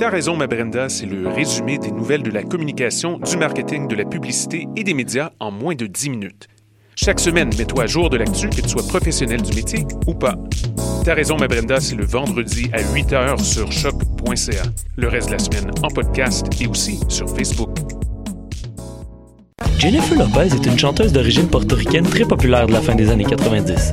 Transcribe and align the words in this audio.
T'as 0.00 0.08
raison, 0.08 0.34
ma 0.34 0.46
Brenda, 0.46 0.88
c'est 0.88 1.04
le 1.04 1.28
résumé 1.28 1.76
des 1.76 1.90
nouvelles 1.90 2.22
de 2.22 2.30
la 2.30 2.42
communication, 2.42 3.18
du 3.18 3.36
marketing, 3.36 3.86
de 3.86 3.94
la 3.94 4.06
publicité 4.06 4.66
et 4.74 4.82
des 4.82 4.94
médias 4.94 5.28
en 5.40 5.50
moins 5.50 5.74
de 5.74 5.86
10 5.86 6.08
minutes. 6.08 6.48
Chaque 6.96 7.20
semaine, 7.20 7.50
mets-toi 7.58 7.82
à 7.82 7.86
jour 7.86 8.08
de 8.08 8.16
l'actu, 8.16 8.48
que 8.48 8.62
tu 8.62 8.68
sois 8.70 8.82
professionnel 8.82 9.42
du 9.42 9.54
métier 9.54 9.84
ou 10.06 10.14
pas. 10.14 10.36
T'as 11.04 11.12
raison, 11.12 11.36
ma 11.36 11.48
Brenda, 11.48 11.80
c'est 11.80 11.96
le 11.96 12.06
vendredi 12.06 12.70
à 12.72 12.80
8 12.80 13.12
h 13.12 13.44
sur 13.44 13.70
choc.ca. 13.70 14.62
Le 14.96 15.06
reste 15.06 15.26
de 15.28 15.32
la 15.32 15.38
semaine 15.38 15.70
en 15.82 15.88
podcast 15.88 16.46
et 16.58 16.66
aussi 16.66 16.98
sur 17.08 17.28
Facebook. 17.28 17.76
Jennifer 19.76 20.18
Lopez 20.18 20.54
est 20.54 20.64
une 20.64 20.78
chanteuse 20.78 21.12
d'origine 21.12 21.46
portoricaine 21.46 22.06
très 22.06 22.24
populaire 22.24 22.66
de 22.66 22.72
la 22.72 22.80
fin 22.80 22.94
des 22.94 23.10
années 23.10 23.26
90. 23.26 23.92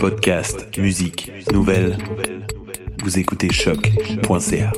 Podcast, 0.00 0.76
musique, 0.76 1.30
nouvelles. 1.52 1.96
Vous 3.04 3.18
écoutez 3.18 3.52
choc.ca. 3.52 4.72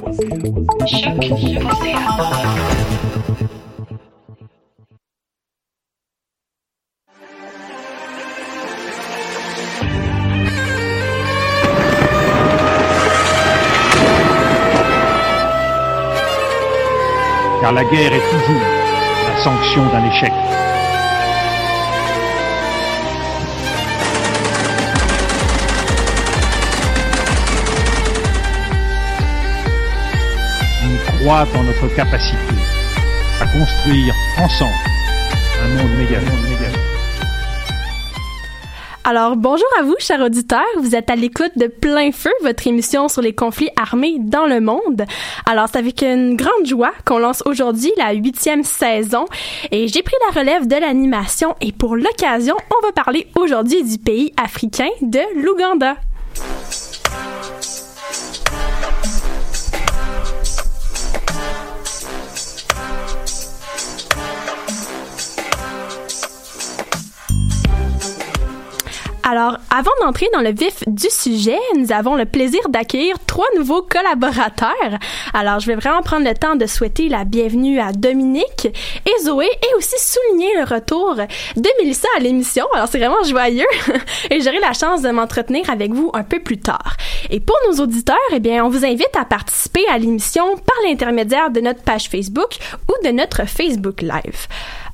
car 17.60 17.72
la 17.72 17.84
guerre 17.84 18.12
est 18.12 18.30
toujours 18.30 18.60
la 19.26 19.42
sanction 19.42 19.86
d'un 19.90 20.06
échec. 20.10 20.32
Croit 31.28 31.44
notre 31.62 31.94
capacité 31.94 32.38
à 33.38 33.44
construire 33.44 34.14
ensemble 34.38 34.72
un 35.62 35.68
monde 35.76 35.98
méga. 35.98 36.20
Alors, 39.04 39.36
bonjour 39.36 39.66
à 39.78 39.82
vous, 39.82 39.94
chers 39.98 40.22
auditeurs. 40.22 40.64
Vous 40.78 40.94
êtes 40.94 41.10
à 41.10 41.16
l'écoute 41.16 41.52
de 41.56 41.66
Plein 41.66 42.12
Feu, 42.12 42.30
votre 42.42 42.66
émission 42.66 43.08
sur 43.08 43.20
les 43.20 43.34
conflits 43.34 43.68
armés 43.76 44.16
dans 44.20 44.46
le 44.46 44.62
monde. 44.62 45.04
Alors, 45.44 45.66
c'est 45.70 45.78
avec 45.78 46.00
une 46.00 46.34
grande 46.34 46.64
joie 46.64 46.92
qu'on 47.04 47.18
lance 47.18 47.42
aujourd'hui 47.44 47.92
la 47.98 48.12
huitième 48.12 48.64
saison 48.64 49.26
et 49.70 49.86
j'ai 49.86 50.02
pris 50.02 50.16
la 50.28 50.40
relève 50.40 50.66
de 50.66 50.76
l'animation 50.76 51.56
et 51.60 51.72
pour 51.72 51.94
l'occasion, 51.94 52.56
on 52.74 52.86
va 52.86 52.92
parler 52.92 53.26
aujourd'hui 53.38 53.84
du 53.84 53.98
pays 53.98 54.32
africain 54.42 54.88
de 55.02 55.20
l'Ouganda. 55.42 55.96
Alors, 69.30 69.58
avant 69.68 69.90
d'entrer 70.00 70.26
dans 70.32 70.40
le 70.40 70.52
vif 70.52 70.84
du 70.86 71.08
sujet, 71.10 71.58
nous 71.76 71.92
avons 71.92 72.14
le 72.14 72.24
plaisir 72.24 72.60
d'accueillir 72.70 73.16
trois 73.26 73.44
nouveaux 73.58 73.82
collaborateurs. 73.82 74.98
Alors, 75.34 75.60
je 75.60 75.66
vais 75.66 75.74
vraiment 75.74 76.00
prendre 76.00 76.26
le 76.26 76.32
temps 76.32 76.56
de 76.56 76.64
souhaiter 76.64 77.10
la 77.10 77.24
bienvenue 77.24 77.78
à 77.78 77.92
Dominique 77.92 78.68
et 79.04 79.22
Zoé 79.22 79.44
et 79.44 79.76
aussi 79.76 79.96
souligner 79.98 80.48
le 80.56 80.64
retour 80.64 81.14
de 81.14 81.68
Mélissa 81.78 82.08
à 82.16 82.20
l'émission. 82.20 82.64
Alors, 82.72 82.88
c'est 82.88 82.96
vraiment 82.96 83.22
joyeux 83.22 83.66
et 84.30 84.40
j'aurai 84.40 84.60
la 84.60 84.72
chance 84.72 85.02
de 85.02 85.10
m'entretenir 85.10 85.68
avec 85.68 85.92
vous 85.92 86.10
un 86.14 86.24
peu 86.24 86.40
plus 86.40 86.58
tard. 86.58 86.96
Et 87.28 87.40
pour 87.40 87.56
nos 87.68 87.82
auditeurs, 87.82 88.16
eh 88.32 88.40
bien, 88.40 88.64
on 88.64 88.70
vous 88.70 88.86
invite 88.86 89.14
à 89.14 89.26
participer 89.26 89.86
à 89.92 89.98
l'émission 89.98 90.56
par 90.56 90.76
l'intermédiaire 90.88 91.50
de 91.50 91.60
notre 91.60 91.82
page 91.82 92.08
Facebook 92.08 92.56
ou 92.88 93.06
de 93.06 93.12
notre 93.12 93.46
Facebook 93.46 94.00
Live. 94.00 94.46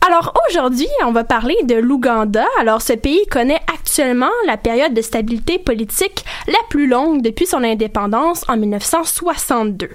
Alors 0.06 0.34
aujourd'hui, 0.50 0.88
on 1.06 1.12
va 1.12 1.24
parler 1.24 1.56
de 1.64 1.76
l'Ouganda. 1.76 2.44
Alors 2.60 2.82
ce 2.82 2.92
pays 2.92 3.24
connaît 3.30 3.60
actuellement 3.72 4.30
la 4.46 4.58
période 4.58 4.92
de 4.92 5.00
stabilité 5.00 5.58
politique 5.58 6.26
la 6.46 6.58
plus 6.68 6.86
longue 6.86 7.22
depuis 7.22 7.46
son 7.46 7.64
indépendance 7.64 8.44
en 8.48 8.58
1962. 8.58 9.88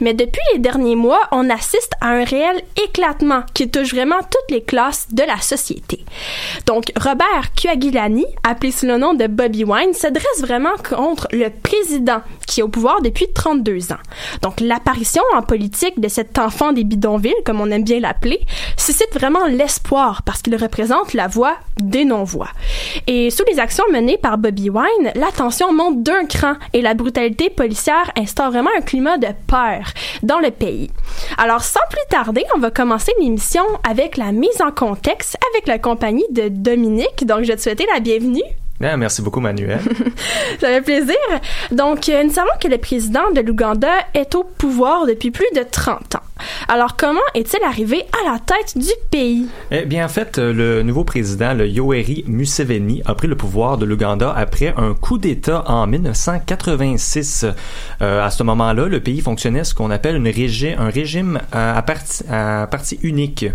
Mais 0.00 0.14
depuis 0.14 0.40
les 0.52 0.58
derniers 0.58 0.96
mois, 0.96 1.20
on 1.30 1.48
assiste 1.48 1.92
à 2.00 2.08
un 2.08 2.24
réel 2.24 2.60
éclatement 2.82 3.44
qui 3.54 3.70
touche 3.70 3.94
vraiment 3.94 4.18
toutes 4.18 4.50
les 4.50 4.62
classes 4.62 5.06
de 5.12 5.22
la 5.22 5.38
société. 5.38 6.04
Donc 6.66 6.86
Robert 6.96 7.54
Kyagulanyi, 7.54 8.26
appelé 8.42 8.72
sous 8.72 8.86
le 8.86 8.96
nom 8.96 9.14
de 9.14 9.28
Bobby 9.28 9.62
Wine, 9.62 9.94
se 9.94 10.08
dresse 10.08 10.40
vraiment 10.40 10.76
contre 10.88 11.28
le 11.30 11.50
président 11.50 12.22
qui 12.48 12.60
est 12.60 12.64
au 12.64 12.68
pouvoir 12.68 13.00
depuis 13.00 13.32
32 13.32 13.92
ans. 13.92 14.02
Donc 14.42 14.58
l'apparition 14.58 15.22
en 15.36 15.42
politique 15.42 16.00
de 16.00 16.08
cet 16.08 16.38
enfant 16.40 16.72
des 16.72 16.82
bidonvilles, 16.82 17.32
comme 17.44 17.60
on 17.60 17.70
aime 17.70 17.84
bien 17.84 18.00
l'appeler, 18.00 18.40
suscite 18.76 19.14
vraiment 19.14 19.51
l'espoir 19.52 20.22
parce 20.22 20.42
qu'il 20.42 20.56
représente 20.56 21.14
la 21.14 21.28
voix 21.28 21.56
des 21.78 22.04
non-voix. 22.04 22.48
Et 23.06 23.30
sous 23.30 23.44
les 23.50 23.58
actions 23.58 23.84
menées 23.92 24.18
par 24.18 24.38
Bobby 24.38 24.70
Wine, 24.70 25.12
la 25.14 25.30
tension 25.30 25.72
monte 25.72 26.02
d'un 26.02 26.24
cran 26.26 26.54
et 26.72 26.82
la 26.82 26.94
brutalité 26.94 27.50
policière 27.50 28.10
instaure 28.16 28.50
vraiment 28.50 28.70
un 28.76 28.82
climat 28.82 29.18
de 29.18 29.28
peur 29.46 29.92
dans 30.22 30.38
le 30.38 30.50
pays. 30.50 30.90
Alors 31.38 31.62
sans 31.62 31.80
plus 31.90 32.02
tarder, 32.10 32.44
on 32.54 32.58
va 32.58 32.70
commencer 32.70 33.12
l'émission 33.20 33.64
avec 33.88 34.16
la 34.16 34.32
mise 34.32 34.60
en 34.60 34.70
contexte 34.70 35.36
avec 35.52 35.66
la 35.66 35.78
compagnie 35.78 36.26
de 36.30 36.48
Dominique. 36.48 37.26
Donc 37.26 37.42
je 37.42 37.48
vais 37.48 37.56
te 37.56 37.62
souhaiter 37.62 37.86
la 37.92 38.00
bienvenue. 38.00 38.42
Ah, 38.80 38.96
merci 38.96 39.22
beaucoup, 39.22 39.40
Manuel. 39.40 39.80
Ça 40.60 40.68
fait 40.68 40.82
plaisir. 40.82 41.14
Donc, 41.70 42.08
euh, 42.08 42.24
nous 42.24 42.32
savons 42.32 42.50
que 42.60 42.68
le 42.68 42.78
président 42.78 43.30
de 43.34 43.40
l'Ouganda 43.40 43.92
est 44.14 44.34
au 44.34 44.42
pouvoir 44.42 45.06
depuis 45.06 45.30
plus 45.30 45.46
de 45.54 45.62
30 45.62 46.16
ans. 46.16 46.22
Alors, 46.68 46.96
comment 46.96 47.20
est-il 47.34 47.62
arrivé 47.62 48.04
à 48.12 48.32
la 48.32 48.38
tête 48.40 48.76
du 48.76 48.90
pays? 49.10 49.46
Eh 49.70 49.84
bien, 49.84 50.04
en 50.04 50.08
fait, 50.08 50.38
euh, 50.38 50.52
le 50.52 50.82
nouveau 50.82 51.04
président, 51.04 51.54
le 51.54 51.68
Yoweri 51.68 52.24
Museveni, 52.26 53.02
a 53.06 53.14
pris 53.14 53.28
le 53.28 53.36
pouvoir 53.36 53.78
de 53.78 53.86
l'Ouganda 53.86 54.32
après 54.36 54.74
un 54.76 54.94
coup 54.94 55.18
d'État 55.18 55.62
en 55.68 55.86
1986. 55.86 57.46
Euh, 58.00 58.24
à 58.24 58.30
ce 58.30 58.42
moment-là, 58.42 58.86
le 58.86 59.00
pays 59.00 59.20
fonctionnait 59.20 59.64
ce 59.64 59.74
qu'on 59.74 59.90
appelle 59.90 60.16
une 60.16 60.28
régi 60.28 60.70
un 60.76 60.88
régime 60.88 61.40
à, 61.52 61.80
parti, 61.82 62.24
à 62.30 62.66
parti 62.70 62.98
unique. 63.02 63.46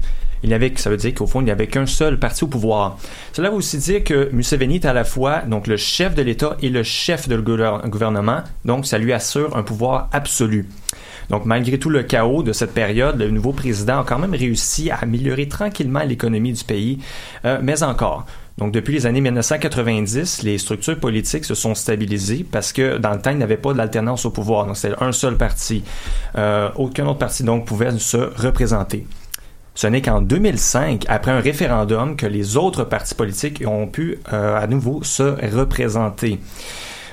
Il 0.43 0.53
avait, 0.53 0.71
ça 0.75 0.89
veut 0.89 0.97
dire 0.97 1.13
qu'au 1.13 1.27
fond, 1.27 1.41
il 1.41 1.45
n'y 1.45 1.51
avait 1.51 1.67
qu'un 1.67 1.85
seul 1.85 2.19
parti 2.19 2.43
au 2.43 2.47
pouvoir. 2.47 2.97
Cela 3.33 3.49
veut 3.49 3.55
aussi 3.55 3.77
dire 3.77 4.03
que 4.03 4.29
Museveni 4.31 4.75
est 4.75 4.85
à 4.85 4.93
la 4.93 5.03
fois 5.03 5.41
donc 5.41 5.67
le 5.67 5.77
chef 5.77 6.15
de 6.15 6.21
l'État 6.21 6.57
et 6.61 6.69
le 6.69 6.83
chef 6.83 7.27
de 7.27 7.37
gouvernement, 7.37 8.43
donc 8.65 8.85
ça 8.85 8.97
lui 8.97 9.13
assure 9.13 9.55
un 9.55 9.63
pouvoir 9.63 10.09
absolu. 10.11 10.67
Donc, 11.29 11.45
malgré 11.45 11.77
tout 11.77 11.89
le 11.89 12.03
chaos 12.03 12.43
de 12.43 12.53
cette 12.53 12.73
période, 12.73 13.19
le 13.19 13.29
nouveau 13.29 13.51
président 13.51 13.99
a 13.99 14.03
quand 14.03 14.19
même 14.19 14.33
réussi 14.33 14.89
à 14.89 14.97
améliorer 14.97 15.47
tranquillement 15.47 16.03
l'économie 16.03 16.53
du 16.53 16.63
pays, 16.63 16.99
euh, 17.45 17.59
mais 17.61 17.83
encore. 17.83 18.25
Donc, 18.57 18.71
depuis 18.71 18.93
les 18.93 19.05
années 19.05 19.21
1990, 19.21 20.41
les 20.43 20.57
structures 20.57 20.99
politiques 20.99 21.45
se 21.45 21.53
sont 21.53 21.75
stabilisées 21.75 22.45
parce 22.49 22.73
que 22.73 22.97
dans 22.97 23.11
le 23.11 23.21
temps, 23.21 23.31
il 23.31 23.37
n'y 23.37 23.43
avait 23.43 23.57
pas 23.57 23.73
d'alternance 23.73 24.25
au 24.25 24.31
pouvoir. 24.31 24.65
Donc, 24.65 24.77
c'était 24.77 24.95
un 24.99 25.11
seul 25.11 25.37
parti. 25.37 25.83
Euh, 26.37 26.69
aucun 26.75 27.05
autre 27.05 27.19
parti, 27.19 27.43
donc, 27.43 27.65
pouvait 27.65 27.91
se 27.99 28.17
représenter. 28.17 29.05
Ce 29.77 29.85
n'est 29.85 30.01
qu'en 30.01 30.21
2005, 30.21 31.06
après 31.07 31.29
un 31.29 31.39
référendum, 31.39 32.15
que 32.15 32.25
les 32.25 32.57
autres 32.57 32.83
partis 32.83 33.13
politiques 33.13 33.63
ont 33.68 33.85
pu 33.85 34.18
euh, 34.33 34.59
à 34.59 34.65
nouveau 34.65 35.03
se 35.03 35.56
représenter. 35.56 36.39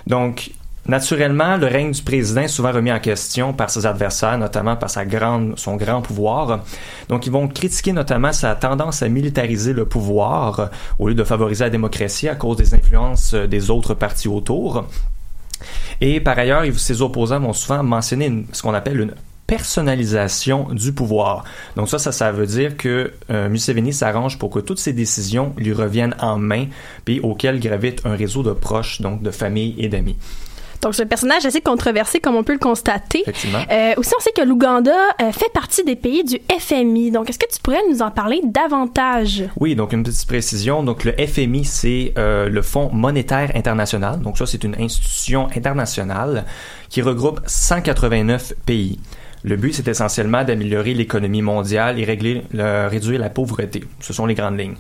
Donc, 0.07 0.51
Naturellement, 0.87 1.57
le 1.57 1.67
règne 1.67 1.93
du 1.93 2.03
président 2.03 2.43
est 2.43 2.49
souvent 2.49 2.71
remis 2.71 2.93
en 2.93 3.01
question 3.01 3.55
par 3.55 3.71
ses 3.71 3.87
adversaires, 3.87 4.37
notamment 4.37 4.77
par 4.77 4.91
son 4.91 5.77
grand 5.77 6.03
pouvoir. 6.03 6.61
Donc, 7.09 7.27
ils 7.27 7.33
vont 7.33 7.49
critiquer 7.49 7.95
notamment 7.95 8.35
sa 8.35 8.55
tendance 8.55 9.03
à 9.03 9.09
militariser 9.09 9.73
le 9.73 9.87
pouvoir 9.87 10.69
au 10.99 11.09
lieu 11.09 11.15
de 11.15 11.25
favoriser 11.25 11.65
la 11.65 11.71
démocratie 11.71 12.29
à 12.29 12.35
cause 12.35 12.59
des 12.59 12.75
influences 12.75 13.33
des 13.33 13.71
autres 13.71 13.95
partis 13.95 14.29
autour. 14.29 14.85
Et 16.03 16.21
par 16.21 16.39
ailleurs, 16.39 16.65
ses 16.77 17.01
opposants 17.01 17.41
vont 17.41 17.55
souvent 17.55 17.83
mentionner 17.83 18.45
ce 18.53 18.61
qu'on 18.61 18.75
appelle 18.75 19.01
une 19.01 19.15
personnalisation 19.47 20.69
du 20.73 20.93
pouvoir. 20.93 21.45
Donc 21.77 21.89
ça, 21.89 21.99
ça, 21.99 22.13
ça 22.13 22.33
veut 22.33 22.47
dire 22.47 22.77
que 22.77 23.13
euh, 23.31 23.49
Museveni 23.49 23.93
s'arrange 23.93 24.39
pour 24.39 24.51
que 24.51 24.59
toutes 24.59 24.79
ses 24.79 24.93
décisions 24.93 25.55
lui 25.57 25.73
reviennent 25.73 26.17
en 26.21 26.39
main, 26.39 26.67
puis 27.05 27.21
auquel 27.21 27.61
gravite 27.61 28.01
un 28.05 28.17
réseau 28.17 28.43
de 28.43 28.53
proches, 28.53 29.01
donc 29.01 29.23
de 29.23 29.31
famille 29.31 29.75
et 29.79 29.89
d'amis. 29.89 30.17
Donc, 30.85 30.95
c'est 30.95 31.05
un 31.05 31.07
personnage 31.07 31.47
assez 31.47 31.63
controversé, 31.63 32.21
comme 32.21 32.37
on 32.37 32.45
peut 32.45 32.53
le 32.53 32.59
constater. 32.59 33.23
Effectivement. 33.23 33.65
Euh, 33.71 33.95
aussi, 33.97 34.13
on 34.19 34.21
sait 34.21 34.33
que 34.37 34.43
l'Ouganda 34.43 34.93
euh, 35.23 35.33
fait 35.33 35.51
partie 35.55 35.83
des 35.83 35.97
pays 35.97 36.25
du 36.25 36.39
FMI. 36.61 37.11
Donc, 37.11 37.31
est-ce 37.31 37.39
que 37.39 37.51
tu 37.51 37.59
pourrais 37.63 37.81
nous 37.91 38.03
en 38.03 38.11
parler 38.11 38.43
davantage? 38.45 39.45
Oui, 39.59 39.75
donc 39.75 39.95
une 39.95 40.03
petite 40.03 40.27
précision. 40.27 40.83
Donc, 40.83 41.05
le 41.05 41.13
FMI, 41.13 41.65
c'est 41.65 42.13
euh, 42.19 42.51
le 42.51 42.61
Fonds 42.61 42.91
monétaire 42.93 43.51
international. 43.55 44.21
Donc, 44.21 44.37
ça, 44.37 44.45
c'est 44.45 44.63
une 44.63 44.77
institution 44.79 45.49
internationale 45.57 46.45
qui 46.91 47.01
regroupe 47.01 47.41
189 47.47 48.53
pays. 48.67 49.01
Le 49.45 49.57
but, 49.57 49.75
c'est 49.75 49.89
essentiellement 49.89 50.43
d'améliorer 50.43 50.95
l'économie 50.95 51.43
mondiale 51.43 52.01
et 52.01 52.05
réduire 52.05 53.21
la 53.21 53.31
pauvreté. 53.31 53.85
Ce 54.01 54.13
sont 54.13 54.25
les 54.27 54.35
grandes 54.35 54.59
lignes. 54.59 54.77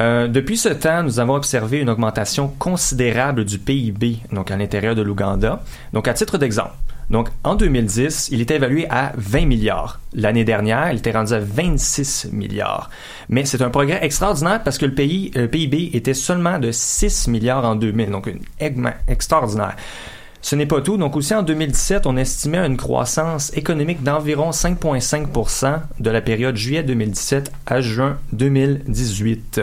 Euh, 0.00 0.28
depuis 0.28 0.56
ce 0.56 0.70
temps, 0.70 1.02
nous 1.02 1.20
avons 1.20 1.34
observé 1.34 1.78
une 1.78 1.90
augmentation 1.90 2.48
considérable 2.58 3.44
du 3.44 3.58
PIB, 3.58 4.20
donc 4.32 4.50
à 4.50 4.56
l'intérieur 4.56 4.94
de 4.94 5.02
l'Ouganda. 5.02 5.62
Donc, 5.92 6.08
à 6.08 6.14
titre 6.14 6.38
d'exemple, 6.38 6.72
donc 7.10 7.28
en 7.44 7.54
2010, 7.54 8.30
il 8.32 8.40
était 8.40 8.56
évalué 8.56 8.86
à 8.88 9.12
20 9.16 9.44
milliards. 9.44 10.00
L'année 10.14 10.44
dernière, 10.44 10.90
il 10.90 10.98
était 10.98 11.12
rendu 11.12 11.34
à 11.34 11.40
26 11.40 12.30
milliards. 12.32 12.88
Mais 13.28 13.44
c'est 13.44 13.60
un 13.60 13.68
progrès 13.68 13.98
extraordinaire 14.02 14.62
parce 14.62 14.78
que 14.78 14.86
le 14.86 14.94
PIB 15.48 15.90
était 15.92 16.14
seulement 16.14 16.58
de 16.58 16.72
6 16.72 17.28
milliards 17.28 17.66
en 17.66 17.74
2000, 17.74 18.10
donc 18.10 18.26
une 18.26 18.40
extraordinaire. 19.06 19.76
Ce 20.42 20.56
n'est 20.56 20.66
pas 20.66 20.80
tout. 20.80 20.96
Donc 20.96 21.16
aussi 21.16 21.34
en 21.34 21.42
2017, 21.42 22.06
on 22.06 22.16
estimait 22.16 22.58
une 22.58 22.76
croissance 22.76 23.56
économique 23.56 24.02
d'environ 24.02 24.50
5,5% 24.50 25.80
de 26.00 26.10
la 26.10 26.20
période 26.20 26.56
juillet 26.56 26.82
2017 26.82 27.52
à 27.66 27.80
juin 27.80 28.18
2018. 28.32 29.62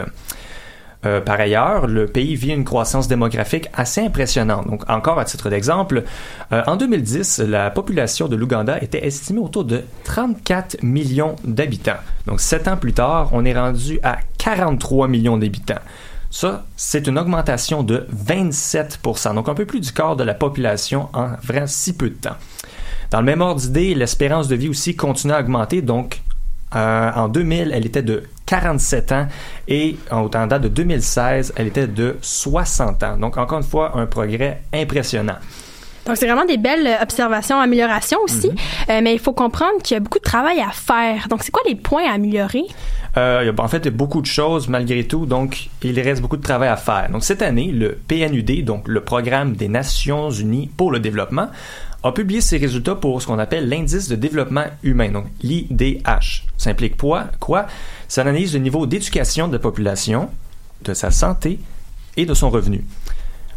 Euh, 1.06 1.20
par 1.20 1.40
ailleurs, 1.40 1.86
le 1.86 2.06
pays 2.06 2.34
vit 2.34 2.50
une 2.50 2.64
croissance 2.64 3.08
démographique 3.08 3.68
assez 3.72 4.02
impressionnante. 4.02 4.66
Donc, 4.66 4.88
encore 4.90 5.18
à 5.18 5.24
titre 5.24 5.48
d'exemple, 5.48 6.04
euh, 6.52 6.62
en 6.66 6.76
2010, 6.76 7.38
la 7.40 7.70
population 7.70 8.28
de 8.28 8.36
l'Ouganda 8.36 8.78
était 8.82 9.06
estimée 9.06 9.40
autour 9.40 9.64
de 9.64 9.82
34 10.04 10.82
millions 10.82 11.36
d'habitants. 11.44 12.00
Donc, 12.26 12.40
sept 12.40 12.68
ans 12.68 12.76
plus 12.76 12.92
tard, 12.92 13.30
on 13.32 13.46
est 13.46 13.58
rendu 13.58 13.98
à 14.02 14.18
43 14.36 15.08
millions 15.08 15.38
d'habitants. 15.38 15.80
Ça, 16.30 16.64
c'est 16.76 17.08
une 17.08 17.18
augmentation 17.18 17.82
de 17.82 18.06
27% 18.14 19.34
donc 19.34 19.48
un 19.48 19.54
peu 19.54 19.66
plus 19.66 19.80
du 19.80 19.92
quart 19.92 20.14
de 20.14 20.22
la 20.22 20.34
population 20.34 21.08
en 21.12 21.30
vraiment 21.42 21.66
si 21.66 21.92
peu 21.92 22.08
de 22.08 22.14
temps. 22.14 22.36
Dans 23.10 23.18
le 23.18 23.26
même 23.26 23.40
ordre 23.40 23.60
d'idée, 23.60 23.94
l'espérance 23.94 24.46
de 24.46 24.54
vie 24.54 24.68
aussi 24.68 24.94
continue 24.94 25.32
à 25.32 25.40
augmenter, 25.40 25.82
donc 25.82 26.22
euh, 26.76 27.10
en 27.12 27.28
2000, 27.28 27.72
elle 27.74 27.84
était 27.84 28.02
de 28.02 28.22
47 28.46 29.12
ans 29.12 29.26
et 29.66 29.96
en 30.12 30.28
date 30.28 30.62
de 30.62 30.68
2016, 30.68 31.54
elle 31.56 31.66
était 31.66 31.88
de 31.88 32.16
60 32.20 33.02
ans. 33.02 33.16
Donc 33.16 33.36
encore 33.36 33.58
une 33.58 33.64
fois, 33.64 33.98
un 33.98 34.06
progrès 34.06 34.62
impressionnant. 34.72 35.38
Donc, 36.10 36.16
c'est 36.16 36.26
vraiment 36.26 36.44
des 36.44 36.56
belles 36.56 36.98
observations, 37.00 37.60
améliorations 37.60 38.18
aussi. 38.24 38.48
Mhm. 38.48 38.56
Euh, 38.90 39.00
mais 39.00 39.12
il 39.12 39.20
faut 39.20 39.32
comprendre 39.32 39.80
qu'il 39.80 39.94
y 39.94 39.96
a 39.96 40.00
beaucoup 40.00 40.18
de 40.18 40.24
travail 40.24 40.58
à 40.58 40.72
faire. 40.72 41.28
Donc, 41.28 41.44
c'est 41.44 41.52
quoi 41.52 41.62
les 41.68 41.76
points 41.76 42.02
à 42.10 42.14
améliorer? 42.14 42.64
Euh, 43.16 43.38
il 43.42 43.46
y 43.46 43.48
a, 43.48 43.62
en 43.62 43.68
fait, 43.68 43.88
beaucoup 43.88 44.20
de 44.20 44.26
choses 44.26 44.68
malgré 44.68 45.04
tout, 45.04 45.24
donc 45.24 45.68
il 45.82 45.98
reste 46.00 46.20
beaucoup 46.20 46.36
de 46.36 46.42
travail 46.42 46.68
à 46.68 46.76
faire. 46.76 47.08
Donc 47.10 47.24
cette 47.24 47.42
année, 47.42 47.70
le 47.72 47.98
PNUD, 48.08 48.64
donc 48.64 48.86
le 48.86 49.00
Programme 49.00 49.54
des 49.54 49.68
Nations 49.68 50.30
Unies 50.30 50.68
pour 50.76 50.90
le 50.90 51.00
développement, 51.00 51.48
a 52.02 52.12
publié 52.12 52.40
ses 52.40 52.56
résultats 52.56 52.94
pour 52.94 53.20
ce 53.20 53.26
qu'on 53.26 53.38
appelle 53.38 53.68
l'indice 53.68 54.08
de 54.08 54.16
développement 54.16 54.64
humain, 54.82 55.10
donc 55.10 55.26
l'IDH. 55.42 56.44
Ça 56.56 56.70
implique 56.70 56.96
quoi? 56.96 57.26
quoi? 57.40 57.66
Ça 58.08 58.22
analyse 58.22 58.54
le 58.54 58.60
niveau 58.60 58.86
d'éducation 58.86 59.48
de 59.48 59.54
la 59.54 59.58
population, 59.58 60.28
de 60.82 60.94
sa 60.94 61.10
santé 61.10 61.58
et 62.16 62.26
de 62.26 62.34
son 62.34 62.48
revenu. 62.48 62.84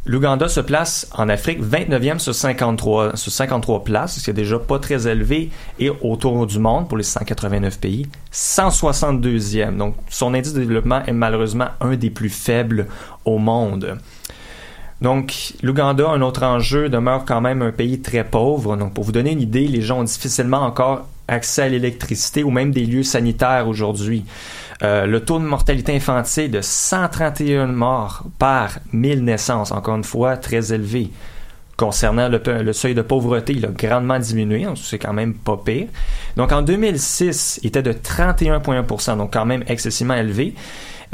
L'Ouganda 0.05 0.49
se 0.49 0.59
place 0.59 1.07
en 1.13 1.29
Afrique 1.29 1.63
29e 1.63 2.19
sur 2.19 2.35
53, 2.35 3.15
sur 3.15 3.31
53 3.31 3.85
places, 3.85 4.17
ce 4.17 4.23
qui 4.25 4.29
est 4.31 4.33
déjà 4.33 4.59
pas 4.59 4.77
très 4.77 5.07
élevé, 5.07 5.49
et 5.79 5.89
autour 5.89 6.45
du 6.45 6.59
monde, 6.59 6.89
pour 6.89 6.97
les 6.97 7.05
189 7.05 7.79
pays, 7.79 8.07
162e. 8.33 9.77
Donc, 9.77 9.95
son 10.09 10.33
indice 10.33 10.53
de 10.53 10.59
développement 10.59 11.03
est 11.05 11.13
malheureusement 11.13 11.67
un 11.79 11.95
des 11.95 12.09
plus 12.09 12.27
faibles 12.29 12.87
au 13.23 13.37
monde. 13.37 13.97
Donc, 14.99 15.53
l'Ouganda, 15.63 16.09
un 16.09 16.21
autre 16.21 16.43
enjeu, 16.43 16.89
demeure 16.89 17.23
quand 17.25 17.39
même 17.39 17.61
un 17.61 17.71
pays 17.71 18.01
très 18.01 18.25
pauvre. 18.25 18.75
Donc, 18.75 18.93
pour 18.93 19.05
vous 19.05 19.13
donner 19.13 19.31
une 19.31 19.41
idée, 19.41 19.67
les 19.67 19.81
gens 19.81 19.99
ont 19.99 20.03
difficilement 20.03 20.63
encore 20.63 21.07
accès 21.29 21.61
à 21.61 21.69
l'électricité 21.69 22.43
ou 22.43 22.51
même 22.51 22.71
des 22.71 22.85
lieux 22.85 23.03
sanitaires 23.03 23.69
aujourd'hui. 23.69 24.25
Euh, 24.81 25.05
le 25.05 25.19
taux 25.19 25.39
de 25.39 25.43
mortalité 25.43 25.95
infantile 25.95 26.51
de 26.51 26.61
131 26.61 27.67
morts 27.67 28.23
par 28.39 28.79
1000 28.91 29.23
naissances, 29.23 29.71
encore 29.71 29.95
une 29.95 30.03
fois, 30.03 30.37
très 30.37 30.73
élevé. 30.73 31.11
Concernant 31.75 32.29
le, 32.29 32.73
seuil 32.73 32.93
de 32.93 33.01
pauvreté, 33.01 33.53
il 33.53 33.65
a 33.65 33.69
grandement 33.69 34.19
diminué, 34.19 34.65
c'est 34.75 34.99
quand 34.99 35.13
même 35.13 35.33
pas 35.33 35.57
pire. 35.57 35.87
Donc 36.37 36.51
en 36.51 36.61
2006, 36.61 37.61
il 37.63 37.67
était 37.67 37.81
de 37.81 37.93
31,1% 37.93 39.17
donc 39.17 39.33
quand 39.33 39.45
même 39.45 39.63
excessivement 39.67 40.13
élevé. 40.13 40.53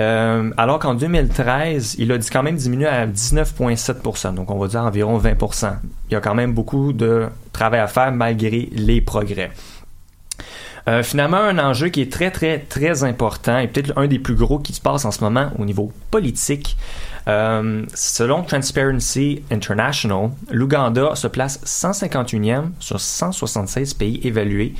Euh, 0.01 0.49
alors 0.57 0.79
qu'en 0.79 0.95
2013, 0.95 1.95
il 1.99 2.11
a 2.11 2.17
quand 2.31 2.43
même 2.43 2.55
diminué 2.55 2.87
à 2.87 3.07
19,7% 3.07 4.33
donc 4.33 4.51
on 4.51 4.57
va 4.57 4.67
dire 4.67 4.81
environ 4.81 5.17
20% 5.17 5.73
Il 6.09 6.13
y 6.13 6.15
a 6.15 6.21
quand 6.21 6.35
même 6.35 6.53
beaucoup 6.53 6.93
de 6.93 7.27
travail 7.53 7.79
à 7.79 7.87
faire 7.87 8.11
malgré 8.11 8.69
les 8.73 8.99
progrès. 8.99 9.51
Euh, 10.87 11.03
finalement, 11.03 11.37
un 11.37 11.59
enjeu 11.59 11.89
qui 11.89 12.01
est 12.01 12.11
très, 12.11 12.31
très, 12.31 12.59
très 12.59 13.03
important 13.03 13.59
et 13.59 13.67
peut-être 13.67 13.93
un 13.97 14.07
des 14.07 14.19
plus 14.19 14.35
gros 14.35 14.59
qui 14.59 14.73
se 14.73 14.81
passe 14.81 15.05
en 15.05 15.11
ce 15.11 15.23
moment 15.23 15.51
au 15.59 15.65
niveau 15.65 15.91
politique. 16.11 16.77
Euh, 17.27 17.85
selon 17.93 18.43
Transparency 18.43 19.43
International, 19.51 20.31
l'Ouganda 20.51 21.15
se 21.15 21.27
place 21.27 21.59
151e 21.65 22.71
sur 22.79 22.99
176 22.99 23.93
pays 23.93 24.19
évalués. 24.23 24.73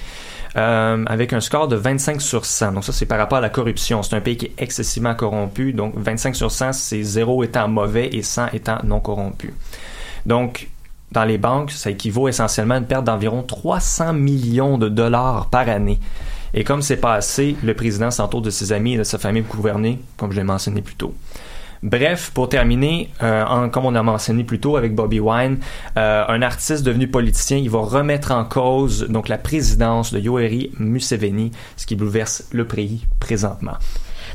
Euh, 0.57 1.05
avec 1.05 1.31
un 1.33 1.41
score 1.41 1.67
de 1.67 1.75
25 1.75 2.21
sur 2.21 2.43
100. 2.43 2.71
Donc 2.71 2.83
ça, 2.83 2.91
c'est 2.91 3.05
par 3.05 3.19
rapport 3.19 3.37
à 3.37 3.41
la 3.41 3.49
corruption. 3.49 4.01
C'est 4.01 4.15
un 4.15 4.21
pays 4.21 4.35
qui 4.35 4.47
est 4.47 4.53
excessivement 4.57 5.13
corrompu. 5.13 5.73
Donc 5.73 5.93
25 5.95 6.35
sur 6.35 6.51
100, 6.51 6.73
c'est 6.73 7.03
0 7.03 7.43
étant 7.43 7.67
mauvais 7.67 8.09
et 8.11 8.23
100 8.23 8.47
étant 8.53 8.79
non 8.83 8.99
corrompu. 8.99 9.53
Donc 10.25 10.67
dans 11.11 11.23
les 11.23 11.37
banques, 11.37 11.71
ça 11.71 11.89
équivaut 11.89 12.27
essentiellement 12.27 12.75
à 12.75 12.77
une 12.77 12.85
perte 12.85 13.03
d'environ 13.03 13.43
300 13.43 14.13
millions 14.13 14.77
de 14.77 14.89
dollars 14.89 15.49
par 15.49 15.67
année. 15.67 15.99
Et 16.53 16.63
comme 16.63 16.81
c'est 16.81 16.97
pas 16.97 17.15
assez, 17.15 17.55
le 17.63 17.73
président 17.73 18.11
s'entoure 18.11 18.41
de 18.41 18.49
ses 18.49 18.71
amis 18.71 18.93
et 18.93 18.97
de 18.97 19.03
sa 19.03 19.17
famille 19.17 19.43
pour 19.43 19.57
gouverner, 19.57 19.99
comme 20.17 20.31
je 20.31 20.37
l'ai 20.37 20.43
mentionné 20.43 20.81
plus 20.81 20.95
tôt. 20.95 21.13
Bref, 21.81 22.31
pour 22.33 22.49
terminer, 22.49 23.09
euh, 23.23 23.69
comme 23.69 23.85
on 23.85 23.95
a 23.95 24.03
mentionné 24.03 24.43
plus 24.43 24.59
tôt 24.59 24.75
avec 24.75 24.93
Bobby 24.93 25.21
Wine, 25.21 25.59
euh, 25.97 26.25
un 26.27 26.41
artiste 26.41 26.83
devenu 26.83 27.07
politicien, 27.07 27.57
il 27.57 27.69
va 27.69 27.79
remettre 27.79 28.31
en 28.31 28.43
cause 28.43 29.07
donc 29.07 29.29
la 29.29 29.37
présidence 29.37 30.11
de 30.11 30.19
Yoweri 30.19 30.71
Museveni, 30.77 31.51
ce 31.77 31.85
qui 31.85 31.95
bouleverse 31.95 32.49
le 32.51 32.65
pays 32.65 33.05
présentement. 33.19 33.77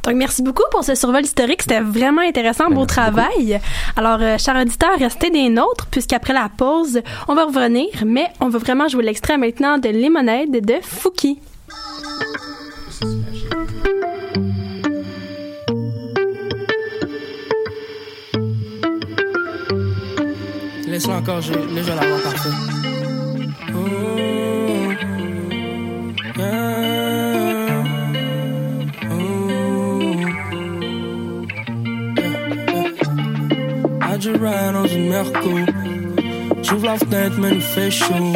Donc, 0.05 0.17
merci 0.17 0.43
beaucoup 0.43 0.65
pour 0.71 0.85
ce 0.85 0.95
survol 0.95 1.25
historique. 1.25 1.63
C'était 1.63 1.81
vraiment 1.81 2.21
intéressant. 2.21 2.69
Beau 2.71 2.85
travail. 2.85 3.61
Alors, 3.97 4.19
euh, 4.21 4.37
chers 4.39 4.57
auditeurs, 4.57 4.99
restez 4.99 5.31
des 5.31 5.49
nôtres, 5.49 5.87
puisqu'après 5.91 6.35
la 6.35 6.51
pause, 6.55 7.01
on 7.27 7.35
va 7.35 7.45
revenir, 7.45 7.89
mais 8.05 8.27
on 8.41 8.49
va 8.49 8.59
vraiment 8.59 8.89
jouer 8.89 9.05
l'extrait 9.05 9.39
maintenant 9.39 9.79
de 9.79 9.89
Lemonade 9.89 10.51
de 10.51 10.75
Fouki. 10.83 11.39
Laisse-le 20.87 21.15
encore, 21.15 21.41
je, 21.41 21.53
parfait. 21.53 22.74
Adjura 34.27 34.73
dans 34.73 34.87
une 34.87 35.11
merco. 35.11 35.51
J'ouvre 36.63 36.87
la 36.87 36.97
fenêtre, 36.97 37.37
mais 37.39 37.51
il 37.51 37.61
fait 37.61 37.91
chaud. 37.91 38.33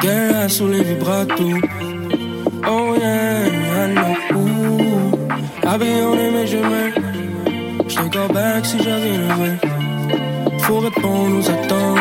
Guerre 0.00 0.48
sous 0.48 0.68
les 0.68 0.84
vibratos. 0.84 1.60
Oh 2.68 2.94
yeah, 2.96 3.48
I 3.48 3.92
know. 3.92 4.38
Ooh. 4.38 5.66
Habillé 5.66 6.30
mais 6.32 6.46
je 6.46 6.58
mets. 6.58 6.92
J'te 7.88 8.12
go 8.12 8.32
back 8.32 8.64
si 8.64 8.78
j'avais 8.78 9.16
levé. 9.16 9.56
Faut 10.60 10.78
répondre 10.78 11.38
aux 11.38 11.50
attentes. 11.50 11.98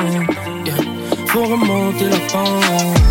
Yeah. 0.66 0.76
Faut 1.28 1.46
remonter 1.46 2.06
la 2.06 2.20
pente. 2.32 3.02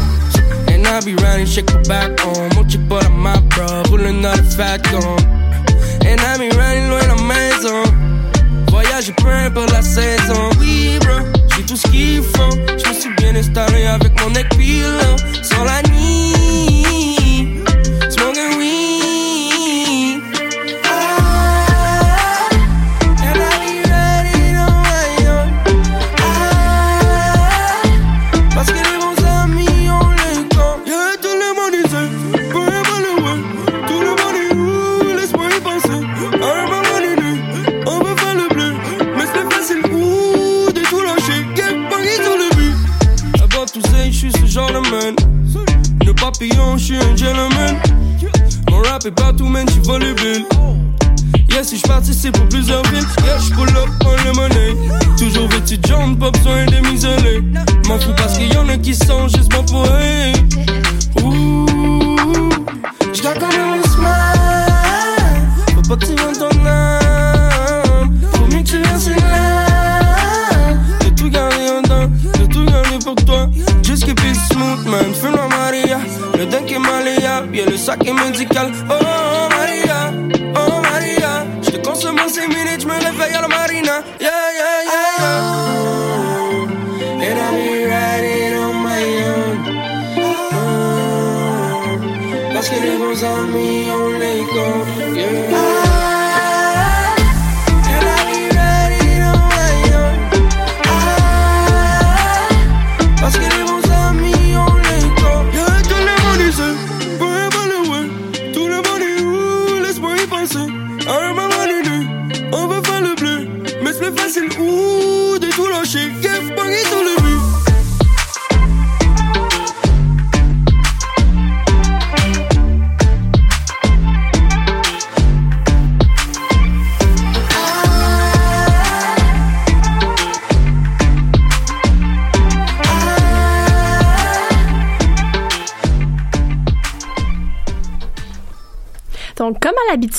And 0.69 0.87
I 0.87 1.01
be 1.05 1.21
riding, 1.21 1.47
shake 1.47 1.73
my 1.75 1.83
back 1.89 2.25
on. 2.25 2.55
Mon 2.55 2.69
chick 2.69 2.89
pas 2.89 3.09
my 3.09 3.41
bro, 3.49 3.83
pulling 3.91 4.25
out 4.25 4.39
a 4.39 4.43
fat 4.45 4.79
gun. 4.85 5.19
And 6.07 6.21
I 6.21 6.39
be 6.39 6.57
riding 6.57 6.91
loin 6.91 7.09
la 7.09 7.17
maison. 7.25 8.04
Voyage 9.05 9.17
peu 9.17 9.29
importe 9.29 9.73
la 9.73 9.83
saison. 9.83 10.51
Oui, 10.61 10.99
bro, 11.01 11.19
j'ai 11.55 11.63
tout 11.65 11.77
ce 11.77 11.87
qu'il 11.89 12.23
faut. 12.23 12.51
Je 12.53 12.89
me 12.89 12.95
suis 12.95 13.15
bien 13.17 13.35
installé 13.37 13.85
avec 13.87 14.13
mon 14.23 14.31
équipille. 14.35 14.85
Sans 15.43 15.65
la 15.65 15.83
nuit, 15.91 16.34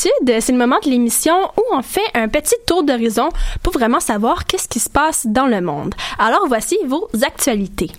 comme 0.05 0.11
à 0.11 0.11
l'habitude, 0.11 0.14
c'est 0.39 0.51
le 0.51 0.57
moment 0.57 0.79
de 0.83 0.89
l'émission 0.89 1.35
où 1.57 1.63
on 1.75 1.81
fait 1.81 2.05
un 2.13 2.27
petit 2.27 2.55
tour 2.65 2.83
d'horizon 2.83 3.29
pour 3.63 3.73
vraiment 3.73 3.99
savoir 3.99 4.45
qu'est-ce 4.45 4.67
qui 4.67 4.79
se 4.79 4.89
passe 4.89 5.27
dans 5.27 5.47
le 5.47 5.61
monde. 5.61 5.93
Alors, 6.19 6.45
voici 6.47 6.77
vos 6.85 7.07
actualités. 7.21 7.91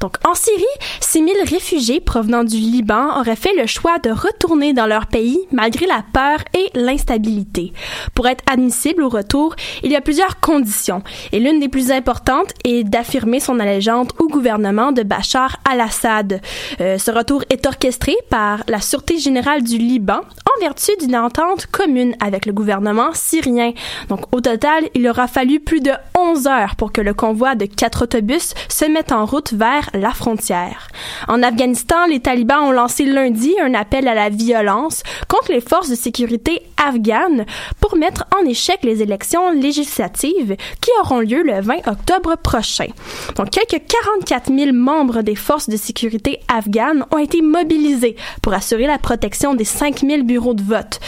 Donc, 0.00 0.16
en 0.26 0.34
Syrie, 0.34 0.64
6000 1.00 1.34
réfugiés 1.48 2.00
provenant 2.00 2.44
du 2.44 2.56
Liban 2.56 3.18
auraient 3.18 3.36
fait 3.36 3.54
le 3.54 3.66
choix 3.66 3.98
de 3.98 4.10
retourner 4.10 4.72
dans 4.72 4.86
leur 4.86 5.06
pays 5.06 5.40
malgré 5.52 5.86
la 5.86 6.04
peur 6.12 6.38
et 6.54 6.70
l'instabilité. 6.74 7.72
Pour 8.14 8.26
être 8.26 8.44
admissible 8.50 9.02
au 9.02 9.08
retour, 9.08 9.54
il 9.82 9.90
y 9.90 9.96
a 9.96 10.00
plusieurs 10.00 10.40
conditions 10.40 11.02
et 11.32 11.40
l'une 11.40 11.60
des 11.60 11.68
plus 11.68 11.90
importantes 11.90 12.52
est 12.64 12.84
d'affirmer 12.84 13.40
son 13.40 13.60
allégeance 13.60 14.08
au 14.18 14.28
gouvernement 14.28 14.92
de 14.92 15.02
Bachar 15.02 15.56
al-Assad. 15.70 16.40
Euh, 16.80 16.98
ce 16.98 17.10
retour 17.10 17.44
est 17.50 17.66
orchestré 17.66 18.14
par 18.30 18.62
la 18.68 18.80
Sûreté 18.80 19.18
générale 19.18 19.62
du 19.62 19.78
Liban 19.78 20.20
en 20.20 20.60
vertu 20.60 20.92
d'une 21.00 21.16
entente 21.16 21.63
commune 21.70 22.14
avec 22.20 22.46
le 22.46 22.52
gouvernement 22.52 23.10
syrien. 23.12 23.72
Donc, 24.08 24.20
au 24.32 24.40
total, 24.40 24.84
il 24.94 25.08
aura 25.08 25.26
fallu 25.26 25.60
plus 25.60 25.80
de 25.80 25.92
11 26.18 26.46
heures 26.46 26.76
pour 26.76 26.92
que 26.92 27.00
le 27.00 27.14
convoi 27.14 27.54
de 27.54 27.66
quatre 27.66 28.02
autobus 28.02 28.54
se 28.68 28.84
mette 28.84 29.12
en 29.12 29.26
route 29.26 29.52
vers 29.52 29.88
la 29.94 30.10
frontière. 30.10 30.88
En 31.28 31.42
Afghanistan, 31.42 32.06
les 32.08 32.20
talibans 32.20 32.64
ont 32.64 32.72
lancé 32.72 33.04
lundi 33.04 33.54
un 33.62 33.74
appel 33.74 34.08
à 34.08 34.14
la 34.14 34.28
violence 34.28 35.02
contre 35.28 35.52
les 35.52 35.60
forces 35.60 35.88
de 35.88 35.94
sécurité 35.94 36.62
afghanes 36.84 37.46
pour 37.80 37.96
mettre 37.96 38.24
en 38.36 38.46
échec 38.46 38.80
les 38.82 39.02
élections 39.02 39.50
législatives 39.50 40.56
qui 40.80 40.90
auront 41.00 41.20
lieu 41.20 41.42
le 41.42 41.60
20 41.60 41.86
octobre 41.86 42.36
prochain. 42.36 42.88
Donc, 43.36 43.50
quelques 43.50 43.82
44 43.86 44.52
000 44.54 44.72
membres 44.72 45.22
des 45.22 45.34
forces 45.34 45.68
de 45.68 45.76
sécurité 45.76 46.40
afghanes 46.48 47.04
ont 47.12 47.18
été 47.18 47.42
mobilisés 47.42 48.16
pour 48.42 48.54
assurer 48.54 48.86
la 48.86 48.98
protection 48.98 49.54
des 49.54 49.64
5 49.64 50.00
000 50.00 50.22
bureaux 50.22 50.54
de 50.54 50.62
vote. 50.62 51.00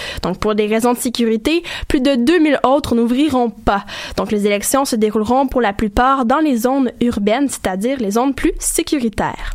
Des 0.54 0.66
raisons 0.66 0.92
de 0.92 0.98
sécurité, 0.98 1.62
plus 1.88 2.00
de 2.00 2.14
2000 2.14 2.60
autres 2.64 2.94
n'ouvriront 2.94 3.50
pas. 3.50 3.84
Donc, 4.16 4.32
les 4.32 4.46
élections 4.46 4.84
se 4.84 4.96
dérouleront 4.96 5.46
pour 5.46 5.60
la 5.60 5.72
plupart 5.72 6.24
dans 6.24 6.38
les 6.38 6.56
zones 6.56 6.92
urbaines, 7.00 7.48
c'est-à-dire 7.48 7.98
les 7.98 8.12
zones 8.12 8.34
plus 8.34 8.52
sécuritaires. 8.58 9.54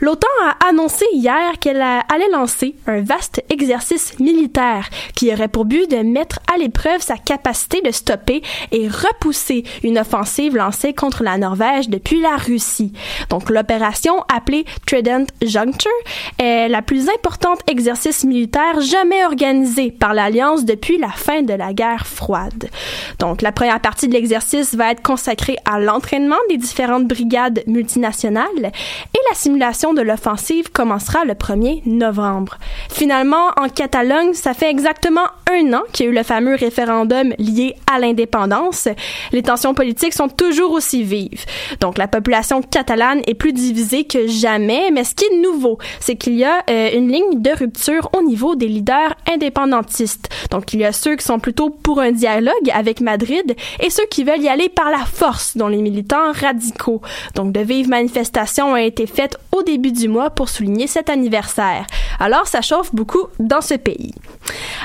L'OTAN 0.00 0.26
a 0.42 0.68
annoncé 0.70 1.04
hier 1.12 1.58
qu'elle 1.60 1.82
allait 1.82 2.30
lancer 2.32 2.74
un 2.86 3.02
vaste 3.02 3.44
exercice 3.50 4.18
militaire 4.18 4.88
qui 5.14 5.30
aurait 5.30 5.48
pour 5.48 5.66
but 5.66 5.90
de 5.90 5.98
mettre 5.98 6.38
à 6.52 6.56
l'épreuve 6.56 7.02
sa 7.02 7.18
capacité 7.18 7.82
de 7.82 7.90
stopper 7.90 8.40
et 8.72 8.88
repousser 8.88 9.62
une 9.82 9.98
offensive 9.98 10.56
lancée 10.56 10.94
contre 10.94 11.22
la 11.22 11.36
Norvège 11.36 11.90
depuis 11.90 12.20
la 12.20 12.36
Russie. 12.36 12.94
Donc 13.28 13.50
l'opération 13.50 14.24
appelée 14.34 14.64
Trident 14.86 15.26
Juncture 15.42 15.90
est 16.38 16.68
la 16.68 16.80
plus 16.80 17.10
importante 17.10 17.60
exercice 17.66 18.24
militaire 18.24 18.80
jamais 18.80 19.26
organisé 19.26 19.90
par 19.90 20.14
l'Alliance 20.14 20.64
depuis 20.64 20.96
la 20.96 21.10
fin 21.10 21.42
de 21.42 21.52
la 21.52 21.74
guerre 21.74 22.06
froide. 22.06 22.70
Donc 23.18 23.42
la 23.42 23.52
première 23.52 23.80
partie 23.80 24.08
de 24.08 24.14
l'exercice 24.14 24.74
va 24.74 24.92
être 24.92 25.02
consacrée 25.02 25.58
à 25.66 25.78
l'entraînement 25.78 26.36
des 26.48 26.56
différentes 26.56 27.06
brigades 27.06 27.62
multinationales 27.66 28.46
et 28.64 29.20
la 29.28 29.36
simulation 29.36 29.89
de 29.94 30.02
l'offensive 30.02 30.70
commencera 30.70 31.24
le 31.24 31.34
1er 31.34 31.82
novembre. 31.86 32.58
Finalement, 32.90 33.48
en 33.56 33.68
Catalogne, 33.68 34.34
ça 34.34 34.54
fait 34.54 34.70
exactement 34.70 35.26
un 35.50 35.72
an 35.72 35.82
qu'il 35.92 36.06
y 36.06 36.08
a 36.08 36.12
eu 36.12 36.14
le 36.14 36.22
fameux 36.22 36.54
référendum 36.54 37.32
lié 37.38 37.74
à 37.92 37.98
l'indépendance. 37.98 38.88
Les 39.32 39.42
tensions 39.42 39.74
politiques 39.74 40.14
sont 40.14 40.28
toujours 40.28 40.72
aussi 40.72 41.02
vives. 41.02 41.44
Donc 41.80 41.98
la 41.98 42.08
population 42.08 42.62
catalane 42.62 43.22
est 43.26 43.34
plus 43.34 43.52
divisée 43.52 44.04
que 44.04 44.26
jamais, 44.26 44.90
mais 44.92 45.04
ce 45.04 45.14
qui 45.14 45.24
est 45.24 45.40
nouveau, 45.40 45.78
c'est 45.98 46.16
qu'il 46.16 46.34
y 46.34 46.44
a 46.44 46.62
euh, 46.70 46.90
une 46.94 47.08
ligne 47.10 47.40
de 47.40 47.50
rupture 47.50 48.10
au 48.16 48.22
niveau 48.22 48.54
des 48.54 48.68
leaders 48.68 49.14
indépendantistes. 49.32 50.28
Donc 50.50 50.72
il 50.72 50.80
y 50.80 50.84
a 50.84 50.92
ceux 50.92 51.16
qui 51.16 51.24
sont 51.24 51.38
plutôt 51.38 51.70
pour 51.70 52.00
un 52.00 52.12
dialogue 52.12 52.70
avec 52.72 53.00
Madrid 53.00 53.54
et 53.80 53.90
ceux 53.90 54.06
qui 54.10 54.24
veulent 54.24 54.42
y 54.42 54.48
aller 54.48 54.68
par 54.68 54.90
la 54.90 55.04
force, 55.04 55.56
dont 55.56 55.68
les 55.68 55.82
militants 55.82 56.32
radicaux. 56.32 57.00
Donc 57.34 57.52
de 57.52 57.60
vives 57.60 57.88
manifestations 57.88 58.72
ont 58.72 58.76
été 58.76 59.06
faites 59.06 59.36
au 59.52 59.62
début 59.62 59.79
du 59.88 60.08
mois 60.08 60.30
pour 60.30 60.48
souligner 60.48 60.86
cet 60.86 61.08
anniversaire. 61.08 61.86
Alors 62.18 62.46
ça 62.46 62.60
chauffe 62.60 62.94
beaucoup 62.94 63.26
dans 63.38 63.62
ce 63.62 63.74
pays. 63.74 64.14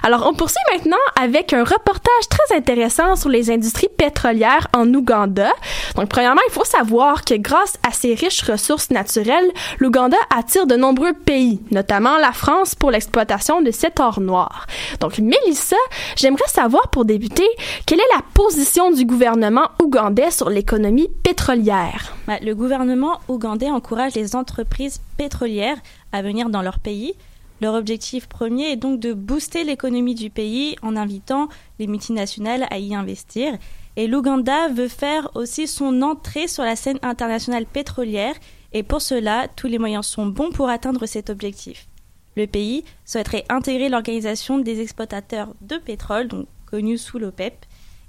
Alors 0.04 0.28
on 0.28 0.34
poursuit 0.34 0.62
maintenant 0.74 0.98
avec 1.20 1.54
un 1.54 1.64
reportage 1.64 2.30
très 2.30 2.58
intéressant 2.58 3.16
sur 3.16 3.30
les 3.30 3.50
industries 3.50 3.90
pétrolières 3.98 4.68
en 4.76 4.94
Ouganda. 4.94 5.52
Donc 5.96 6.10
premièrement, 6.10 6.42
il 6.48 6.52
faut 6.52 6.66
savoir 6.66 7.26
que 7.26 7.36
grâce 7.36 7.78
à 7.88 7.92
ses 7.92 8.14
riches 8.14 8.44
ressources 8.44 8.92
naturelles, 8.92 9.50
l'Ouganda 9.80 10.18
attire 10.36 10.68
de 10.68 10.76
nombreux 10.76 11.14
pays, 11.14 11.62
notamment 11.72 12.18
la 12.18 12.34
France 12.34 12.76
pour 12.76 12.92
l'exploitation 12.92 13.62
de 13.62 13.72
cet 13.72 14.00
or 14.00 14.20
noir. 14.20 14.68
Donc 15.00 15.18
Mélissa, 15.18 15.76
j'aimerais 16.16 16.48
savoir 16.48 16.90
pour 16.90 17.06
débuter, 17.06 17.48
quelle 17.86 18.00
est 18.00 18.16
la 18.16 18.22
position 18.34 18.92
du 18.92 19.06
gouvernement 19.06 19.70
ougandais 19.82 20.32
sur 20.32 20.50
l'économie 20.50 21.10
pétrolière? 21.24 22.14
Bah, 22.28 22.38
le 22.42 22.54
gouvernement 22.54 23.20
ougandais 23.28 23.70
encourage 23.70 24.14
les 24.16 24.36
entreprises 24.36 25.02
pétrolières 25.18 25.78
à 26.12 26.22
venir 26.22 26.50
dans 26.50 26.62
leur 26.62 26.80
pays. 26.80 27.16
Leur 27.62 27.74
objectif 27.74 28.28
premier 28.28 28.72
est 28.72 28.76
donc 28.76 29.00
de 29.00 29.14
booster 29.14 29.64
l'économie 29.64 30.16
du 30.16 30.30
pays 30.30 30.76
en 30.82 30.96
invitant 30.96 31.48
les 31.80 31.88
multinationales 31.88 32.68
à 32.70 32.80
y 32.80 32.94
investir. 32.94 33.58
Et 33.96 34.08
l'Ouganda 34.08 34.68
veut 34.70 34.90
faire 34.90 35.30
aussi 35.36 35.68
son 35.68 36.02
entrée 36.02 36.48
sur 36.48 36.64
la 36.64 36.76
scène 36.76 37.00
internationale 37.02 37.66
pétrolière 37.66 38.36
et 38.74 38.84
pour 38.84 39.02
cela, 39.02 39.48
tous 39.56 39.68
les 39.68 39.80
moyens 39.80 40.06
sont 40.06 40.26
bons 40.26 40.52
pour 40.52 40.68
atteindre 40.68 41.06
cet 41.06 41.30
objectif. 41.30 41.88
Le 42.36 42.46
pays 42.46 42.84
souhaiterait 43.06 43.46
intégrer 43.48 43.88
l'organisation 43.88 44.58
des 44.58 44.82
exploitateurs 44.82 45.54
de 45.62 45.78
pétrole, 45.78 46.28
donc 46.28 46.48
connue 46.66 46.98
sous 46.98 47.18
l'OPEP, 47.18 47.66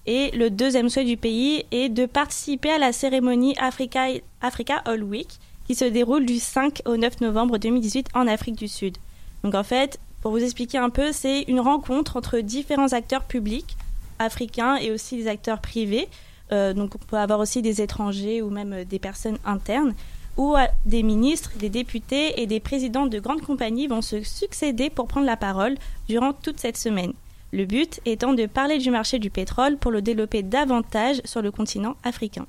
et 0.06 0.32
le 0.32 0.50
deuxième 0.50 0.88
souhait 0.88 1.04
du 1.04 1.16
pays 1.16 1.64
est 1.70 1.88
de 1.88 2.06
participer 2.06 2.70
à 2.70 2.78
la 2.78 2.92
cérémonie 2.92 3.54
Africa, 3.58 4.06
Africa 4.40 4.82
All 4.86 5.04
Week, 5.04 5.28
qui 5.66 5.76
se 5.76 5.84
déroule 5.84 6.26
du 6.26 6.40
5 6.40 6.82
au 6.84 6.96
9 6.96 7.20
novembre 7.20 7.58
2018 7.58 8.08
en 8.14 8.26
Afrique 8.26 8.56
du 8.56 8.66
Sud. 8.66 8.96
Donc 9.44 9.54
en 9.54 9.62
fait, 9.62 9.98
pour 10.22 10.32
vous 10.32 10.42
expliquer 10.42 10.78
un 10.78 10.90
peu, 10.90 11.12
c'est 11.12 11.42
une 11.42 11.60
rencontre 11.60 12.16
entre 12.16 12.38
différents 12.40 12.92
acteurs 12.92 13.24
publics 13.24 13.76
africains 14.18 14.76
et 14.76 14.90
aussi 14.90 15.16
des 15.16 15.28
acteurs 15.28 15.60
privés. 15.60 16.08
Euh, 16.52 16.72
donc 16.72 16.94
on 16.94 16.98
peut 16.98 17.16
avoir 17.16 17.40
aussi 17.40 17.62
des 17.62 17.82
étrangers 17.82 18.40
ou 18.42 18.50
même 18.50 18.84
des 18.84 18.98
personnes 18.98 19.38
internes 19.44 19.94
où 20.36 20.54
des 20.84 21.02
ministres, 21.02 21.52
des 21.58 21.70
députés 21.70 22.40
et 22.40 22.46
des 22.46 22.60
présidents 22.60 23.06
de 23.06 23.18
grandes 23.18 23.42
compagnies 23.42 23.86
vont 23.86 24.02
se 24.02 24.22
succéder 24.22 24.90
pour 24.90 25.06
prendre 25.06 25.26
la 25.26 25.36
parole 25.36 25.76
durant 26.08 26.32
toute 26.32 26.60
cette 26.60 26.76
semaine. 26.76 27.12
Le 27.52 27.64
but 27.64 28.00
étant 28.04 28.32
de 28.32 28.46
parler 28.46 28.78
du 28.78 28.90
marché 28.90 29.18
du 29.18 29.30
pétrole 29.30 29.76
pour 29.78 29.90
le 29.90 30.02
développer 30.02 30.42
davantage 30.42 31.22
sur 31.24 31.42
le 31.42 31.50
continent 31.50 31.96
africain. 32.02 32.46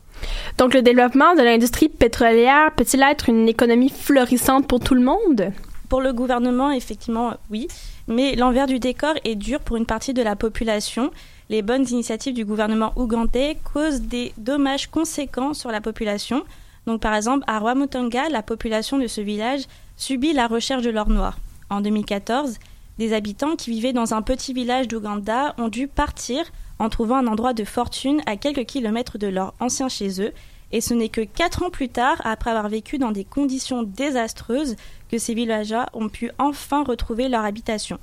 Donc 0.57 0.73
le 0.73 0.81
développement 0.81 1.35
de 1.35 1.43
l'industrie 1.43 1.87
pétrolière 1.87 2.71
peut-il 2.75 3.01
être 3.03 3.29
une 3.29 3.47
économie 3.47 3.89
florissante 3.89 4.67
pour 4.67 4.79
tout 4.79 4.95
le 4.95 5.01
monde? 5.01 5.53
Pour 5.89 6.01
le 6.01 6.11
gouvernement, 6.11 6.71
effectivement, 6.71 7.35
oui. 7.49 7.67
Mais 8.07 8.35
l'envers 8.35 8.67
du 8.67 8.79
décor 8.79 9.13
est 9.23 9.35
dur 9.35 9.59
pour 9.61 9.77
une 9.77 9.85
partie 9.85 10.13
de 10.13 10.21
la 10.21 10.35
population. 10.35 11.11
Les 11.49 11.61
bonnes 11.61 11.87
initiatives 11.89 12.33
du 12.33 12.43
gouvernement 12.43 12.91
ougandais 12.97 13.57
causent 13.73 14.01
des 14.01 14.33
dommages 14.37 14.87
conséquents 14.87 15.53
sur 15.53 15.71
la 15.71 15.79
population. 15.79 16.43
Donc 16.85 17.01
par 17.01 17.13
exemple, 17.13 17.45
à 17.47 17.59
Rwamutanga, 17.59 18.29
la 18.29 18.43
population 18.43 18.97
de 18.97 19.07
ce 19.07 19.21
village 19.21 19.63
subit 19.95 20.33
la 20.33 20.47
recherche 20.47 20.83
de 20.83 20.89
l'or 20.89 21.09
noir. 21.09 21.37
En 21.69 21.81
2014, 21.81 22.59
des 22.97 23.13
habitants 23.13 23.55
qui 23.55 23.71
vivaient 23.71 23.93
dans 23.93 24.13
un 24.13 24.21
petit 24.21 24.53
village 24.53 24.87
d'Ouganda 24.87 25.53
ont 25.57 25.67
dû 25.67 25.87
partir 25.87 26.43
en 26.79 26.89
trouvant 26.89 27.17
un 27.17 27.27
endroit 27.27 27.53
de 27.53 27.63
fortune 27.63 28.21
à 28.25 28.37
quelques 28.37 28.65
kilomètres 28.65 29.17
de 29.17 29.27
leur 29.27 29.53
ancien 29.59 29.89
chez 29.89 30.21
eux. 30.21 30.31
Et 30.71 30.81
ce 30.81 30.93
n'est 30.93 31.09
que 31.09 31.21
quatre 31.21 31.63
ans 31.63 31.69
plus 31.69 31.89
tard, 31.89 32.21
après 32.25 32.51
avoir 32.51 32.67
vécu 32.69 32.97
dans 32.97 33.11
des 33.11 33.23
conditions 33.23 33.83
désastreuses, 33.83 34.75
que 35.09 35.17
ces 35.17 35.33
villageois 35.33 35.87
ont 35.93 36.09
pu 36.09 36.31
enfin 36.37 36.83
retrouver 36.83 37.29
leur 37.29 37.45
habitation. 37.45 37.99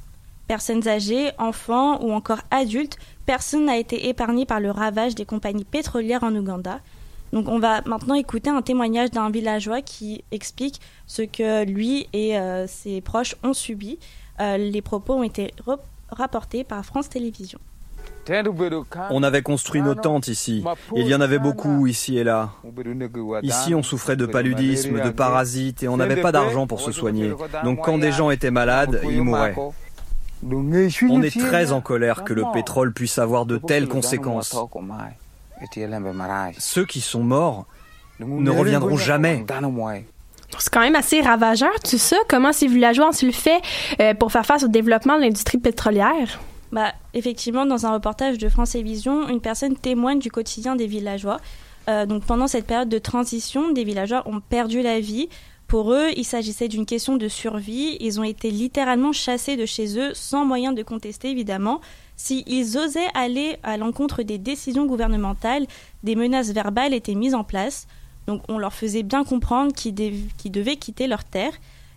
Personnes 0.49 0.89
âgées, 0.89 1.31
enfants 1.39 2.03
ou 2.03 2.13
encore 2.13 2.41
adultes, 2.51 2.99
personne 3.27 3.67
n'a 3.67 3.79
été 3.79 4.09
épargné 4.09 4.47
par 4.47 4.61
le 4.61 4.71
ravage 4.71 5.15
des 5.15 5.25
compagnies 5.25 5.65
pétrolières 5.65 6.25
en 6.25 6.35
Ouganda. 6.35 6.81
Donc 7.33 7.49
on 7.49 7.59
va 7.59 7.81
maintenant 7.83 8.15
écouter 8.15 8.51
un 8.51 8.63
témoignage 8.63 9.11
d'un 9.11 9.31
villageois 9.31 9.83
qui 9.83 10.23
explique 10.31 10.81
ce 11.07 11.23
que 11.23 11.65
lui 11.65 12.07
et 12.13 12.39
euh, 12.39 12.67
ses 12.67 13.01
proches 13.01 13.35
ont 13.43 13.55
subi. 13.55 13.99
Euh, 14.41 14.57
les 14.57 14.83
propos 14.83 15.15
ont 15.15 15.23
été 15.23 15.51
rapportés 16.11 16.63
par 16.63 16.85
France 16.85 17.09
Télévisions. 17.09 17.61
On 19.11 19.23
avait 19.23 19.43
construit 19.43 19.83
nos 19.83 19.95
tentes 19.95 20.29
ici. 20.29 20.65
Il 20.95 21.07
y 21.07 21.15
en 21.15 21.21
avait 21.21 21.39
beaucoup 21.39 21.87
ici 21.87 22.19
et 22.19 22.25
là. 22.25 22.51
Ici, 23.43 23.75
on 23.75 23.83
souffrait 23.83 24.17
de 24.17 24.27
paludisme, 24.27 25.01
de 25.01 25.11
parasites 25.11 25.83
et 25.83 25.89
on 25.89 25.97
n'avait 25.97 26.21
pas 26.21 26.33
d'argent 26.33 26.67
pour 26.67 26.81
se 26.81 26.93
soigner. 26.93 27.33
Donc 27.65 27.85
quand 27.85 27.99
des 27.99 28.13
gens 28.13 28.31
étaient 28.31 28.51
malades, 28.51 29.01
ils 29.05 29.23
mouraient. 29.23 29.55
On 30.47 31.23
est 31.23 31.39
très 31.39 31.73
en 31.73 31.81
colère 31.81 32.25
que 32.25 32.35
le 32.35 32.45
pétrole 32.53 32.93
puisse 32.93 33.19
avoir 33.19 33.47
de 33.47 33.57
telles 33.57 33.89
conséquences. 33.89 34.57
Ceux 36.59 36.85
qui 36.85 37.01
sont 37.01 37.23
morts 37.23 37.67
ne 38.21 38.51
reviendront 38.51 38.97
jamais. 38.97 39.45
C'est 40.59 40.73
quand 40.73 40.81
même 40.81 40.95
assez 40.95 41.21
ravageur, 41.21 41.73
tout 41.81 41.99
ça. 41.99 42.17
Comment 42.29 42.53
ces 42.53 42.69
villageois 42.69 43.09
ont-ils 43.09 43.35
fait 43.35 43.61
euh, 44.01 44.15
pour 44.15 44.31
faire 44.31 44.47
face 44.47 44.63
au 44.63 44.69
développement 44.69 45.17
de 45.17 45.23
l'industrie 45.23 45.59
pétrolière? 45.59 46.41
Bah, 46.75 46.93
effectivement, 47.13 47.67
dans 47.67 47.87
un 47.87 47.93
reportage 47.93 48.37
de 48.37 48.49
France 48.49 48.73
Télévisions, 48.73 49.29
une 49.29 49.41
personne 49.41 49.77
témoigne 49.77 50.19
du 50.19 50.29
quotidien 50.29 50.75
des 50.75 50.89
villageois. 50.89 51.39
Euh, 51.89 52.05
donc, 52.05 52.25
pendant 52.25 52.49
cette 52.49 52.67
période 52.67 52.89
de 52.89 52.99
transition, 52.99 53.71
des 53.71 53.85
villageois 53.85 54.25
ont 54.27 54.41
perdu 54.41 54.83
la 54.83 54.99
vie. 54.99 55.29
Pour 55.69 55.93
eux, 55.93 56.09
il 56.17 56.25
s'agissait 56.25 56.67
d'une 56.67 56.85
question 56.85 57.17
de 57.17 57.29
survie. 57.29 57.97
Ils 58.01 58.19
ont 58.19 58.25
été 58.25 58.51
littéralement 58.51 59.13
chassés 59.13 59.57
de 59.57 59.67
chez 59.67 60.01
eux, 60.01 60.15
sans 60.15 60.45
moyen 60.45 60.73
de 60.73 60.83
contester, 60.83 61.31
évidemment. 61.31 61.81
S'ils 62.17 62.77
osaient 62.77 63.07
aller 63.15 63.57
à 63.63 63.77
l'encontre 63.77 64.25
des 64.25 64.39
décisions 64.39 64.87
gouvernementales, 64.87 65.69
des 66.03 66.17
menaces 66.17 66.51
verbales 66.51 66.93
étaient 66.93 67.15
mises 67.15 67.37
en 67.37 67.45
place. 67.45 67.87
Donc 68.27 68.43
on 68.49 68.59
leur 68.59 68.73
faisait 68.73 69.05
bien 69.05 69.23
comprendre 69.23 69.73
qu'ils, 69.73 69.95
devaient 69.95 70.77
quitter 70.77 71.07
leur 71.07 71.23
terre. 71.23 71.53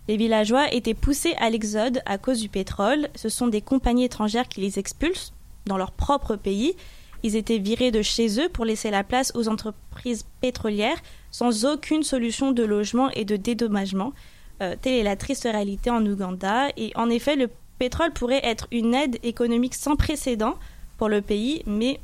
Les 0.08 0.16
villageois 0.16 0.72
étaient 0.72 0.94
poussés 0.94 1.34
à 1.38 1.50
l'exode 1.50 2.00
à 2.06 2.16
cause 2.16 2.40
du 2.40 2.48
pétrole. 2.48 3.08
Ce 3.14 3.28
sont 3.28 3.46
des 3.46 3.60
compagnies 3.60 4.04
étrangères 4.04 4.48
qui 4.48 4.62
les 4.62 4.78
expulsent 4.78 5.34
dans 5.66 5.76
leur 5.76 5.92
propre 5.92 6.34
pays. 6.36 6.74
Ils 7.22 7.36
étaient 7.36 7.58
virés 7.58 7.90
de 7.90 8.00
chez 8.00 8.40
eux 8.40 8.48
pour 8.48 8.64
laisser 8.64 8.90
la 8.90 9.04
place 9.04 9.32
aux 9.34 9.48
entreprises 9.48 10.24
pétrolières 10.40 10.96
sans 11.30 11.66
aucune 11.66 12.02
solution 12.02 12.52
de 12.52 12.62
logement 12.64 13.10
et 13.10 13.26
de 13.26 13.36
dédommagement. 13.36 14.14
Euh, 14.62 14.76
telle 14.80 14.94
est 14.94 15.02
la 15.02 15.16
triste 15.16 15.44
réalité 15.44 15.90
en 15.90 16.04
Ouganda. 16.06 16.68
Et 16.78 16.90
en 16.96 17.10
effet, 17.10 17.36
le 17.36 17.50
pétrole 17.78 18.12
pourrait 18.12 18.40
être 18.44 18.66
une 18.72 18.94
aide 18.94 19.18
économique 19.22 19.74
sans 19.74 19.94
précédent 19.94 20.54
pour 20.96 21.08
le 21.10 21.20
pays, 21.20 21.62
mais 21.66 22.00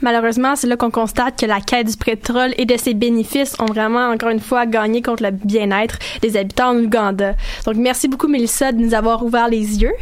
Malheureusement, 0.00 0.56
c'est 0.56 0.66
là 0.66 0.76
qu'on 0.76 0.90
constate 0.90 1.38
que 1.38 1.46
la 1.46 1.60
quête 1.60 1.86
du 1.86 1.96
pétrole 1.96 2.54
et 2.56 2.64
de 2.64 2.76
ses 2.76 2.94
bénéfices 2.94 3.56
ont 3.58 3.66
vraiment, 3.66 4.08
encore 4.08 4.30
une 4.30 4.40
fois, 4.40 4.66
gagné 4.66 5.02
contre 5.02 5.22
le 5.22 5.30
bien-être 5.30 5.98
des 6.22 6.36
habitants 6.36 6.70
en 6.70 6.78
Ouganda. 6.78 7.34
Donc, 7.66 7.76
merci 7.76 8.08
beaucoup, 8.08 8.28
Mélissa, 8.28 8.72
de 8.72 8.78
nous 8.78 8.94
avoir 8.94 9.22
ouvert 9.24 9.48
les 9.48 9.82
yeux. 9.82 9.92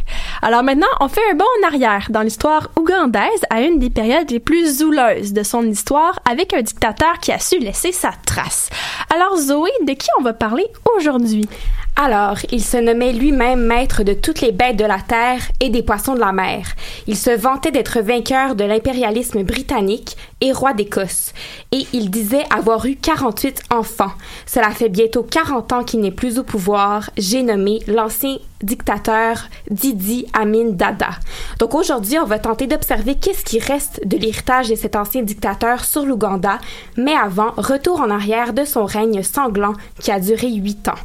Alors 0.43 0.63
maintenant, 0.63 0.87
on 1.01 1.09
fait 1.09 1.21
un 1.31 1.35
bond 1.35 1.45
en 1.63 1.67
arrière 1.67 2.07
dans 2.11 2.23
l'histoire 2.23 2.71
ougandaise 2.77 3.23
à 3.51 3.63
une 3.63 3.79
des 3.79 3.91
périodes 3.91 4.31
les 4.31 4.41
plus 4.41 4.79
zouleuses 4.79 5.33
de 5.33 5.43
son 5.43 5.65
histoire 5.67 6.19
avec 6.29 6.53
un 6.53 6.63
dictateur 6.63 7.19
qui 7.21 7.33
a 7.33 7.39
su 7.39 7.59
laisser 7.59 7.93
sa 7.93 8.13
trace. 8.27 8.69
Alors, 9.15 9.37
Zoé, 9.37 9.71
de 9.87 9.93
qui 9.93 10.09
on 10.19 10.23
va 10.23 10.33
parler 10.33 10.67
aujourd'hui? 10.97 11.49
Alors, 11.95 12.39
il 12.51 12.65
se 12.65 12.79
nommait 12.79 13.13
lui-même 13.13 13.61
maître 13.61 14.03
de 14.03 14.15
toutes 14.15 14.41
les 14.41 14.51
bêtes 14.51 14.79
de 14.79 14.85
la 14.85 14.99
terre 14.99 15.43
et 15.61 15.69
des 15.69 15.83
poissons 15.83 16.15
de 16.15 16.21
la 16.21 16.33
mer. 16.33 16.65
Il 17.07 17.19
se 17.19 17.31
vantait 17.31 17.71
d'être 17.71 18.01
vainqueur 18.01 18.55
de 18.55 18.65
l'impérialisme 18.65 19.43
britannique 19.43 20.17
et 20.43 20.53
roi 20.53 20.75
d'Écosse. 20.75 21.33
Et 21.71 21.87
il 21.95 22.11
disait 22.11 22.45
avoir 22.55 22.85
eu 22.85 22.97
48 22.97 23.63
enfants. 23.71 24.13
Cela 24.45 24.71
fait 24.71 24.91
bientôt 24.91 25.23
40 25.23 25.73
ans 25.73 25.85
qu'il 25.85 26.01
n'est 26.01 26.11
plus 26.11 26.39
au 26.39 26.43
pouvoir. 26.43 27.09
J'ai 27.17 27.43
nommé 27.43 27.79
l'ancien 27.87 28.37
dictateur 28.63 29.49
Didi 29.71 30.27
Amin 30.33 30.71
Dada. 30.71 31.11
Donc 31.59 31.75
aujourd'hui, 31.75 32.19
on 32.19 32.27
va 32.27 32.39
tenter 32.39 32.67
d'observer 32.67 33.15
qu'est-ce 33.15 33.45
qui 33.45 33.59
reste 33.59 34.07
de 34.07 34.17
l'héritage 34.17 34.69
de 34.69 34.75
cet 34.75 34.97
ancien 34.97 35.23
dictateur 35.23 35.85
sur 35.85 36.05
l'Ouganda, 36.05 36.59
mais 36.97 37.15
avant, 37.15 37.53
retour 37.57 38.01
en 38.01 38.11
arrière 38.11 38.53
de 38.53 38.65
son 38.65 38.85
règne 38.85 39.23
sanglant 39.23 39.75
qui 40.01 40.11
a 40.11 40.21
duré 40.21 40.49
huit 40.51 40.89
ans. 40.89 40.99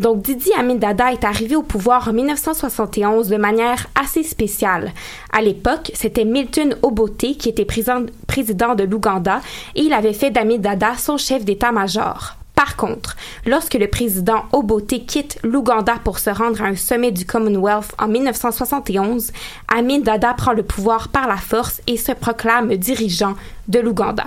Donc 0.00 0.22
Didi 0.22 0.50
Amin 0.58 0.76
Dada 0.76 1.12
est 1.12 1.24
arrivé 1.24 1.56
au 1.56 1.62
pouvoir 1.62 2.08
en 2.08 2.12
1971 2.12 3.28
de 3.28 3.36
manière 3.36 3.86
assez 4.00 4.22
spéciale. 4.22 4.92
À 5.32 5.42
l'époque, 5.42 5.90
c'était 5.94 6.24
Milton 6.24 6.76
Obote 6.82 7.12
qui 7.38 7.48
était 7.48 7.64
président 7.64 8.74
de 8.74 8.81
l'Ouganda 8.84 9.40
et 9.74 9.82
il 9.82 9.92
avait 9.92 10.12
fait 10.12 10.30
d'Amin 10.30 10.58
Dada 10.58 10.96
son 10.96 11.16
chef 11.16 11.44
d'état-major. 11.44 12.36
Par 12.54 12.76
contre, 12.76 13.16
lorsque 13.44 13.74
le 13.74 13.88
président 13.88 14.44
Obote 14.52 15.06
quitte 15.06 15.38
l'Ouganda 15.42 15.96
pour 16.04 16.18
se 16.18 16.30
rendre 16.30 16.62
à 16.62 16.66
un 16.66 16.76
sommet 16.76 17.10
du 17.10 17.26
Commonwealth 17.26 17.92
en 17.98 18.06
1971, 18.06 19.32
Amin 19.66 19.98
Dada 19.98 20.34
prend 20.34 20.52
le 20.52 20.62
pouvoir 20.62 21.08
par 21.08 21.26
la 21.26 21.38
force 21.38 21.80
et 21.86 21.96
se 21.96 22.12
proclame 22.12 22.76
dirigeant 22.76 23.34
de 23.68 23.80
l'Ouganda. 23.80 24.24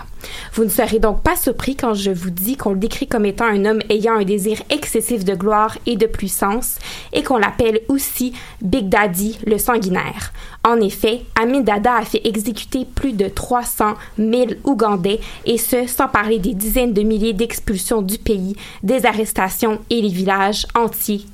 Vous 0.53 0.63
ne 0.63 0.69
serez 0.69 0.99
donc 0.99 1.21
pas 1.21 1.35
surpris 1.35 1.75
quand 1.75 1.93
je 1.93 2.11
vous 2.11 2.29
dis 2.29 2.55
qu'on 2.57 2.71
le 2.71 2.79
décrit 2.79 3.07
comme 3.07 3.25
étant 3.25 3.45
un 3.45 3.65
homme 3.65 3.81
ayant 3.89 4.15
un 4.15 4.23
désir 4.23 4.61
excessif 4.69 5.25
de 5.25 5.35
gloire 5.35 5.77
et 5.85 5.95
de 5.95 6.05
puissance 6.05 6.77
et 7.13 7.23
qu'on 7.23 7.37
l'appelle 7.37 7.81
aussi 7.87 8.33
Big 8.61 8.89
Daddy 8.89 9.39
le 9.45 9.57
sanguinaire. 9.57 10.31
En 10.63 10.79
effet, 10.81 11.21
Amin 11.39 11.61
Dada 11.61 11.95
a 11.95 12.05
fait 12.05 12.25
exécuter 12.25 12.85
plus 12.85 13.13
de 13.13 13.27
300 13.27 13.93
000 14.17 14.45
Ougandais 14.63 15.19
et 15.45 15.57
ce, 15.57 15.85
sans 15.87 16.07
parler 16.07 16.39
des 16.39 16.53
dizaines 16.53 16.93
de 16.93 17.03
milliers 17.03 17.33
d'expulsions 17.33 18.01
du 18.01 18.17
pays, 18.17 18.55
des 18.81 19.05
arrestations 19.05 19.79
et 19.89 20.01
les 20.01 20.09
villages 20.09 20.65
entiers 20.75 21.25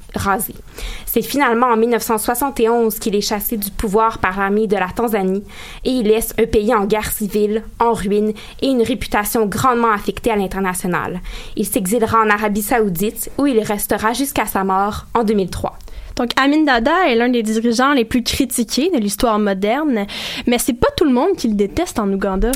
C'est 1.06 1.22
finalement 1.22 1.68
en 1.68 1.78
1971 1.78 3.00
qu'il 3.00 3.16
est 3.16 3.22
chassé 3.22 3.58
du 3.58 3.72
pouvoir 3.72 4.20
par 4.20 4.40
l'armée 4.40 4.68
de 4.68 4.76
la 4.76 4.90
Tanzanie 4.90 5.44
et 5.84 5.90
il 5.90 6.08
laisse 6.08 6.34
un 6.40 6.46
pays 6.46 6.74
en 6.74 6.86
guerre 6.86 7.12
civile, 7.12 7.64
en 7.80 7.94
ruine 7.94 8.34
et 8.62 8.68
une 8.68 8.84
réputation 8.84 9.46
grandement 9.46 9.92
affectée 9.92 10.32
à 10.32 10.36
l'international. 10.36 11.22
Il 11.56 11.66
s'exilera 11.66 12.20
en 12.20 12.30
Arabie 12.30 12.62
saoudite 12.62 13.32
où 13.38 13.46
il 13.46 13.60
restera 13.60 14.14
jusqu'à 14.14 14.46
sa 14.46 14.64
mort 14.64 15.06
en 15.14 15.24
2003. 15.24 15.78
Donc 16.16 16.32
Amin 16.36 16.64
Dada 16.64 17.08
est 17.08 17.16
l'un 17.16 17.30
des 17.30 17.44
dirigeants 17.44 17.94
les 17.94 18.06
plus 18.06 18.24
critiqués 18.24 18.92
de 18.94 18.98
l'histoire 19.00 19.40
moderne, 19.40 20.06
mais 20.46 20.58
c'est 20.58 20.74
pas 20.74 20.90
tout 20.96 21.06
le 21.06 21.14
monde 21.14 21.36
qui 21.38 21.48
le 21.48 21.56
déteste 21.56 22.00
en 22.00 22.12
Ouganda. 22.12 22.52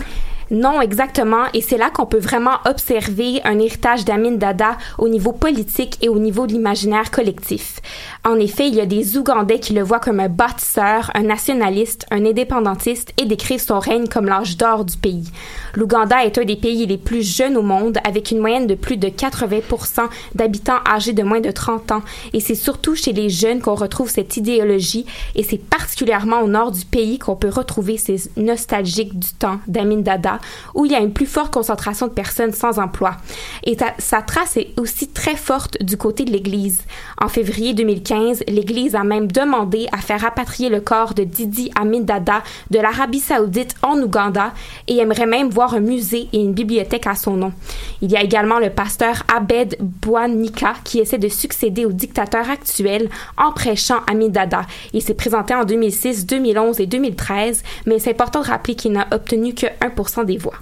Non, 0.52 0.80
exactement. 0.80 1.46
Et 1.54 1.62
c'est 1.62 1.78
là 1.78 1.90
qu'on 1.90 2.06
peut 2.06 2.20
vraiment 2.20 2.58
observer 2.66 3.42
un 3.46 3.58
héritage 3.60 4.06
d'Amin 4.06 4.34
Dada 4.34 4.78
au 5.00 5.10
niveau 5.10 5.32
politique 5.32 5.98
et 6.02 6.10
au 6.10 6.20
niveau 6.20 6.46
de 6.46 6.54
l'imaginaire 6.54 7.10
collectif. 7.10 7.80
En 8.24 8.36
effet, 8.36 8.68
il 8.68 8.76
y 8.76 8.82
a 8.82 8.86
des 8.86 9.18
Ougandais 9.18 9.60
qui 9.60 9.74
le 9.74 9.82
voient 9.82 10.00
comme 10.00 10.20
un 10.20 10.30
bâtisseur, 10.30 11.10
un 11.16 11.24
nationaliste, 11.24 12.06
un 12.12 12.26
indépendantiste 12.26 13.12
et 13.18 13.26
décrivent 13.26 13.62
son 13.62 13.80
règne 13.80 14.08
comme 14.08 14.26
l'âge 14.26 14.58
d'or 14.58 14.86
du 14.86 14.98
pays. 14.98 15.32
L'Ouganda 15.74 16.24
est 16.24 16.38
un 16.38 16.46
des 16.46 16.56
pays 16.56 16.86
les 16.86 16.98
plus 16.98 17.24
jeunes 17.24 17.58
au 17.58 17.64
monde 17.64 17.98
avec 18.04 18.32
une 18.32 18.40
moyenne 18.40 18.68
de 18.68 18.76
plus 18.76 18.98
de 18.98 19.08
80% 19.08 20.08
d'habitants 20.36 20.80
âgés 20.88 21.14
de 21.14 21.24
moins 21.24 21.42
de 21.42 21.52
30 21.52 21.92
ans. 21.92 22.02
Et 22.34 22.40
c'est 22.40 22.56
surtout 22.56 22.96
chez 22.96 23.14
les 23.14 23.30
jeunes 23.30 23.62
qu'on 23.62 23.76
retrouve 23.76 24.10
cette 24.10 24.38
idéologie 24.38 25.06
et 25.34 25.44
c'est 25.44 25.58
particulièrement 25.58 26.42
au 26.42 26.48
nord 26.48 26.72
du 26.72 26.86
pays 26.86 27.18
qu'on 27.18 27.36
peut 27.36 27.50
retrouver 27.50 27.98
ces 27.98 28.30
nostalgiques 28.38 29.18
du 29.18 29.30
temps 29.34 29.60
d'Amin 29.68 30.02
Dada 30.02 30.35
où 30.74 30.86
il 30.86 30.92
y 30.92 30.96
a 30.96 31.00
une 31.00 31.14
plus 31.14 31.26
forte 31.26 31.54
concentration 31.54 32.08
de 32.08 32.12
personnes 32.12 32.54
sans 32.54 32.80
emploi. 32.80 33.18
Et 33.64 33.78
sa 34.00 34.22
trace 34.22 34.58
est 34.58 34.74
aussi 34.80 35.08
très 35.08 35.36
forte 35.36 35.82
du 35.84 35.98
côté 35.98 36.26
de 36.26 36.32
l'Église. 36.32 36.82
En 37.22 37.28
février 37.28 37.74
2015, 37.74 38.44
l'Église 38.48 38.96
a 38.96 39.04
même 39.04 39.32
demandé 39.32 39.88
à 39.92 39.98
faire 39.98 40.22
rapatrier 40.22 40.70
le 40.70 40.82
corps 40.82 41.14
de 41.14 41.24
Didi 41.24 41.72
Amin 41.76 42.02
Dada 42.02 42.44
de 42.72 42.80
l'Arabie 42.80 43.20
saoudite 43.20 43.76
en 43.82 44.00
Ouganda 44.00 44.54
et 44.88 44.98
aimerait 44.98 45.26
même 45.26 45.50
voir 45.50 45.74
un 45.74 45.80
musée 45.80 46.28
et 46.34 46.40
une 46.40 46.54
bibliothèque 46.54 47.08
à 47.08 47.16
son 47.16 47.38
nom. 47.38 47.54
Il 48.02 48.12
y 48.12 48.18
a 48.18 48.24
également 48.24 48.60
le 48.60 48.70
pasteur 48.70 49.24
Abed 49.34 49.78
Bouanika 49.80 50.74
qui 50.84 51.00
essaie 51.00 51.18
de 51.18 51.30
succéder 51.30 51.86
au 51.86 51.92
dictateur 51.92 52.50
actuel 52.50 53.10
en 53.38 53.52
prêchant 53.52 54.00
Amin 54.08 54.30
Dada. 54.30 54.64
Il 54.94 55.02
s'est 55.02 55.14
présenté 55.14 55.54
en 55.54 55.66
2006, 55.66 56.26
2011 56.26 56.80
et 56.80 56.86
2013, 56.86 57.64
mais 57.86 58.00
c'est 58.00 58.12
important 58.12 58.42
de 58.42 58.48
rappeler 58.48 58.76
qu'il 58.76 58.92
n'a 58.92 59.08
obtenu 59.12 59.54
que 59.54 59.68
1% 59.82 60.25
des 60.26 60.38
voix. 60.38 60.56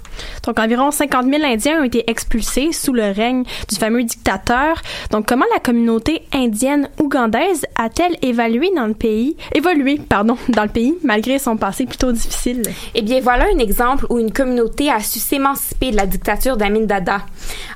Donc, 0.44 0.58
environ 0.58 0.90
50 0.90 1.26
000 1.26 1.42
Indiens 1.44 1.80
ont 1.80 1.84
été 1.84 2.08
expulsés 2.08 2.72
sous 2.72 2.92
le 2.92 3.10
règne 3.10 3.44
du 3.68 3.76
fameux 3.76 4.04
dictateur. 4.04 4.80
Donc, 5.10 5.26
comment 5.26 5.44
la 5.52 5.60
communauté 5.60 6.22
indienne 6.32 6.88
ougandaise 7.00 7.66
a-t-elle 7.76 8.16
évalué 8.22 8.70
dans 8.74 8.86
le 8.86 8.94
pays, 8.94 9.36
évolué, 9.54 10.00
pardon, 10.08 10.36
dans 10.48 10.62
le 10.62 10.68
pays, 10.68 10.94
malgré 11.02 11.38
son 11.38 11.56
passé 11.56 11.86
plutôt 11.86 12.12
difficile? 12.12 12.62
Eh 12.94 13.02
bien, 13.02 13.20
voilà 13.20 13.46
un 13.54 13.58
exemple 13.58 14.06
où 14.10 14.18
une 14.18 14.32
communauté 14.32 14.90
a 14.90 15.00
su 15.00 15.18
s'émanciper 15.18 15.90
de 15.90 15.96
la 15.96 16.06
dictature 16.06 16.56
d'Amin 16.56 16.86
Dada. 16.86 17.22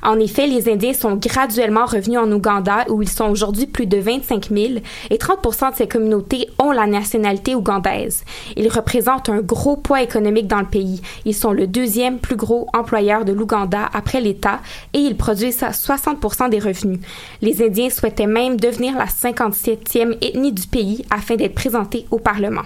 En 0.03 0.19
effet, 0.19 0.47
les 0.47 0.69
Indiens 0.69 0.93
sont 0.93 1.15
graduellement 1.15 1.85
revenus 1.85 2.19
en 2.19 2.31
Ouganda, 2.31 2.85
où 2.89 3.01
ils 3.01 3.09
sont 3.09 3.29
aujourd'hui 3.29 3.67
plus 3.67 3.85
de 3.85 3.97
25 3.97 4.49
000, 4.49 4.73
et 5.09 5.17
30% 5.17 5.71
de 5.71 5.75
ces 5.75 5.87
communautés 5.87 6.47
ont 6.59 6.71
la 6.71 6.87
nationalité 6.87 7.55
ougandaise. 7.55 8.23
Ils 8.55 8.69
représentent 8.69 9.29
un 9.29 9.41
gros 9.41 9.77
poids 9.77 10.01
économique 10.01 10.47
dans 10.47 10.59
le 10.59 10.65
pays. 10.65 11.01
Ils 11.25 11.35
sont 11.35 11.51
le 11.51 11.67
deuxième 11.79 12.19
plus 12.19 12.35
gros 12.35 12.67
employeur 12.73 13.23
de 13.23 13.31
l'Ouganda 13.31 13.89
après 13.93 14.19
l'État 14.19 14.59
et 14.93 14.97
ils 14.99 15.15
produisent 15.15 15.61
60% 15.61 16.49
des 16.49 16.59
revenus. 16.59 16.99
Les 17.41 17.63
Indiens 17.63 17.89
souhaitaient 17.89 18.27
même 18.27 18.57
devenir 18.57 18.97
la 18.97 19.05
57e 19.05 20.17
ethnie 20.19 20.51
du 20.51 20.67
pays 20.67 21.05
afin 21.09 21.37
d'être 21.37 21.55
présentés 21.55 22.05
au 22.11 22.19
Parlement. 22.19 22.63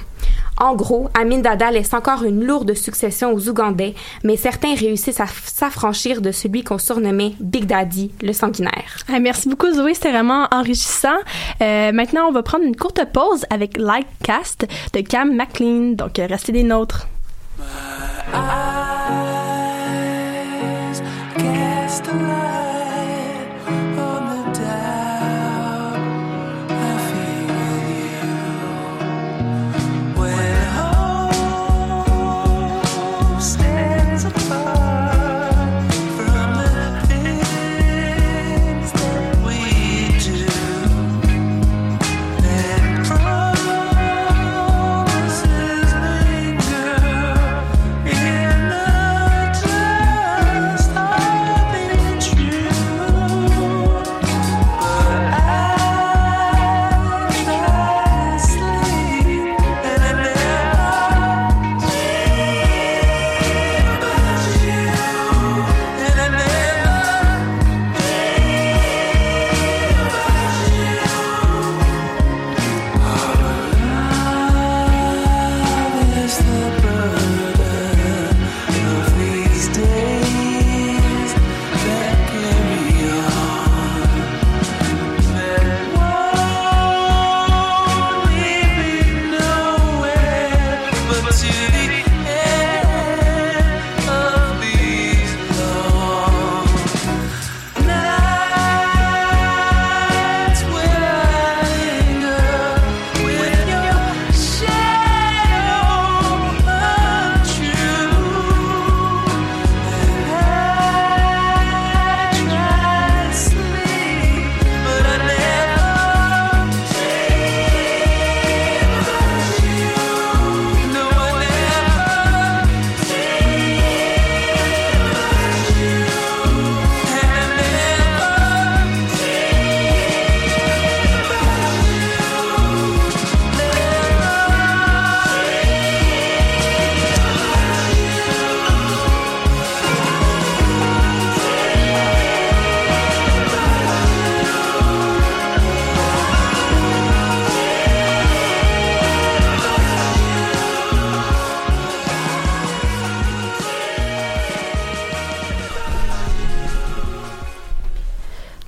En 0.59 0.75
gros, 0.75 1.09
Amin 1.13 1.39
Dada 1.39 1.69
laisse 1.69 1.93
encore 1.93 2.23
une 2.23 2.43
lourde 2.43 2.73
succession 2.73 3.33
aux 3.33 3.49
Ougandais, 3.49 3.93
mais 4.23 4.35
certains 4.35 4.73
réussissent 4.73 5.19
à 5.19 5.27
s'affranchir 5.27 6.19
de 6.19 6.31
celui 6.31 6.63
qu'on 6.63 6.79
surnommait 6.79 7.33
Big 7.39 7.65
Daddy, 7.65 8.11
le 8.23 8.33
sanguinaire. 8.33 8.97
Ah, 9.13 9.19
merci 9.19 9.47
beaucoup 9.47 9.71
Zoé, 9.71 9.93
c'était 9.93 10.11
vraiment 10.11 10.47
enrichissant. 10.51 11.19
Euh, 11.61 11.91
maintenant, 11.91 12.29
on 12.29 12.31
va 12.31 12.41
prendre 12.41 12.65
une 12.65 12.75
courte 12.75 13.01
pause 13.13 13.45
avec 13.51 13.77
Lightcast 13.77 14.65
de 14.93 15.01
Cam 15.01 15.35
McLean, 15.35 15.91
donc 15.91 16.17
euh, 16.17 16.25
restez 16.27 16.51
des 16.51 16.63
nôtres. 16.63 17.07
Eyes 18.31 19.81
cast 21.35 22.07
a 22.07 22.13
light. 22.13 22.72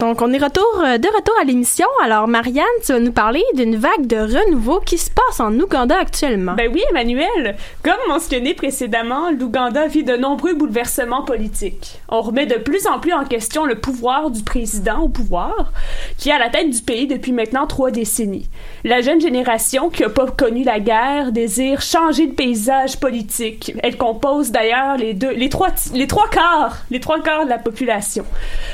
Donc, 0.05 0.21
on 0.21 0.31
est 0.31 0.37
retour, 0.37 0.83
euh, 0.83 0.99
de 0.99 1.07
retour 1.07 1.33
à 1.41 1.45
l'émission. 1.45 1.87
Alors, 2.03 2.27
Marianne, 2.27 2.63
tu 2.85 2.93
vas 2.93 2.99
nous 2.99 3.11
parler 3.11 3.43
d'une 3.55 3.75
vague 3.75 4.05
de 4.05 4.17
renouveau 4.17 4.79
qui 4.79 4.99
se 4.99 5.09
passe 5.09 5.39
en 5.39 5.51
Ouganda 5.59 5.97
actuellement. 5.97 6.53
Ben 6.53 6.69
oui, 6.71 6.83
Emmanuel. 6.91 7.55
Comme 7.81 7.97
mentionné 8.07 8.53
précédemment, 8.53 9.31
l'Ouganda 9.31 9.87
vit 9.87 10.03
de 10.03 10.15
nombreux 10.15 10.53
bouleversements 10.53 11.23
politiques. 11.23 11.99
On 12.07 12.21
remet 12.21 12.45
de 12.45 12.53
plus 12.53 12.85
en 12.85 12.99
plus 12.99 13.13
en 13.13 13.25
question 13.25 13.65
le 13.65 13.79
pouvoir 13.79 14.29
du 14.29 14.43
président 14.43 15.01
au 15.01 15.09
pouvoir, 15.09 15.71
qui 16.19 16.29
est 16.29 16.33
à 16.33 16.37
la 16.37 16.49
tête 16.49 16.69
du 16.69 16.81
pays 16.81 17.07
depuis 17.07 17.31
maintenant 17.31 17.65
trois 17.65 17.89
décennies. 17.89 18.47
La 18.83 19.01
jeune 19.01 19.19
génération, 19.19 19.89
qui 19.89 20.03
n'a 20.03 20.09
pas 20.09 20.27
connu 20.27 20.63
la 20.63 20.79
guerre, 20.79 21.31
désire 21.31 21.81
changer 21.81 22.27
de 22.27 22.33
paysage 22.33 22.99
politique. 22.99 23.73
Elle 23.81 23.97
compose 23.97 24.51
d'ailleurs 24.51 24.97
les 24.97 25.15
deux, 25.15 25.31
les 25.31 25.49
trois, 25.49 25.69
les 25.95 26.05
trois 26.05 26.29
quarts, 26.29 26.83
les 26.91 26.99
trois 26.99 27.23
quarts 27.23 27.45
de 27.45 27.49
la 27.49 27.57
population. 27.57 28.23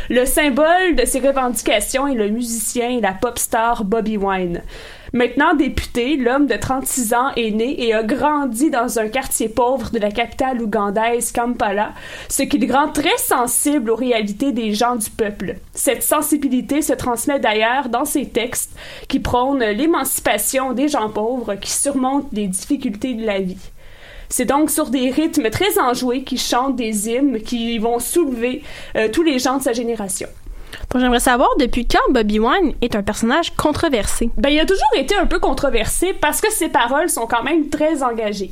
Le 0.09 0.25
symbole 0.25 0.97
de 0.97 1.05
ces 1.05 1.20
revendications 1.27 2.07
est 2.07 2.15
le 2.15 2.29
musicien 2.29 2.89
et 2.89 3.01
la 3.01 3.13
pop 3.13 3.39
star 3.39 3.85
Bobby 3.85 4.17
Wine. 4.17 4.61
Maintenant 5.13 5.53
député, 5.55 6.15
l'homme 6.15 6.47
de 6.47 6.55
36 6.55 7.13
ans 7.13 7.31
est 7.35 7.51
né 7.51 7.83
et 7.83 7.93
a 7.93 8.01
grandi 8.01 8.69
dans 8.69 8.97
un 8.97 9.09
quartier 9.09 9.49
pauvre 9.49 9.89
de 9.91 9.99
la 9.99 10.09
capitale 10.09 10.61
ougandaise 10.61 11.31
Kampala, 11.31 11.91
ce 12.29 12.43
qui 12.43 12.57
le 12.57 12.73
rend 12.73 12.87
très 12.87 13.17
sensible 13.17 13.91
aux 13.91 13.95
réalités 13.95 14.53
des 14.53 14.73
gens 14.73 14.95
du 14.95 15.09
peuple. 15.09 15.57
Cette 15.73 16.03
sensibilité 16.03 16.81
se 16.81 16.93
transmet 16.93 17.39
d'ailleurs 17.39 17.89
dans 17.89 18.05
ses 18.05 18.29
textes 18.29 18.73
qui 19.09 19.19
prônent 19.19 19.63
l'émancipation 19.63 20.73
des 20.73 20.87
gens 20.87 21.09
pauvres 21.09 21.55
qui 21.55 21.71
surmontent 21.71 22.29
les 22.31 22.47
difficultés 22.47 23.13
de 23.13 23.25
la 23.25 23.39
vie. 23.39 23.69
C'est 24.29 24.45
donc 24.45 24.69
sur 24.69 24.89
des 24.89 25.09
rythmes 25.09 25.49
très 25.49 25.77
enjoués 25.77 26.23
qui 26.23 26.37
chantent 26.37 26.77
des 26.77 27.09
hymnes 27.09 27.41
qui 27.41 27.77
vont 27.79 27.99
soulever 27.99 28.63
euh, 28.95 29.09
tous 29.11 29.23
les 29.23 29.39
gens 29.39 29.57
de 29.57 29.63
sa 29.63 29.73
génération. 29.73 30.29
J'aimerais 30.95 31.19
savoir 31.19 31.49
depuis 31.59 31.87
quand 31.87 32.11
Bobby 32.11 32.39
Wine 32.39 32.73
est 32.81 32.95
un 32.95 33.03
personnage 33.03 33.51
controversé. 33.55 34.29
Ben, 34.37 34.49
il 34.49 34.59
a 34.59 34.65
toujours 34.65 34.81
été 34.95 35.15
un 35.15 35.25
peu 35.25 35.39
controversé 35.39 36.13
parce 36.13 36.41
que 36.41 36.51
ses 36.51 36.69
paroles 36.69 37.09
sont 37.09 37.27
quand 37.27 37.43
même 37.43 37.69
très 37.69 38.03
engagées. 38.03 38.51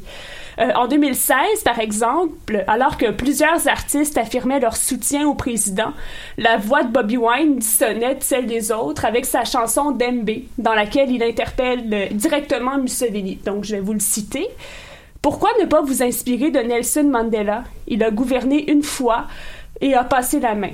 Euh, 0.60 0.72
en 0.76 0.88
2016, 0.88 1.64
par 1.64 1.80
exemple, 1.80 2.64
alors 2.68 2.98
que 2.98 3.12
plusieurs 3.12 3.68
artistes 3.68 4.18
affirmaient 4.18 4.60
leur 4.60 4.76
soutien 4.76 5.28
au 5.28 5.34
président, 5.34 5.94
la 6.38 6.58
voix 6.58 6.84
de 6.84 6.92
Bobby 6.92 7.18
Wine 7.18 7.60
dissonnait 7.60 8.16
de 8.16 8.24
celle 8.24 8.46
des 8.46 8.72
autres 8.72 9.06
avec 9.06 9.26
sa 9.26 9.46
chanson 9.46 9.92
Dembe, 9.92 10.30
dans 10.58 10.74
laquelle 10.74 11.12
il 11.12 11.24
interpelle 11.24 11.84
euh, 11.94 12.08
directement 12.12 12.78
Mussolini. 12.78 13.40
Donc, 13.46 13.64
je 13.64 13.76
vais 13.76 13.82
vous 13.82 13.94
le 13.94 14.00
citer. 14.00 14.48
Pourquoi 15.22 15.50
ne 15.62 15.66
pas 15.66 15.82
vous 15.82 16.04
inspirer 16.04 16.52
de 16.52 16.60
Nelson 16.60 17.04
Mandela? 17.04 17.64
Il 17.88 18.04
a 18.04 18.12
gouverné 18.12 18.70
une 18.70 18.84
fois 18.84 19.28
et 19.82 19.94
a 19.94 20.04
passé 20.04 20.40
la 20.40 20.56
main. 20.56 20.72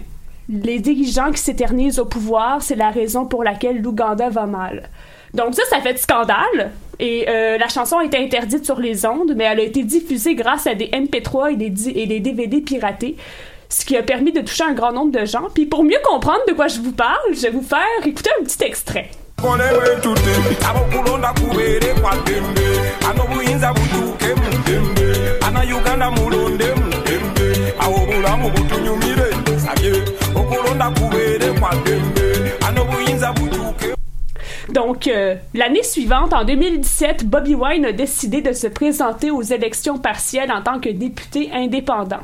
Les 0.48 0.80
dirigeants 0.80 1.32
qui 1.32 1.42
s'éternisent 1.42 2.00
au 2.00 2.06
pouvoir, 2.06 2.62
c'est 2.62 2.76
la 2.76 2.92
raison 2.92 3.26
pour 3.26 3.44
laquelle 3.44 3.82
l'Ouganda 3.82 4.30
va 4.30 4.46
mal. 4.46 4.90
Donc 5.34 5.56
ça, 5.56 5.64
ça 5.70 5.82
fait 5.82 5.98
scandale. 5.98 6.72
Et 7.00 7.26
euh, 7.28 7.58
la 7.58 7.68
chanson 7.68 7.98
a 7.98 8.06
été 8.06 8.18
interdite 8.18 8.64
sur 8.64 8.80
les 8.80 9.06
ondes, 9.06 9.34
mais 9.36 9.46
elle 9.46 9.60
a 9.60 9.64
été 9.64 9.84
diffusée 9.84 10.36
grâce 10.36 10.68
à 10.68 10.76
des 10.76 10.88
MP3 10.88 11.54
et 11.54 11.56
des, 11.56 11.90
et 11.90 12.06
des 12.06 12.20
DVD 12.20 12.62
piratés, 12.62 13.18
ce 13.70 13.86
qui 13.86 13.98
a 13.98 14.04
permis 14.04 14.32
de 14.32 14.42
toucher 14.42 14.64
un 14.64 14.74
grand 14.74 14.94
nombre 14.94 15.12
de 15.12 15.26
gens. 15.26 15.48
Puis 15.54 15.66
pour 15.66 15.84
mieux 15.84 16.00
comprendre 16.08 16.42
de 16.48 16.54
quoi 16.54 16.68
je 16.68 16.80
vous 16.80 16.94
parle, 16.94 17.34
je 17.34 17.42
vais 17.42 17.50
vous 17.50 17.64
faire 17.64 17.82
écouter 18.06 18.30
un 18.40 18.44
petit 18.44 18.64
extrait. 18.64 19.10
Donc, 34.70 35.08
euh, 35.08 35.36
l'année 35.54 35.84
suivante, 35.84 36.34
en 36.34 36.44
2017, 36.44 37.26
Bobby 37.26 37.56
Wine 37.56 37.86
a 37.86 37.92
décidé 37.92 38.42
de 38.42 38.52
se 38.52 38.68
présenter 38.68 39.32
aux 39.32 39.42
élections 39.42 39.98
partielles 39.98 40.52
en 40.52 40.62
tant 40.62 40.80
que 40.80 40.90
député 40.90 41.50
indépendant. 41.54 42.22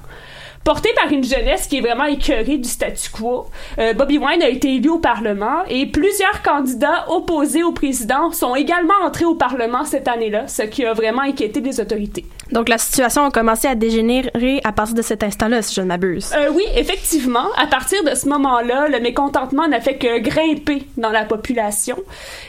Porté 0.63 0.89
par 0.95 1.11
une 1.11 1.23
jeunesse 1.23 1.65
qui 1.65 1.77
est 1.77 1.81
vraiment 1.81 2.05
écœurée 2.05 2.57
du 2.57 2.69
statu 2.69 3.09
quo, 3.09 3.47
euh, 3.79 3.93
Bobby 3.93 4.19
Wine 4.19 4.43
a 4.43 4.49
été 4.49 4.75
élu 4.75 4.89
au 4.89 4.99
Parlement 4.99 5.63
et 5.67 5.87
plusieurs 5.87 6.43
candidats 6.43 7.05
opposés 7.09 7.63
au 7.63 7.71
président 7.71 8.31
sont 8.31 8.55
également 8.55 8.93
entrés 9.03 9.25
au 9.25 9.33
Parlement 9.33 9.83
cette 9.85 10.07
année-là, 10.07 10.47
ce 10.47 10.61
qui 10.61 10.85
a 10.85 10.93
vraiment 10.93 11.23
inquiété 11.23 11.61
les 11.61 11.79
autorités. 11.79 12.25
Donc 12.51 12.69
la 12.69 12.77
situation 12.77 13.23
a 13.23 13.31
commencé 13.31 13.67
à 13.67 13.75
dégénérer 13.75 14.59
à 14.63 14.71
partir 14.71 14.95
de 14.95 15.01
cet 15.01 15.23
instant-là, 15.23 15.61
si 15.61 15.73
je 15.73 15.81
ne 15.81 15.87
m'abuse. 15.87 16.31
Euh, 16.33 16.51
oui, 16.53 16.63
effectivement. 16.75 17.45
À 17.57 17.65
partir 17.65 18.03
de 18.03 18.13
ce 18.13 18.27
moment-là, 18.27 18.87
le 18.89 18.99
mécontentement 18.99 19.67
n'a 19.67 19.79
fait 19.79 19.95
que 19.95 20.19
grimper 20.19 20.83
dans 20.97 21.11
la 21.11 21.23
population 21.23 21.97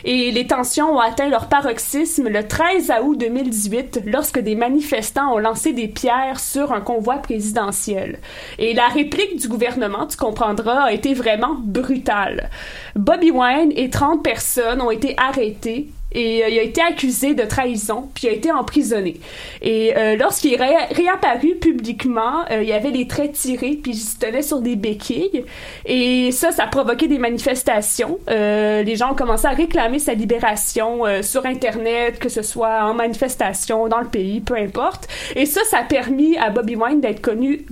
et 0.04 0.32
les 0.32 0.46
tensions 0.46 0.96
ont 0.96 1.00
atteint 1.00 1.28
leur 1.28 1.48
paroxysme 1.48 2.28
le 2.28 2.46
13 2.46 2.92
août 3.04 3.16
2018 3.16 4.00
lorsque 4.06 4.40
des 4.40 4.56
manifestants 4.56 5.34
ont 5.34 5.38
lancé 5.38 5.72
des 5.72 5.88
pierres 5.88 6.40
sur 6.40 6.72
un 6.72 6.80
convoi 6.80 7.16
présidentiel. 7.16 8.01
Et 8.58 8.74
la 8.74 8.88
réplique 8.88 9.36
du 9.36 9.48
gouvernement, 9.48 10.06
tu 10.06 10.16
comprendras, 10.16 10.84
a 10.84 10.92
été 10.92 11.14
vraiment 11.14 11.56
brutale. 11.58 12.50
Bobby 12.96 13.30
Wine 13.30 13.72
et 13.76 13.90
30 13.90 14.22
personnes 14.22 14.80
ont 14.80 14.90
été 14.90 15.14
arrêtées 15.16 15.88
et 16.14 16.44
euh, 16.44 16.48
il 16.48 16.58
a 16.58 16.62
été 16.62 16.80
accusé 16.80 17.34
de 17.34 17.44
trahison, 17.44 18.08
puis 18.14 18.26
il 18.26 18.30
a 18.30 18.32
été 18.32 18.52
emprisonné. 18.52 19.20
Et 19.60 19.96
euh, 19.96 20.16
lorsqu'il 20.16 20.54
est 20.54 20.92
réapparu 20.92 21.56
publiquement, 21.56 22.44
euh, 22.50 22.62
il 22.62 22.72
avait 22.72 22.90
les 22.90 23.06
traits 23.06 23.32
tirés, 23.32 23.78
puis 23.82 23.92
il 23.92 23.98
se 23.98 24.18
tenait 24.18 24.42
sur 24.42 24.60
des 24.60 24.76
béquilles. 24.76 25.44
Et 25.86 26.30
ça, 26.32 26.52
ça 26.52 26.64
a 26.64 26.66
provoqué 26.66 27.08
des 27.08 27.18
manifestations. 27.18 28.18
les 28.28 28.96
gens 28.96 29.12
ont 29.12 29.14
commencé 29.14 29.46
à 29.46 29.50
réclamer 29.50 29.98
sa 29.98 30.14
libération 30.14 31.02
sur 31.22 31.46
Internet, 31.46 32.18
que 32.18 32.28
ce 32.28 32.42
soit 32.42 32.84
en 32.84 32.94
manifestation, 32.94 33.88
dans 33.88 34.00
le 34.00 34.08
pays, 34.08 34.40
peu 34.40 34.56
importe. 34.56 35.08
Et 35.36 35.46
ça, 35.46 35.62
ça 35.64 35.78
a 35.78 35.84
permis 35.84 36.36
à 36.36 36.50
Bobby 36.50 36.76
Wine 36.76 37.00
d'être 37.00 37.20
connu 37.20 37.66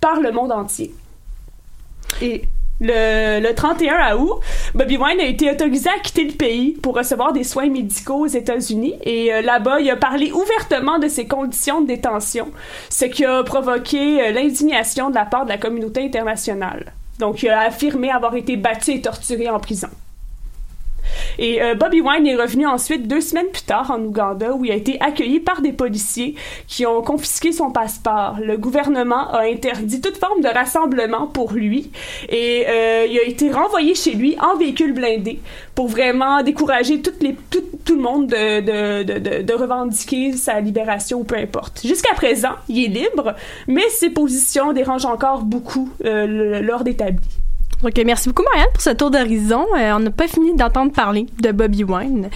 par 0.00 0.20
le 0.20 0.32
monde 0.32 0.52
entier. 0.52 0.94
Et 2.22 2.42
le, 2.80 3.40
le 3.40 3.54
31 3.54 4.16
août, 4.16 4.40
Bobby 4.74 4.98
Wine 4.98 5.20
a 5.20 5.24
été 5.24 5.50
autorisé 5.50 5.88
à 5.88 5.98
quitter 5.98 6.24
le 6.24 6.34
pays 6.34 6.72
pour 6.72 6.94
recevoir 6.94 7.32
des 7.32 7.44
soins 7.44 7.70
médicaux 7.70 8.24
aux 8.24 8.26
États-Unis 8.26 8.94
et 9.02 9.32
euh, 9.32 9.40
là-bas, 9.40 9.80
il 9.80 9.90
a 9.90 9.96
parlé 9.96 10.30
ouvertement 10.30 10.98
de 10.98 11.08
ses 11.08 11.26
conditions 11.26 11.80
de 11.80 11.86
détention, 11.86 12.48
ce 12.90 13.06
qui 13.06 13.24
a 13.24 13.42
provoqué 13.42 14.20
euh, 14.20 14.32
l'indignation 14.32 15.08
de 15.08 15.14
la 15.14 15.24
part 15.24 15.44
de 15.44 15.50
la 15.50 15.58
communauté 15.58 16.04
internationale. 16.04 16.92
Donc, 17.18 17.42
il 17.42 17.48
a 17.48 17.60
affirmé 17.60 18.10
avoir 18.10 18.34
été 18.34 18.56
battu 18.56 18.92
et 18.92 19.00
torturé 19.00 19.48
en 19.48 19.58
prison. 19.58 19.88
Et 21.38 21.62
euh, 21.62 21.74
Bobby 21.74 22.00
Wine 22.00 22.26
est 22.26 22.36
revenu 22.36 22.66
ensuite 22.66 23.06
deux 23.06 23.20
semaines 23.20 23.48
plus 23.52 23.62
tard 23.62 23.90
en 23.90 24.00
Ouganda 24.00 24.52
où 24.52 24.64
il 24.64 24.72
a 24.72 24.74
été 24.74 25.00
accueilli 25.00 25.40
par 25.40 25.60
des 25.60 25.72
policiers 25.72 26.34
qui 26.66 26.86
ont 26.86 27.02
confisqué 27.02 27.52
son 27.52 27.70
passeport. 27.70 28.36
Le 28.42 28.56
gouvernement 28.56 29.30
a 29.30 29.42
interdit 29.42 30.00
toute 30.00 30.16
forme 30.16 30.40
de 30.40 30.48
rassemblement 30.48 31.26
pour 31.26 31.52
lui 31.52 31.90
et 32.28 32.64
euh, 32.68 33.06
il 33.08 33.18
a 33.18 33.24
été 33.24 33.50
renvoyé 33.50 33.94
chez 33.94 34.14
lui 34.14 34.36
en 34.40 34.56
véhicule 34.56 34.92
blindé 34.92 35.40
pour 35.74 35.88
vraiment 35.88 36.42
décourager 36.42 37.00
tout, 37.00 37.12
le 37.20 37.96
monde 37.96 38.28
de, 38.28 38.60
de, 38.60 39.18
de, 39.18 39.42
de, 39.42 39.54
revendiquer 39.54 40.32
sa 40.32 40.60
libération 40.60 41.20
ou 41.20 41.24
peu 41.24 41.36
importe. 41.36 41.82
Jusqu'à 41.84 42.14
présent, 42.14 42.52
il 42.68 42.84
est 42.84 43.00
libre, 43.00 43.34
mais 43.66 43.88
ses 43.90 44.10
positions 44.10 44.72
dérangent 44.72 45.06
encore 45.06 45.42
beaucoup 45.42 45.90
euh, 46.04 46.60
l'ordre 46.62 46.88
établi. 46.88 47.28
Donc, 47.82 47.92
merci 48.04 48.28
beaucoup, 48.28 48.42
Marianne, 48.52 48.72
pour 48.72 48.82
ce 48.82 48.90
tour 48.90 49.10
d'horizon. 49.10 49.66
Euh, 49.76 49.92
on 49.92 49.98
n'a 50.00 50.10
pas 50.10 50.28
fini 50.28 50.54
d'entendre 50.54 50.92
parler 50.92 51.26
de 51.42 51.52
Bobby 51.52 51.84
Wine. 51.84 52.30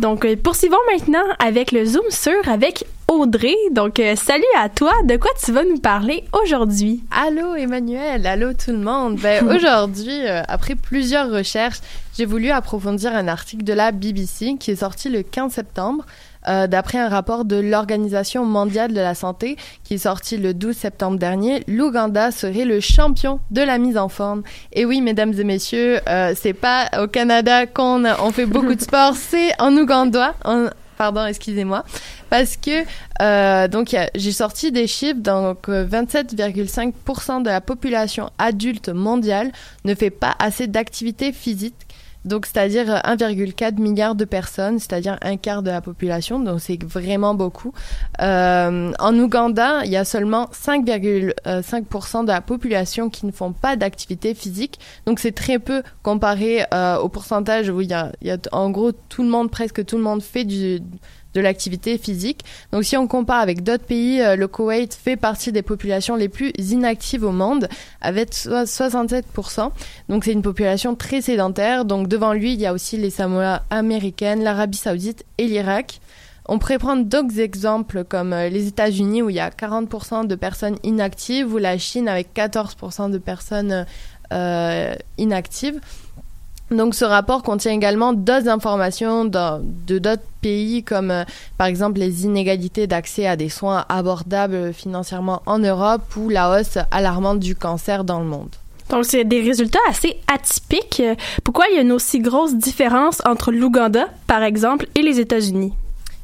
Donc, 0.00 0.24
euh, 0.24 0.34
poursuivons 0.36 0.78
maintenant 0.90 1.22
avec 1.38 1.72
le 1.72 1.84
Zoom 1.84 2.04
sur 2.08 2.48
avec 2.48 2.86
Audrey. 3.06 3.54
Donc, 3.70 4.00
euh, 4.00 4.16
salut 4.16 4.44
à 4.58 4.70
toi. 4.70 4.92
De 5.04 5.16
quoi 5.16 5.30
tu 5.44 5.52
vas 5.52 5.64
nous 5.64 5.78
parler 5.78 6.24
aujourd'hui? 6.42 7.02
Allô, 7.10 7.54
Emmanuel. 7.54 8.26
Allô, 8.26 8.54
tout 8.54 8.72
le 8.72 8.78
monde. 8.78 9.16
Ben, 9.16 9.46
aujourd'hui, 9.54 10.26
après 10.26 10.74
plusieurs 10.74 11.30
recherches, 11.30 11.80
j'ai 12.16 12.24
voulu 12.24 12.50
approfondir 12.50 13.14
un 13.14 13.28
article 13.28 13.64
de 13.64 13.74
la 13.74 13.92
BBC 13.92 14.56
qui 14.58 14.70
est 14.70 14.76
sorti 14.76 15.10
le 15.10 15.22
15 15.22 15.52
septembre 15.52 16.06
euh, 16.48 16.66
d'après 16.66 16.98
un 16.98 17.08
rapport 17.08 17.44
de 17.44 17.56
l'Organisation 17.56 18.44
mondiale 18.44 18.92
de 18.92 19.00
la 19.00 19.14
santé 19.14 19.56
qui 19.84 19.94
est 19.94 19.98
sorti 19.98 20.36
le 20.36 20.54
12 20.54 20.76
septembre 20.76 21.18
dernier, 21.18 21.62
l'Ouganda 21.68 22.30
serait 22.30 22.64
le 22.64 22.80
champion 22.80 23.40
de 23.50 23.60
la 23.60 23.78
mise 23.78 23.98
en 23.98 24.08
forme. 24.08 24.42
Et 24.72 24.84
oui, 24.84 25.00
mesdames 25.00 25.34
et 25.38 25.44
messieurs, 25.44 26.00
euh, 26.08 26.32
c'est 26.36 26.54
pas 26.54 26.88
au 27.00 27.06
Canada 27.06 27.66
qu'on 27.66 28.04
on 28.04 28.32
fait 28.32 28.46
beaucoup 28.46 28.74
de 28.74 28.80
sport, 28.88 29.14
c'est 29.14 29.50
en 29.60 29.76
Ouganda. 29.76 30.34
pardon, 30.96 31.26
excusez-moi, 31.26 31.84
parce 32.30 32.56
que 32.56 32.84
euh, 33.20 33.68
donc 33.68 33.94
j'ai 34.14 34.32
sorti 34.32 34.72
des 34.72 34.86
chiffres 34.86 35.20
donc 35.20 35.68
27,5% 35.68 37.42
de 37.42 37.48
la 37.48 37.60
population 37.60 38.30
adulte 38.38 38.88
mondiale 38.88 39.52
ne 39.84 39.94
fait 39.94 40.10
pas 40.10 40.34
assez 40.38 40.66
d'activité 40.66 41.32
physique 41.32 41.87
donc 42.28 42.46
c'est-à-dire 42.46 42.86
1,4 42.86 43.80
milliard 43.80 44.14
de 44.14 44.24
personnes, 44.24 44.78
c'est-à-dire 44.78 45.18
un 45.22 45.36
quart 45.36 45.62
de 45.62 45.70
la 45.70 45.80
population, 45.80 46.38
donc 46.38 46.60
c'est 46.60 46.82
vraiment 46.82 47.34
beaucoup. 47.34 47.72
Euh, 48.20 48.92
en 48.98 49.18
Ouganda, 49.18 49.84
il 49.84 49.90
y 49.90 49.96
a 49.96 50.04
seulement 50.04 50.48
5,5% 50.52 52.22
de 52.22 52.28
la 52.28 52.40
population 52.40 53.10
qui 53.10 53.26
ne 53.26 53.32
font 53.32 53.52
pas 53.52 53.76
d'activité 53.76 54.34
physique, 54.34 54.78
donc 55.06 55.18
c'est 55.18 55.32
très 55.32 55.58
peu 55.58 55.82
comparé 56.02 56.64
euh, 56.72 56.98
au 56.98 57.08
pourcentage 57.08 57.68
où 57.68 57.80
il 57.80 57.90
y 57.90 57.94
a, 57.94 58.12
il 58.20 58.28
y 58.28 58.30
a 58.30 58.38
en 58.52 58.70
gros 58.70 58.92
tout 58.92 59.22
le 59.22 59.28
monde, 59.28 59.50
presque 59.50 59.84
tout 59.84 59.96
le 59.96 60.02
monde 60.02 60.22
fait 60.22 60.44
du 60.44 60.80
de 61.38 61.42
l'activité 61.42 61.98
physique. 61.98 62.44
Donc 62.72 62.84
si 62.84 62.96
on 62.96 63.06
compare 63.06 63.40
avec 63.40 63.62
d'autres 63.62 63.84
pays, 63.84 64.20
euh, 64.20 64.34
le 64.34 64.48
Koweït 64.48 64.92
fait 64.92 65.16
partie 65.16 65.52
des 65.52 65.62
populations 65.62 66.16
les 66.16 66.28
plus 66.28 66.52
inactives 66.58 67.24
au 67.24 67.30
monde, 67.30 67.68
avec 68.00 68.32
67%. 68.32 69.70
Donc 70.08 70.24
c'est 70.24 70.32
une 70.32 70.42
population 70.42 70.96
très 70.96 71.20
sédentaire. 71.20 71.84
Donc 71.84 72.08
devant 72.08 72.32
lui, 72.32 72.54
il 72.54 72.60
y 72.60 72.66
a 72.66 72.72
aussi 72.72 72.96
les 72.96 73.10
Samoa 73.10 73.62
américaines, 73.70 74.42
l'Arabie 74.42 74.78
saoudite 74.78 75.24
et 75.38 75.46
l'Irak. 75.46 76.00
On 76.50 76.58
pourrait 76.58 76.78
prendre 76.78 77.04
d'autres 77.04 77.38
exemples 77.38 78.04
comme 78.04 78.32
euh, 78.32 78.48
les 78.48 78.66
États-Unis 78.66 79.22
où 79.22 79.30
il 79.30 79.36
y 79.36 79.40
a 79.40 79.50
40% 79.50 80.26
de 80.26 80.34
personnes 80.34 80.76
inactives 80.82 81.52
ou 81.52 81.58
la 81.58 81.78
Chine 81.78 82.08
avec 82.08 82.34
14% 82.34 83.10
de 83.10 83.18
personnes 83.18 83.86
euh, 84.32 84.94
inactives. 85.18 85.80
Donc 86.70 86.94
ce 86.94 87.04
rapport 87.04 87.42
contient 87.42 87.72
également 87.72 88.12
d'autres 88.12 88.48
informations 88.48 89.24
de 89.24 89.62
d'autres 89.86 90.22
pays 90.42 90.84
comme 90.84 91.10
euh, 91.10 91.24
par 91.56 91.66
exemple 91.66 91.98
les 91.98 92.24
inégalités 92.24 92.86
d'accès 92.86 93.26
à 93.26 93.36
des 93.36 93.48
soins 93.48 93.86
abordables 93.88 94.72
financièrement 94.74 95.42
en 95.46 95.58
Europe 95.58 96.02
ou 96.16 96.28
la 96.28 96.50
hausse 96.50 96.78
alarmante 96.90 97.40
du 97.40 97.56
cancer 97.56 98.04
dans 98.04 98.20
le 98.20 98.26
monde. 98.26 98.50
Donc 98.90 99.04
c'est 99.04 99.24
des 99.24 99.40
résultats 99.40 99.78
assez 99.88 100.16
atypiques. 100.32 101.02
Pourquoi 101.44 101.66
il 101.70 101.76
y 101.76 101.78
a 101.78 101.82
une 101.82 101.92
aussi 101.92 102.20
grosse 102.20 102.54
différence 102.54 103.20
entre 103.26 103.52
l'Ouganda, 103.52 104.06
par 104.26 104.42
exemple, 104.42 104.86
et 104.94 105.02
les 105.02 105.20
États-Unis? 105.20 105.72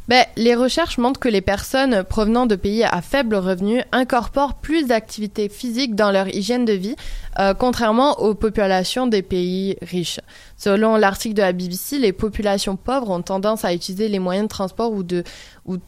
Ben, 0.06 0.26
les 0.36 0.54
recherches 0.54 0.98
montrent 0.98 1.18
que 1.18 1.30
les 1.30 1.40
personnes 1.40 2.04
provenant 2.04 2.44
de 2.44 2.56
pays 2.56 2.84
à 2.84 3.00
faible 3.00 3.36
revenu 3.36 3.82
incorporent 3.90 4.54
plus 4.54 4.86
d'activités 4.86 5.48
physiques 5.48 5.94
dans 5.94 6.10
leur 6.10 6.28
hygiène 6.28 6.66
de 6.66 6.74
vie, 6.74 6.94
euh, 7.38 7.54
contrairement 7.54 8.20
aux 8.20 8.34
populations 8.34 9.06
des 9.06 9.22
pays 9.22 9.78
riches. 9.80 10.20
Selon 10.58 10.96
l'article 10.96 11.34
de 11.34 11.40
la 11.40 11.52
BBC, 11.52 11.98
les 11.98 12.12
populations 12.12 12.76
pauvres 12.76 13.10
ont 13.10 13.22
tendance 13.22 13.64
à 13.64 13.72
utiliser 13.72 14.08
les 14.08 14.18
moyens 14.18 14.44
de 14.44 14.50
transport 14.50 14.92
ou 14.92 15.02
de, 15.02 15.24
ou, 15.64 15.78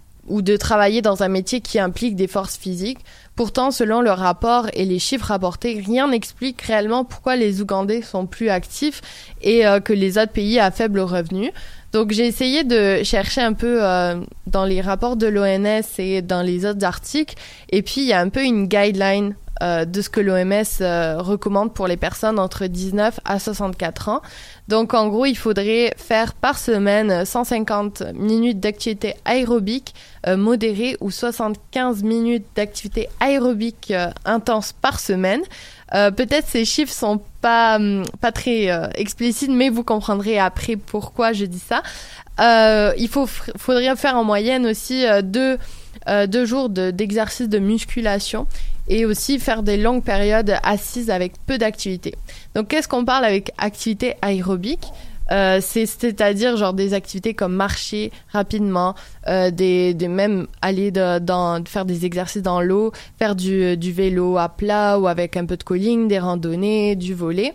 de 0.43 0.57
travailler 0.57 1.03
dans 1.03 1.23
un 1.23 1.29
métier 1.29 1.61
qui 1.61 1.79
implique 1.79 2.17
des 2.17 2.27
forces 2.27 2.57
physiques. 2.57 3.01
Pourtant, 3.35 3.71
selon 3.71 4.01
le 4.01 4.11
rapport 4.11 4.67
et 4.73 4.87
les 4.87 4.99
chiffres 4.99 5.27
rapportés, 5.27 5.83
rien 5.87 6.09
n'explique 6.09 6.63
réellement 6.63 7.05
pourquoi 7.05 7.37
les 7.37 7.61
Ougandais 7.61 8.01
sont 8.01 8.27
plus 8.27 8.49
actifs 8.49 9.03
et 9.43 9.67
euh, 9.67 9.79
que 9.79 9.93
les 9.93 10.17
autres 10.17 10.33
pays 10.33 10.59
à 10.59 10.71
faible 10.71 11.01
revenu. 11.01 11.53
Donc 11.97 12.11
j'ai 12.11 12.27
essayé 12.27 12.63
de 12.63 13.03
chercher 13.05 13.41
un 13.41 13.55
peu 13.55 13.83
euh, 13.83 14.21
dans 14.47 14.67
les 14.67 14.83
rapports 14.83 15.17
de 15.17 15.27
l'ONS 15.27 15.81
et 15.97 16.21
dans 16.21 16.43
les 16.43 16.67
autres 16.67 16.85
articles. 16.85 17.35
Et 17.71 17.81
puis 17.81 18.03
il 18.03 18.07
y 18.07 18.13
a 18.13 18.21
un 18.21 18.29
peu 18.29 18.45
une 18.45 18.67
guideline 18.67 19.35
euh, 19.63 19.87
de 19.87 20.03
ce 20.03 20.11
que 20.11 20.21
l'OMS 20.21 20.63
euh, 20.83 21.17
recommande 21.23 21.73
pour 21.73 21.87
les 21.87 21.97
personnes 21.97 22.39
entre 22.39 22.67
19 22.67 23.19
à 23.25 23.39
64 23.39 24.11
ans. 24.11 24.21
Donc 24.69 24.93
en 24.93 25.09
gros, 25.09 25.25
il 25.25 25.39
faudrait 25.39 25.95
faire 25.97 26.35
par 26.35 26.59
semaine 26.59 27.25
150 27.25 28.03
minutes 28.13 28.61
d'activité 28.61 29.15
aérobique 29.25 29.95
modérée 30.29 30.99
ou 31.01 31.11
75 31.11 32.03
minutes 32.03 32.45
d'activité 32.57 33.09
aérobique 33.21 33.91
intense 34.27 34.75
par 34.75 35.01
semaine. 35.01 35.41
Peut-être 35.93 36.47
ces 36.47 36.67
chiffres 36.67 36.93
sont 36.93 37.23
pas 37.47 37.77
hum, 37.77 38.03
pas 38.21 38.33
très 38.33 38.73
euh, 38.73 38.89
explicites, 38.97 39.51
mais 39.51 39.69
vous 39.69 39.85
comprendrez 39.85 40.37
après 40.37 40.75
pourquoi 40.75 41.33
je 41.33 41.45
dis 41.45 41.61
ça. 41.61 41.85
Euh, 42.41 42.93
il 42.99 43.09
faut 43.09 43.27
faudrait 43.27 43.95
faire 43.95 44.17
en 44.17 44.25
moyenne 44.25 44.67
aussi 44.67 45.05
deux 45.23 45.57
deux 46.29 46.45
jours 46.45 46.69
d'exercice 46.69 47.49
de, 47.49 47.59
musculation 47.59 48.47
et 48.89 49.05
aussi 49.05 49.41
faire 49.41 49.65
des 49.65 49.77
longues 49.77 50.05
périodes 50.05 50.55
assises 50.63 51.11
avec 51.11 51.33
peu 51.47 51.59
d'activité. 51.59 52.15
Donc 52.55 52.69
qu'est-ce 52.69 52.87
qu'on 52.87 53.05
parle 53.05 53.25
avec 53.25 53.53
activité 53.59 54.15
aérobique? 54.23 54.87
Euh, 55.31 55.61
c'est-à-dire 55.61 56.57
genre 56.57 56.73
des 56.73 56.95
activités 56.95 57.35
comme 57.35 57.55
marcher 57.55 58.13
rapidement, 58.33 58.95
euh, 59.29 59.51
des, 59.51 59.95
des, 59.95 60.09
même 60.09 60.47
aller 60.63 60.91
dans, 60.91 61.63
faire 61.67 61.85
des 61.85 62.05
exercices 62.05 62.43
dans 62.43 62.61
l'eau, 62.61 62.93
faire 63.19 63.35
du, 63.35 63.77
du 63.77 63.93
vélo 63.93 64.39
à 64.39 64.49
plat 64.49 64.99
ou 64.99 65.07
avec 65.07 65.37
un 65.37 65.47
peu 65.47 65.57
de 65.57 65.65
colline, 65.65 66.09
des 66.09 66.19
randonnées, 66.19 66.97
du 66.97 67.15
volet. 67.15 67.55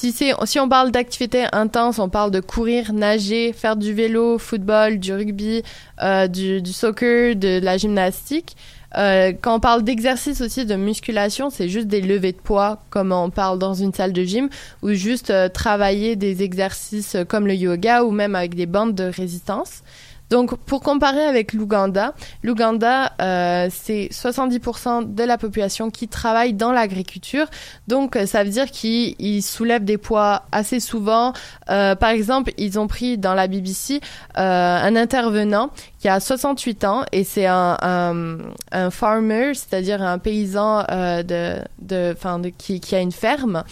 Si, 0.00 0.12
si 0.12 0.60
on 0.60 0.68
parle 0.68 0.92
d'activités 0.92 1.46
intenses, 1.50 1.98
on 1.98 2.08
parle 2.08 2.30
de 2.30 2.38
courir, 2.38 2.92
nager, 2.92 3.52
faire 3.52 3.74
du 3.74 3.92
vélo, 3.92 4.38
football, 4.38 5.00
du 5.00 5.12
rugby, 5.12 5.64
euh, 6.00 6.28
du, 6.28 6.62
du 6.62 6.72
soccer, 6.72 7.34
de 7.34 7.58
la 7.60 7.76
gymnastique. 7.78 8.56
Euh, 8.96 9.32
quand 9.40 9.56
on 9.56 9.60
parle 9.60 9.82
d'exercice 9.82 10.40
aussi 10.40 10.64
de 10.64 10.74
musculation, 10.74 11.50
c'est 11.50 11.68
juste 11.68 11.88
des 11.88 12.00
levées 12.00 12.32
de 12.32 12.38
poids, 12.38 12.82
comme 12.90 13.12
on 13.12 13.28
parle 13.28 13.58
dans 13.58 13.74
une 13.74 13.92
salle 13.92 14.12
de 14.12 14.22
gym, 14.22 14.48
ou 14.82 14.92
juste 14.92 15.30
euh, 15.30 15.48
travailler 15.48 16.16
des 16.16 16.42
exercices 16.42 17.16
comme 17.28 17.46
le 17.46 17.54
yoga 17.54 18.04
ou 18.04 18.10
même 18.10 18.34
avec 18.34 18.54
des 18.54 18.66
bandes 18.66 18.94
de 18.94 19.04
résistance. 19.04 19.82
Donc, 20.30 20.56
pour 20.56 20.80
comparer 20.80 21.24
avec 21.24 21.52
l'Ouganda, 21.52 22.14
l'Ouganda, 22.42 23.12
euh, 23.20 23.68
c'est 23.70 24.08
70% 24.12 25.14
de 25.14 25.24
la 25.24 25.38
population 25.38 25.90
qui 25.90 26.06
travaille 26.08 26.52
dans 26.52 26.72
l'agriculture. 26.72 27.46
Donc, 27.86 28.16
euh, 28.16 28.26
ça 28.26 28.44
veut 28.44 28.50
dire 28.50 28.70
qu'ils 28.70 29.42
soulèvent 29.42 29.84
des 29.84 29.98
poids 29.98 30.42
assez 30.52 30.80
souvent. 30.80 31.32
Euh, 31.70 31.94
par 31.94 32.10
exemple, 32.10 32.52
ils 32.58 32.78
ont 32.78 32.86
pris 32.86 33.16
dans 33.16 33.34
la 33.34 33.46
BBC 33.46 34.00
euh, 34.36 34.40
un 34.40 34.96
intervenant 34.96 35.70
qui 35.98 36.08
a 36.08 36.20
68 36.20 36.84
ans 36.84 37.04
et 37.12 37.24
c'est 37.24 37.46
un, 37.46 37.76
un, 37.82 38.38
un, 38.72 38.90
farmer, 38.90 39.52
c'est-à-dire 39.54 40.02
un 40.02 40.18
paysan 40.18 40.84
euh, 40.90 41.22
de, 41.22 41.56
de, 41.80 42.14
fin 42.18 42.38
de, 42.38 42.50
qui, 42.50 42.80
qui 42.80 42.94
a 42.94 43.00
une 43.00 43.12
ferme. 43.12 43.64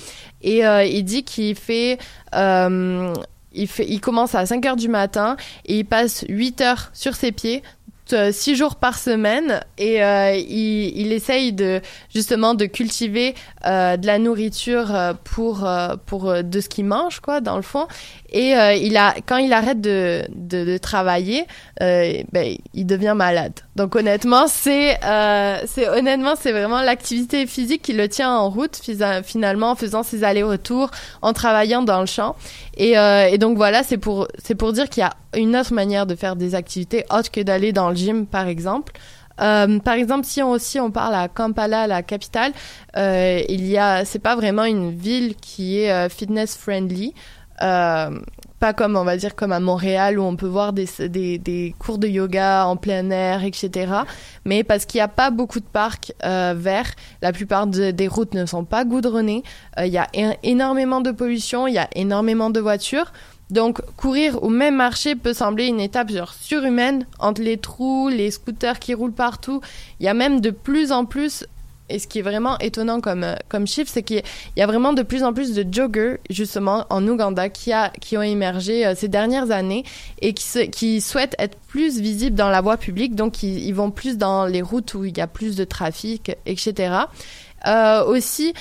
Et 0.43 0.61
il 0.61 1.03
dit 1.03 1.25
qu'il 1.25 1.57
fait 1.57 1.99
il, 3.57 4.01
commence 4.01 4.35
à 4.35 4.47
5 4.47 4.65
heures 4.67 4.77
du 4.77 4.89
matin 4.89 5.37
et 5.65 5.79
il 5.79 5.85
passe 5.85 6.25
8 6.29 6.61
heures 6.61 6.91
sur 6.93 7.15
ses 7.15 7.33
pieds 7.33 7.63
euh, 8.13 8.31
six 8.33 8.55
jours 8.55 8.77
par 8.77 8.99
semaine 8.99 9.61
et 9.79 10.03
euh, 10.03 10.37
il, 10.37 10.97
il, 10.97 11.13
essaye 11.13 11.53
de 11.53 11.81
justement 12.15 12.55
de 12.55 12.67
cultiver 12.67 13.35
euh, 13.67 13.97
de 13.97 14.07
la 14.07 14.19
nourriture 14.19 14.95
euh, 14.95 15.13
pour 15.25 15.67
euh, 15.67 15.97
pour 16.07 16.33
de 16.45 16.61
ce 16.61 16.69
qu'il 16.69 16.85
mange 16.85 17.19
quoi 17.19 17.41
dans 17.41 17.57
le 17.57 17.63
fond. 17.63 17.89
Et 18.33 18.53
il 18.83 18.97
a 18.97 19.15
quand 19.25 19.39
il 19.39 19.53
arrête 19.53 19.81
de 19.81 20.23
de, 20.29 20.65
de 20.65 20.79
travailler 20.79 21.47
ben 21.81 22.57
il 22.75 22.87
devient 22.87 23.15
malade. 23.17 23.55
Donc 23.77 23.97
honnêtement 23.97 24.47
c'est 24.47 24.99
c'est 25.67 25.89
honnêtement 25.89 26.35
c'est 26.39 26.53
vraiment 26.53 26.83
l'activité 26.83 27.47
physique 27.47 27.83
qui 27.83 27.93
le 27.93 28.09
tient 28.09 28.31
en 28.31 28.51
route 28.51 28.79
finalement 29.25 29.71
en 29.71 29.75
faisant 29.77 30.03
ses 30.03 30.23
allers-retours 30.23 30.91
en 31.23 31.33
travaillant 31.33 31.83
dans 31.83 32.01
le 32.01 32.07
champ 32.07 32.37
et, 32.77 32.93
et 32.93 33.39
donc 33.39 33.57
voilà 33.57 33.83
c'est 33.83 33.99
pour 33.99 34.29
c'est 34.39 34.55
pour 34.55 34.73
dire 34.73 34.89
qu'il 34.89 35.01
y 35.01 35.05
a 35.05 35.15
une 35.35 35.57
autre 35.57 35.73
manière 35.73 36.07
de 36.07 36.15
faire 36.15 36.37
des 36.37 36.55
activités 36.55 37.05
autre 37.11 37.31
que 37.31 37.41
d'aller 37.41 37.73
dans 37.73 37.91
le 37.91 37.97
gym 37.97 38.27
par 38.27 38.47
exemple 38.47 38.93
euh, 39.41 39.79
par 39.81 39.95
exemple, 39.95 40.25
si 40.25 40.43
on 40.43 40.51
aussi 40.51 40.81
on 40.81 40.91
parle 40.91 41.15
à 41.15 41.29
Kampala, 41.29 41.87
la 41.87 42.03
capitale, 42.03 42.53
euh, 42.97 43.43
il 43.49 43.67
y 43.67 43.77
a, 43.79 44.05
c'est 44.05 44.19
pas 44.19 44.37
vraiment 44.37 44.65
une 44.65 44.91
ville 44.97 45.35
qui 45.37 45.81
est 45.81 45.93
euh, 45.93 46.09
fitness 46.09 46.57
friendly. 46.57 47.15
Euh, 47.63 48.19
pas 48.59 48.73
comme 48.73 48.97
on 48.97 49.05
va 49.05 49.17
dire 49.17 49.35
comme 49.35 49.53
à 49.53 49.61
Montréal 49.61 50.19
où 50.19 50.23
on 50.23 50.37
peut 50.37 50.47
voir 50.47 50.73
des, 50.73 50.89
des, 51.09 51.75
cours 51.79 51.99
de 51.99 52.09
yoga 52.09 52.67
en 52.67 52.77
plein 52.77 53.11
air, 53.11 53.45
etc. 53.45 53.93
Mais 54.45 54.65
parce 54.65 54.87
qu'il 54.87 54.99
n'y 54.99 55.03
a 55.03 55.09
pas 55.09 55.31
beaucoup 55.31 55.61
de 55.61 55.67
parcs 55.67 56.13
euh, 56.25 56.55
verts, 56.57 56.95
la 57.23 57.33
plupart 57.33 57.67
des 57.67 58.09
routes 58.09 58.35
ne 58.35 58.47
sont 58.47 58.65
pas 58.65 58.85
goudronnées. 58.85 59.43
Il 59.79 59.93
y 59.93 59.99
a 59.99 60.09
énormément 60.43 61.01
de 61.01 61.11
pollution, 61.11 61.67
il 61.67 61.75
y 61.75 61.79
a 61.79 61.89
énormément 61.95 62.51
de 62.51 62.61
voitures. 62.61 63.13
Donc, 63.51 63.81
courir 63.97 64.43
ou 64.43 64.49
même 64.49 64.77
marcher 64.77 65.15
peut 65.15 65.33
sembler 65.33 65.67
une 65.67 65.81
étape 65.81 66.11
surhumaine 66.41 67.07
entre 67.21 67.43
les 67.43 67.59
trous, 67.59 68.09
les 68.09 68.33
scooters 68.33 68.81
qui 68.81 68.93
roulent 68.93 69.13
partout. 69.13 69.61
Il 70.01 70.07
y 70.07 70.09
a 70.09 70.15
même 70.15 70.41
de 70.41 70.51
plus 70.51 70.91
en 70.91 71.05
plus, 71.05 71.47
et 71.89 71.99
ce 71.99 72.07
qui 72.07 72.19
est 72.19 72.23
vraiment 72.23 72.59
étonnant 72.59 73.01
comme, 73.01 73.25
euh, 73.25 73.35
comme 73.49 73.67
chiffre, 73.67 73.91
c'est 73.93 74.03
qu'il 74.03 74.23
y 74.57 74.63
a 74.63 74.67
vraiment 74.67 74.93
de 74.93 75.03
plus 75.03 75.23
en 75.23 75.33
plus 75.33 75.55
de 75.55 75.65
joggers, 75.71 76.19
justement, 76.31 76.85
en 76.91 77.07
Ouganda, 77.07 77.49
qui, 77.49 77.73
a, 77.73 77.91
qui 78.01 78.17
ont 78.17 78.23
émergé 78.23 78.87
euh, 78.87 78.95
ces 78.97 79.09
dernières 79.09 79.51
années 79.51 79.85
et 80.21 80.33
qui, 80.33 80.71
qui 80.71 81.01
souhaitent 81.01 81.37
être 81.39 81.59
plus 81.69 82.01
visibles 82.01 82.37
dans 82.37 82.49
la 82.49 82.61
voie 82.61 82.77
publique. 82.77 83.15
Donc, 83.15 83.43
ils 83.43 83.73
vont 83.73 83.91
plus 83.91 84.19
dans 84.19 84.47
les 84.47 84.63
routes 84.63 84.95
où 84.95 85.05
il 85.05 85.17
y 85.17 85.21
a 85.21 85.27
plus 85.27 85.57
de 85.57 85.65
trafic, 85.65 86.33
etc. 86.47 86.95
Euh, 87.67 88.05
aussi, 88.05 88.55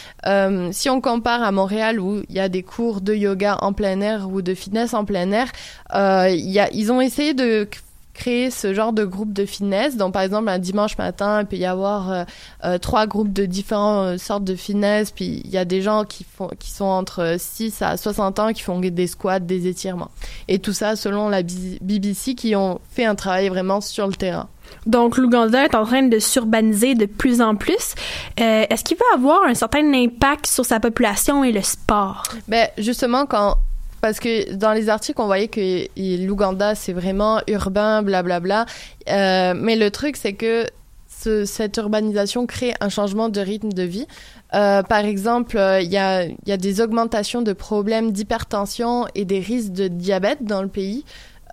si 0.71 0.89
on 0.89 1.01
compare 1.01 1.43
à 1.43 1.51
Montréal 1.51 1.99
où 1.99 2.23
il 2.28 2.36
y 2.36 2.39
a 2.39 2.49
des 2.49 2.63
cours 2.63 3.01
de 3.01 3.13
yoga 3.13 3.57
en 3.61 3.73
plein 3.73 4.01
air 4.01 4.30
ou 4.30 4.41
de 4.41 4.53
fitness 4.53 4.93
en 4.93 5.05
plein 5.05 5.32
air, 5.32 5.51
ils 5.93 6.91
ont 6.91 7.01
essayé 7.01 7.34
de 7.34 7.67
créer 8.16 8.49
ce 8.49 8.74
genre 8.74 8.93
de 8.93 9.03
groupe 9.03 9.34
de 9.34 9.45
fitness. 9.45 9.97
Donc, 9.97 10.13
par 10.13 10.24
exemple, 10.24 10.49
un 10.49 10.57
dimanche 10.57 10.97
matin, 10.97 11.41
il 11.41 11.45
peut 11.45 11.57
y 11.57 11.66
avoir 11.66 12.11
euh, 12.11 12.24
euh, 12.63 12.78
trois 12.80 13.05
groupes 13.05 13.32
de 13.32 13.45
différentes 13.45 14.18
sortes 14.18 14.43
de 14.43 14.55
fitness. 14.55 15.11
Puis, 15.11 15.41
il 15.43 15.51
y 15.51 15.57
a 15.57 15.66
des 15.66 15.82
gens 15.82 16.05
qui, 16.05 16.24
font, 16.24 16.49
qui 16.57 16.72
sont 16.72 16.86
entre 16.86 17.36
6 17.38 17.82
à 17.82 17.97
60 17.97 18.39
ans 18.39 18.53
qui 18.53 18.63
font 18.63 18.80
des 18.80 19.07
squats, 19.07 19.39
des 19.39 19.68
étirements. 19.68 20.09
Et 20.47 20.59
tout 20.59 20.74
ça 20.74 20.95
selon 20.95 21.30
la 21.30 21.43
BBC 21.43 22.36
qui 22.36 22.55
ont 22.55 22.80
fait 22.89 23.05
un 23.05 23.16
travail 23.16 23.49
vraiment 23.49 23.82
sur 23.82 24.07
le 24.07 24.13
terrain. 24.13 24.47
Donc, 24.86 25.18
l'Ouganda 25.18 25.66
est 25.66 25.76
en 25.76 25.86
train 25.86 26.03
de 26.03 26.18
s'urbaniser 26.18 26.95
de 26.95 27.05
plus 27.05 27.41
en 27.41 27.55
plus. 27.55 27.95
Euh, 28.39 28.66
est-ce 28.70 28.84
qu'il 28.84 28.97
va 28.97 29.05
avoir 29.13 29.43
un 29.43 29.53
certain 29.53 29.93
impact 29.93 30.47
sur 30.47 30.66
sa 30.66 30.80
population 30.80 31.43
et 31.43 31.51
le 31.51 31.61
sport? 31.61 32.24
Ben, 32.47 32.68
justement, 32.78 33.26
quand 33.26 33.57
parce 34.06 34.20
que 34.20 34.53
dans 34.53 34.72
les 34.72 34.88
articles, 34.89 35.20
on 35.20 35.26
voyait 35.26 35.47
que 35.47 35.88
l'Ouganda, 36.28 36.76
c'est 36.76 36.93
vraiment 36.93 37.41
urbain, 37.47 38.03
blablabla. 38.03 38.68
Euh, 39.10 39.56
mais 39.58 39.76
le 39.76 39.89
truc, 39.89 40.16
c'est 40.16 40.34
que 40.34 40.68
cette 41.08 41.78
urbanisation 41.78 42.45
crée 42.45 42.76
un 42.82 42.89
changement 42.89 43.30
de 43.30 43.41
rythme 43.41 43.72
de 43.72 43.82
vie. 43.82 44.06
Euh, 44.53 44.84
par 44.84 44.99
exemple, 44.99 45.58
euh, 45.58 45.82
il 45.82 45.91
y, 45.91 45.97
a, 45.97 46.28
des 46.58 46.82
augmentations 46.82 47.41
de 47.41 47.51
problèmes 47.51 48.12
d'hypertension 48.12 49.08
et 49.16 49.26
des 49.26 49.39
risques 49.39 49.72
de 49.72 49.88
diabète 49.88 50.43
dans 50.43 50.62
le 50.62 50.68
pays. 50.68 51.03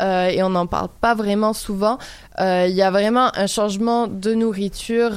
Et 0.01 0.43
on 0.43 0.51
n'en 0.51 0.67
parle 0.67 0.89
pas 1.01 1.15
vraiment 1.15 1.53
souvent. 1.53 1.97
Il 2.41 2.75
y 2.75 2.83
a 2.83 2.91
vraiment 2.91 3.31
un 3.37 3.47
changement 3.47 4.09
de 4.09 4.35
nourriture 4.35 5.13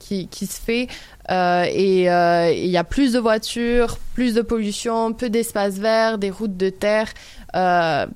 qui, 0.00 0.28
se 0.32 0.60
fait 0.60 0.88
et 1.30 2.04
il 2.04 2.70
y 2.70 2.76
a 2.76 2.84
plus 2.84 3.12
de 3.12 3.18
voitures, 3.18 3.98
plus 4.14 4.34
de 4.34 4.42
pollution, 4.42 5.12
peu 5.12 5.28
d'espaces 5.30 5.78
verts, 5.78 6.18
des 6.18 6.30
routes 6.30 6.56
de 6.56 6.70
terre. 6.70 7.08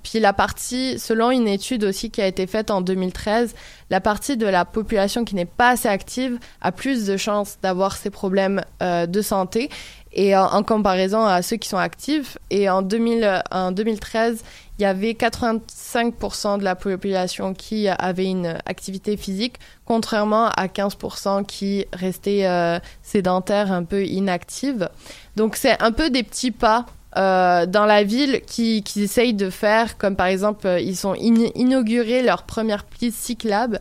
puis 0.03 0.21
la 0.21 0.33
partie, 0.33 0.99
selon 0.99 1.31
une 1.31 1.49
étude 1.49 1.85
aussi 1.85 2.11
qui 2.11 2.23
a 2.23 2.27
été 2.27 2.47
faite 2.47 2.71
en 2.71 2.81
2013, 2.81 3.55
la 3.91 4.01
partie 4.01 4.37
de 4.37 4.47
la 4.47 4.65
population 4.65 5.25
qui 5.25 5.35
n'est 5.35 5.45
pas 5.45 5.71
assez 5.71 5.89
active 5.89 6.39
a 6.61 6.73
plus 6.73 7.07
de 7.07 7.17
chances 7.17 7.59
d'avoir 7.63 7.97
ces 7.97 8.11
problèmes 8.11 8.63
de 8.81 9.23
santé 9.23 9.69
et 10.15 10.37
en, 10.37 10.63
comparaison 10.63 11.25
à 11.25 11.43
ceux 11.43 11.57
qui 11.57 11.69
sont 11.69 11.79
actifs. 11.79 12.39
Et 12.51 12.69
en, 12.69 12.83
2000, 12.83 13.43
en 13.51 13.73
2013, 13.73 14.43
il 14.83 14.87
y 14.87 14.89
avait 14.89 15.13
85% 15.13 16.59
de 16.59 16.65
la 16.65 16.75
population 16.75 17.55
qui 17.55 17.87
avait 17.87 18.27
une 18.27 18.59
activité 18.67 19.17
physique, 19.17 19.61
contrairement 19.85 20.49
à 20.49 20.67
15% 20.67 21.47
qui 21.47 21.87
restaient 21.93 22.47
euh, 22.47 22.81
sédentaires, 23.01 23.71
un 23.71 23.85
peu 23.85 24.05
inactives. 24.05 24.89
Donc 25.37 25.55
c'est 25.55 25.81
un 25.81 25.93
peu 25.93 26.11
des 26.11 26.25
petits 26.25 26.51
pas 26.51 26.87
euh, 27.17 27.65
dans 27.65 27.87
la 27.87 28.03
ville 28.03 28.41
qui, 28.45 28.83
qui 28.83 29.03
essayent 29.03 29.35
de 29.35 29.51
faire, 29.51 29.97
comme 29.99 30.17
par 30.17 30.27
exemple, 30.27 30.67
euh, 30.67 30.81
ils 30.81 31.07
ont 31.07 31.15
inauguré 31.15 32.21
leur 32.21 32.43
première 32.43 32.83
piste 32.83 33.19
cyclable. 33.19 33.81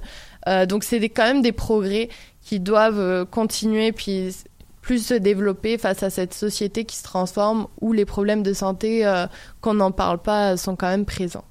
donc 0.67 0.83
c'est 0.83 1.01
quand 1.09 1.25
même 1.25 1.41
des 1.41 1.51
progrès 1.51 2.09
qui 2.43 2.59
doivent 2.59 3.25
continuer. 3.25 3.91
Puis 3.91 4.35
plus 4.81 5.05
se 5.05 5.13
développer 5.13 5.77
face 5.77 6.03
à 6.03 6.09
cette 6.09 6.33
société 6.33 6.85
qui 6.85 6.95
se 6.95 7.03
transforme 7.03 7.67
où 7.81 7.93
les 7.93 8.05
problèmes 8.05 8.43
de 8.43 8.53
santé 8.53 9.05
euh, 9.05 9.27
qu'on 9.61 9.75
n'en 9.75 9.91
parle 9.91 10.19
pas 10.19 10.57
sont 10.57 10.75
quand 10.75 10.89
même 10.89 11.05
présents. 11.05 11.45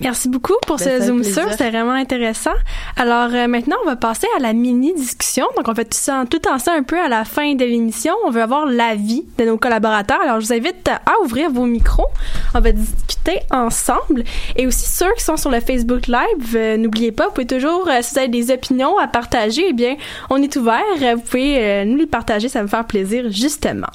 Merci 0.00 0.28
beaucoup 0.28 0.54
pour 0.66 0.76
ben, 0.76 1.00
ce 1.00 1.06
Zoom 1.06 1.24
sur, 1.24 1.50
c'était 1.50 1.70
vraiment 1.70 1.92
intéressant. 1.92 2.52
Alors 2.96 3.30
euh, 3.32 3.48
maintenant, 3.48 3.76
on 3.82 3.86
va 3.86 3.96
passer 3.96 4.28
à 4.36 4.40
la 4.40 4.52
mini-discussion. 4.52 5.46
Donc 5.56 5.66
on 5.66 5.74
fait 5.74 5.84
tout 5.84 5.98
ça, 5.98 6.24
tout 6.30 6.46
en 6.48 6.58
ça 6.58 6.72
un 6.72 6.82
peu 6.82 6.98
à 6.98 7.08
la 7.08 7.24
fin 7.24 7.54
de 7.54 7.64
l'émission. 7.64 8.14
On 8.24 8.30
veut 8.30 8.42
avoir 8.42 8.66
l'avis 8.66 9.24
de 9.38 9.44
nos 9.44 9.58
collaborateurs. 9.58 10.20
Alors 10.22 10.40
je 10.40 10.46
vous 10.46 10.52
invite 10.52 10.88
à 10.88 11.20
ouvrir 11.24 11.50
vos 11.50 11.66
micros. 11.66 12.06
On 12.54 12.60
va 12.60 12.70
discuter 12.70 13.40
ensemble. 13.50 14.24
Et 14.56 14.66
aussi 14.66 14.86
ceux 14.86 15.12
qui 15.16 15.24
sont 15.24 15.36
sur 15.36 15.50
le 15.50 15.60
Facebook 15.60 16.06
Live, 16.06 16.54
euh, 16.54 16.76
n'oubliez 16.76 17.12
pas, 17.12 17.26
vous 17.26 17.32
pouvez 17.32 17.46
toujours, 17.46 17.88
euh, 17.88 17.98
si 18.00 18.12
vous 18.12 18.18
avez 18.20 18.28
des 18.28 18.52
opinions 18.52 18.98
à 18.98 19.08
partager, 19.08 19.64
eh 19.68 19.72
bien, 19.72 19.96
on 20.30 20.40
est 20.40 20.54
ouvert. 20.56 20.82
Vous 21.16 21.22
pouvez 21.22 21.84
nous 21.84 21.96
les 21.96 22.06
partager, 22.06 22.48
ça 22.48 22.60
va 22.60 22.64
me 22.64 22.68
faire 22.68 22.84
plaisir 22.84 23.30
justement. 23.30 23.88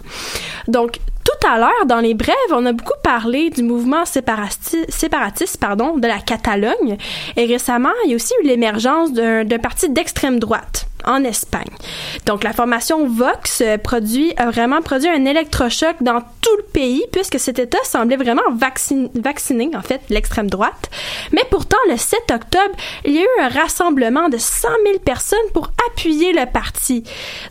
Donc 0.67 0.99
tout 1.24 1.47
à 1.47 1.57
l'heure, 1.57 1.86
dans 1.86 1.99
les 1.99 2.13
brèves, 2.13 2.36
on 2.51 2.65
a 2.65 2.71
beaucoup 2.71 2.97
parlé 3.03 3.49
du 3.49 3.63
mouvement 3.63 4.05
séparatiste 4.05 5.59
de 5.97 6.07
la 6.07 6.19
Catalogne. 6.19 6.97
Et 7.36 7.45
récemment, 7.45 7.89
il 8.05 8.11
y 8.11 8.13
a 8.13 8.15
aussi 8.15 8.34
eu 8.43 8.47
l'émergence 8.47 9.13
d'un 9.13 9.45
parti 9.59 9.89
d'extrême 9.89 10.39
droite 10.39 10.88
en 11.06 11.24
Espagne. 11.24 11.70
Donc, 12.26 12.43
la 12.43 12.54
formation 12.54 13.08
Vox 13.08 13.62
euh, 13.62 13.78
produit, 13.78 14.34
a 14.38 14.49
vraiment 14.49 14.82
produit 14.82 15.10
un 15.10 15.26
électrochoc 15.26 15.95
dans 16.01 16.20
tout 16.20 16.58
le 16.58 16.64
pays 16.64 17.04
puisque 17.12 17.39
cet 17.39 17.60
État 17.60 17.78
semblait 17.84 18.18
vraiment 18.18 18.41
vacciner, 18.51 19.76
en 19.76 19.82
fait, 19.82 20.01
l'extrême 20.10 20.49
droite. 20.49 20.89
Mais 21.32 21.43
pourtant, 21.49 21.78
le 21.89 21.97
7 21.97 22.20
octobre, 22.34 22.76
il 23.06 23.14
y 23.14 23.20
a 23.20 23.22
eu 23.22 23.41
un 23.41 23.49
rassemblement 23.49 24.30
de 24.30 24.38
100 24.38 24.68
000 24.86 24.99
personnes 24.99 25.38
pour 25.54 25.72
appuyer 25.89 26.34
le 26.34 26.45
parti. 26.45 27.04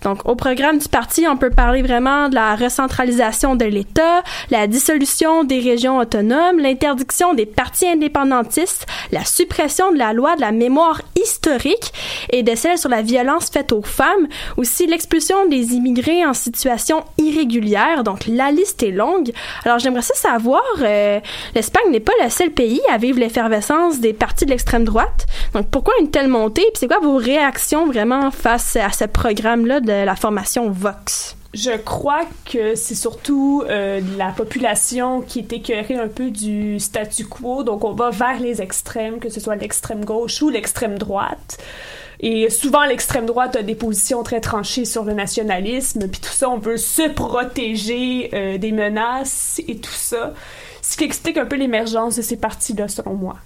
Donc, 0.03 0.27
au 0.29 0.35
programme 0.35 0.79
du 0.79 0.89
parti, 0.89 1.27
on 1.29 1.37
peut 1.37 1.51
parler 1.51 1.83
vraiment 1.83 2.29
de 2.29 2.35
la 2.35 2.55
recentralisation 2.57 3.57
de 3.57 3.65
l'État, 3.65 4.23
la 4.51 4.67
dissolution 4.67 5.45
des 5.45 5.61
régions 5.61 5.99
autonomes, 5.99 6.59
l'interdiction 6.59 7.35
des 7.35 7.47
partis 7.47 7.87
indépendantistes, 7.87 8.87
la 9.11 9.25
suppression 9.25 9.93
de 9.93 9.99
la 9.99 10.13
loi 10.13 10.37
de 10.37 10.41
la 10.41 10.53
mémoire 10.53 11.01
historique 11.17 11.93
et 12.31 12.43
de 12.43 12.55
celle 12.55 12.79
sur 12.79 12.89
la 12.89 13.03
violence 13.03 13.42
faites 13.51 13.73
aux 13.73 13.83
femmes, 13.83 14.29
aussi 14.57 14.87
l'expulsion 14.87 15.47
des 15.47 15.75
immigrés 15.75 16.25
en 16.25 16.35
situation 16.35 17.05
irrégulière. 17.19 18.05
Donc 18.05 18.27
la 18.27 18.51
liste 18.51 18.83
est 18.83 18.91
longue. 18.91 19.33
Alors 19.65 19.79
j'aimerais 19.79 20.03
ça 20.03 20.15
savoir, 20.15 20.63
euh, 20.81 21.21
l'Espagne 21.55 21.91
n'est 21.91 22.01
pas 22.01 22.13
le 22.23 22.31
seul 22.31 22.51
pays 22.51 22.81
à 22.91 22.99
vivre 22.99 23.19
l'effervescence 23.19 24.01
des 24.01 24.13
partis 24.13 24.45
de 24.45 24.51
l'extrême 24.51 24.85
droite. 24.85 25.27
Donc 25.55 25.69
pourquoi 25.71 25.95
une 26.01 26.11
telle 26.11 26.29
montée? 26.29 26.63
Puis 26.63 26.81
c'est 26.81 26.89
quoi 26.89 27.01
vos 27.01 27.17
réactions 27.17 27.87
vraiment 27.87 28.31
face 28.31 28.77
à 28.77 28.91
ce 28.91 29.05
programme-là 29.05 29.81
de 29.81 30.05
la 30.05 30.17
formation 30.17 30.71
Vox? 30.71 31.37
Je 31.55 31.73
crois 31.77 32.25
que 32.51 32.75
c'est 32.77 32.95
surtout 32.95 33.63
euh, 33.69 34.01
la 34.17 34.31
population 34.31 35.21
qui 35.21 35.41
est 35.41 35.53
écœurée 35.53 35.97
un 35.97 36.09
peu 36.09 36.31
du 36.31 36.81
statu 36.81 37.27
quo, 37.27 37.63
donc 37.63 37.85
on 37.85 37.93
va 37.93 38.09
vers 38.09 38.41
les 38.41 38.63
extrêmes, 38.63 39.19
que 39.19 39.29
ce 39.29 39.39
soit 39.39 39.57
l'extrême 39.57 40.03
gauche 40.03 40.41
ou 40.41 40.49
l'extrême 40.49 40.99
droite. 40.99 41.59
Et 42.21 42.49
souvent, 42.49 42.85
l'extrême 42.85 43.27
droite 43.27 43.57
a 43.57 43.63
des 43.63 43.75
positions 43.75 44.23
très 44.23 44.41
tranchées 44.41 44.87
sur 44.87 45.05
le 45.05 45.13
nationalisme, 45.13 46.09
puis 46.09 46.21
tout 46.21 46.33
ça, 46.33 46.49
on 46.49 46.57
veut 46.57 46.79
se 46.79 47.11
protéger 47.11 48.31
euh, 48.33 48.57
des 48.57 48.73
menaces 48.73 49.61
et 49.69 49.77
tout 49.77 49.91
ça. 49.91 50.33
Ce 50.81 50.97
qui 50.97 51.05
explique 51.05 51.37
un 51.37 51.47
peu 51.47 51.57
l'émergence 51.57 52.17
de 52.17 52.23
ces 52.23 52.37
partis-là, 52.37 52.89
selon 52.89 53.15
moi. 53.15 53.37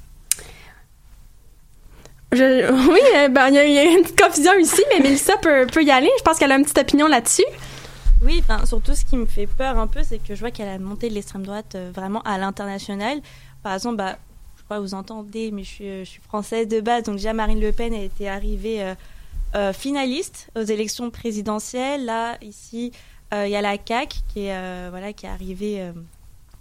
oui, 2.33 3.01
euh, 3.17 3.29
ben, 3.29 3.49
il 3.49 3.55
y, 3.55 3.79
a 3.79 3.85
une 3.85 4.05
confusion 4.05 4.53
ici, 4.61 4.83
mais 4.91 5.03
Melissa 5.03 5.37
peut, 5.39 5.67
peut 5.73 5.83
y 5.83 5.91
aller. 5.91 6.11
Je 6.19 6.23
pense 6.23 6.39
qu'elle 6.39 6.53
a 6.53 6.57
une 6.57 6.63
petite 6.63 6.79
opinion 6.79 7.09
là-dessus. 7.09 7.45
Oui, 8.27 8.43
surtout 8.65 8.97
ce 8.97 9.05
qui 9.05 9.17
me 9.17 9.25
fait 9.25 9.47
peur 9.47 9.79
un 9.79 9.87
peu, 9.87 10.03
c'est 10.03 10.19
que 10.19 10.35
je 10.35 10.41
vois 10.41 10.51
qu'elle 10.51 10.69
a 10.69 10.81
monté 10.81 11.09
de 11.09 11.15
l'extrême 11.15 11.47
droite 11.47 11.77
euh, 11.77 11.93
vraiment 11.95 12.23
à 12.23 12.39
l'international. 12.39 13.21
Par 13.63 13.73
exemple, 13.73 14.03
bah, 14.69 14.81
vous 14.81 14.95
entendez, 14.95 15.53
mais 15.53 15.63
je 15.63 15.69
suis, 15.69 15.89
euh, 15.89 16.05
je 16.05 16.19
française 16.27 16.67
de 16.67 16.81
base, 16.81 17.05
donc 17.05 17.19
déjà 17.19 17.33
Marine 17.33 17.61
Le 17.61 17.71
Pen 17.71 17.95
a 17.95 18.01
été 18.01 18.29
arrivée 18.29 18.95
euh, 19.55 19.73
finaliste 19.73 20.51
aux 20.57 20.65
élections 20.65 21.09
présidentielles. 21.11 22.05
Là, 22.05 22.37
ici, 22.43 22.91
il 23.33 23.49
y 23.49 23.55
a 23.55 23.63
la 23.63 23.77
CAQ 23.77 24.17
qui 24.27 24.47
est, 24.47 24.91
voilà, 24.91 25.13
qui 25.13 25.27
est 25.27 25.29
arrivée, 25.29 25.93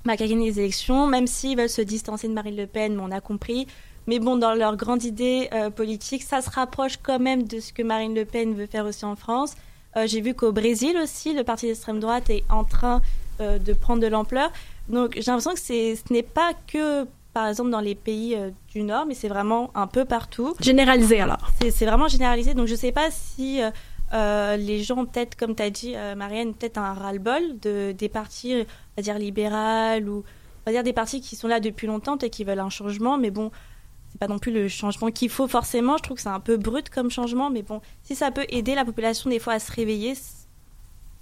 bah, 0.06 0.16
qui 0.18 0.24
a 0.24 0.28
gagné 0.28 0.46
les 0.46 0.60
élections, 0.60 1.08
même 1.08 1.26
s'ils 1.26 1.58
veulent 1.58 1.68
se 1.68 1.82
distancer 1.82 2.28
de 2.28 2.34
Marine 2.34 2.58
Le 2.58 2.68
Pen, 2.68 2.96
mais 2.96 3.02
on 3.04 3.12
a 3.12 3.22
compris. 3.22 3.66
Mais 4.06 4.20
bon, 4.20 4.36
dans 4.36 4.54
leur 4.54 4.78
grande 4.78 5.04
idée 5.04 5.50
politique, 5.76 6.22
ça 6.22 6.42
se 6.42 6.50
rapproche 6.52 6.98
quand 7.02 7.20
même 7.20 7.48
de 7.48 7.60
ce 7.60 7.74
que 7.74 7.82
Marine 7.82 8.14
Le 8.14 8.26
Pen 8.26 8.54
veut 8.54 8.68
faire 8.68 8.86
aussi 8.86 9.04
en 9.04 9.16
France. 9.16 9.56
J'ai 10.06 10.22
vu 10.22 10.34
qu'au 10.34 10.52
Brésil 10.52 10.98
aussi, 11.02 11.34
le 11.34 11.44
parti 11.44 11.68
d'extrême 11.68 12.00
droite 12.00 12.30
est 12.30 12.44
en 12.50 12.64
train 12.64 13.02
de 13.40 13.74
prendre 13.74 14.02
de 14.02 14.08
l'ampleur. 14.08 14.52
Donc 14.90 15.14
j'ai 15.16 15.32
l'impression 15.32 15.54
que 15.54 15.60
ce 15.60 16.14
n'est 16.14 16.24
pas 16.24 16.52
que 16.68 17.08
par 17.36 17.48
exemple 17.48 17.70
dans 17.70 17.82
les 17.82 17.96
pays 17.96 18.34
euh, 18.34 18.50
du 18.70 18.82
Nord, 18.84 19.06
mais 19.06 19.14
c'est 19.14 19.28
vraiment 19.28 19.70
un 19.76 19.88
peu 19.88 20.06
partout. 20.06 20.56
Généralisé 20.62 21.20
alors. 21.20 21.52
C'est 21.70 21.86
vraiment 21.86 22.08
généralisé. 22.08 22.54
Donc 22.54 22.68
je 22.68 22.74
ne 22.74 22.78
sais 22.78 22.94
pas 22.94 23.12
si 23.12 23.62
euh, 23.62 23.72
euh, 24.14 24.56
les 24.56 24.82
gens, 24.82 25.06
peut-être, 25.06 25.36
comme 25.36 25.54
tu 25.54 25.62
as 25.62 25.70
dit, 25.70 25.96
Marianne, 26.16 26.54
peut-être 26.54 26.78
un 26.78 26.94
ras-le-bol 26.94 27.60
de, 27.62 27.92
des 27.92 28.08
partis, 28.08 28.56
on 28.56 28.66
va 28.96 29.04
dire, 29.04 29.20
libérales 29.20 30.08
ou 30.08 30.24
on 30.66 30.66
va 30.66 30.72
dire 30.72 30.84
des 30.84 30.94
partis 30.94 31.20
qui 31.20 31.36
sont 31.36 31.50
là 31.50 31.60
depuis 31.60 31.88
longtemps 31.88 32.18
et 32.18 32.30
qui 32.30 32.46
veulent 32.46 32.60
un 32.60 32.70
changement, 32.70 33.18
mais 33.18 33.32
bon, 33.32 33.52
pas 34.18 34.28
non 34.28 34.40
plus 34.40 34.52
le 34.52 34.68
changement 34.68 35.12
qu'il 35.12 35.30
faut 35.30 35.48
forcément. 35.48 35.98
Je 35.98 36.04
trouve 36.04 36.18
que 36.18 36.24
c'est 36.24 36.30
un 36.30 36.40
peu 36.40 36.58
brut 36.58 36.90
comme 36.90 37.10
changement, 37.10 37.50
mais 37.50 37.62
bon, 37.62 37.82
si 38.04 38.16
ça 38.16 38.32
peut 38.32 38.46
aider 38.50 38.76
la 38.76 38.86
population 38.86 39.30
des 39.30 39.40
fois 39.40 39.54
à 39.54 39.60
se 39.60 39.72
réveiller, 39.72 40.14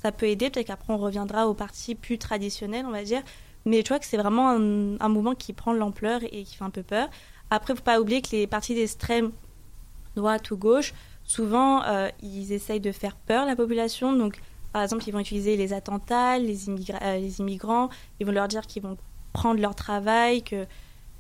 ça 0.02 0.12
peut 0.12 0.28
aider. 0.28 0.50
Peut-être 0.50 0.68
qu'après 0.68 0.94
on 0.94 0.98
reviendra 0.98 1.48
aux 1.48 1.54
partis 1.54 1.96
plus 1.96 2.18
traditionnels, 2.18 2.86
on 2.86 2.92
va 2.92 3.04
dire. 3.04 3.22
Mais 3.66 3.82
je 3.82 3.88
vois 3.88 4.00
que 4.00 4.06
c'est 4.06 4.18
vraiment 4.18 4.50
un, 4.50 5.10
mouvement 5.10 5.36
qui 5.36 5.54
prend 5.54 5.74
l'ampleur 5.74 6.22
et 6.24 6.44
qui 6.44 6.56
fait 6.56 6.64
un 6.64 6.70
peu 6.70 6.84
peur. 6.84 7.08
Après, 7.50 7.76
faut 7.76 7.82
pas 7.82 8.02
oublier 8.02 8.22
que 8.22 8.32
les 8.32 8.48
partis 8.48 8.76
d'extrême 8.76 9.32
droite 10.16 10.52
ou 10.52 10.58
gauche, 10.58 10.94
souvent, 11.24 11.84
euh, 11.84 12.10
ils 12.22 12.52
essayent 12.52 12.82
de 12.82 12.92
faire 12.92 13.16
peur 13.16 13.46
la 13.46 13.56
population. 13.56 14.14
Donc, 14.14 14.42
par 14.74 14.82
exemple, 14.82 15.04
ils 15.08 15.12
vont 15.12 15.20
utiliser 15.20 15.56
les 15.56 15.72
attentats, 15.72 16.40
les, 16.40 16.70
euh, 16.70 17.18
les 17.18 17.40
immigrants, 17.40 17.90
ils 18.20 18.26
vont 18.26 18.34
leur 18.34 18.48
dire 18.48 18.68
qu'ils 18.68 18.84
vont 18.84 18.98
prendre 19.32 19.62
leur 19.62 19.76
travail, 19.76 20.44
que 20.44 20.66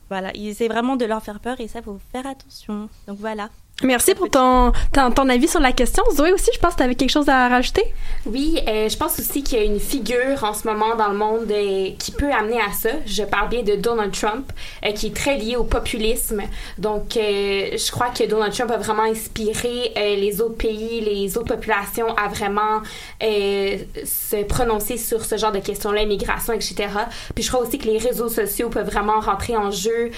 voilà, 0.10 0.32
ils 0.36 0.48
essaient 0.48 0.68
vraiment 0.68 0.96
de 0.96 1.06
leur 1.06 1.22
faire 1.24 1.40
peur 1.40 1.60
et 1.60 1.68
ça, 1.68 1.82
faut 1.82 2.00
faire 2.12 2.28
attention. 2.28 2.90
Donc 3.08 3.18
voilà. 3.20 3.50
Merci 3.84 4.16
pour 4.16 4.30
ton, 4.30 4.72
ton, 4.94 5.30
avis 5.30 5.48
sur 5.48 5.60
la 5.60 5.74
question. 5.74 6.04
Zoé 6.16 6.32
aussi, 6.32 6.50
je 6.54 6.60
pense 6.60 6.74
que 6.74 6.78
tu 6.78 6.84
avais 6.84 6.96
quelque 6.96 7.12
chose 7.12 7.28
à 7.28 7.50
rajouter. 7.50 7.84
Oui, 8.26 8.60
euh, 8.68 8.88
je 8.88 8.96
pense 8.96 9.20
aussi 9.20 9.44
qu'il 9.44 9.58
y 9.58 9.62
a 9.62 9.66
une 9.66 9.80
figure 9.80 10.44
en 10.44 10.54
ce 10.54 10.66
moment 10.66 10.96
dans 10.96 11.10
le 11.10 11.18
monde 11.18 11.52
euh, 11.52 11.90
qui 12.00 12.12
peut 12.12 12.32
amener 12.32 12.62
à 12.62 12.72
ça. 12.72 12.90
Je 13.06 13.24
parle 13.24 13.50
bien 13.50 13.64
de 13.64 13.76
Donald 13.76 14.14
Trump, 14.14 14.52
euh, 14.86 14.92
qui 14.94 15.08
est 15.08 15.16
très 15.16 15.38
lié 15.38 15.58
au 15.58 15.66
populisme. 15.66 16.42
Donc, 16.78 17.12
je 17.16 17.92
crois 17.92 18.10
que 18.10 18.24
Donald 18.24 18.54
Trump 18.54 18.72
a 18.72 18.78
vraiment 18.78 19.04
inspiré 19.04 19.94
les 19.96 20.42
autres 20.42 20.58
pays, 20.58 21.02
les 21.02 21.38
autres 21.38 21.56
populations 21.56 22.16
à 22.16 22.28
vraiment 22.28 22.82
se 23.22 24.44
prononcer 24.44 24.98
sur 24.98 25.26
ce 25.26 25.38
genre 25.38 25.52
de 25.52 25.60
questions-là, 25.60 26.04
immigration, 26.04 26.54
etc. 26.54 26.88
Puis 27.36 27.44
je 27.44 27.52
crois 27.52 27.66
aussi 27.66 27.78
que 27.78 27.86
les 27.86 27.98
réseaux 27.98 28.30
sociaux 28.30 28.70
peuvent 28.70 28.90
vraiment 28.90 29.20
rentrer 29.20 29.58
en 29.58 29.72
jeu 29.72 30.12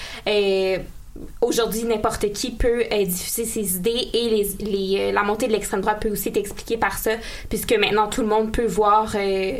aujourd'hui, 1.40 1.84
n'importe 1.84 2.32
qui 2.32 2.50
peut 2.52 2.84
euh, 2.92 3.04
diffuser 3.04 3.44
ses 3.44 3.76
idées 3.76 4.08
et 4.12 5.00
euh, 5.00 5.12
la 5.12 5.22
montée 5.22 5.46
de 5.46 5.52
l'extrême 5.52 5.80
droite 5.80 6.00
peut 6.00 6.10
aussi 6.10 6.28
être 6.28 6.36
expliquée 6.36 6.76
par 6.76 6.98
ça, 6.98 7.12
puisque 7.48 7.72
maintenant 7.74 8.08
tout 8.08 8.22
le 8.22 8.28
monde 8.28 8.52
peut 8.52 8.66
voir 8.66 9.14
euh, 9.14 9.58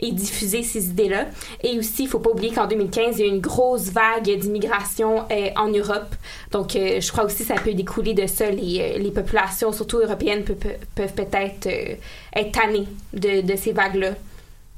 et 0.00 0.12
diffuser 0.12 0.62
ces 0.62 0.88
idées-là. 0.88 1.26
Et 1.62 1.78
aussi, 1.78 2.04
il 2.04 2.08
faut 2.08 2.18
pas 2.18 2.30
oublier 2.30 2.52
qu'en 2.52 2.66
2015, 2.66 3.18
il 3.18 3.20
y 3.20 3.22
a 3.24 3.26
eu 3.26 3.34
une 3.34 3.40
grosse 3.40 3.90
vague 3.90 4.30
d'immigration 4.38 5.24
en 5.56 5.68
Europe. 5.68 6.14
Donc, 6.52 6.70
je 6.74 7.10
crois 7.10 7.24
aussi 7.24 7.38
que 7.38 7.54
ça 7.54 7.60
peut 7.60 7.74
découler 7.74 8.14
de 8.14 8.26
ça. 8.26 8.50
Les, 8.50 9.10
populations, 9.12 9.72
surtout 9.72 9.98
européennes, 9.98 10.44
peuvent, 10.44 11.12
peut-être 11.14 11.66
être 11.66 12.52
tannées 12.52 12.86
de, 13.12 13.56
ces 13.56 13.72
vagues-là 13.72 14.12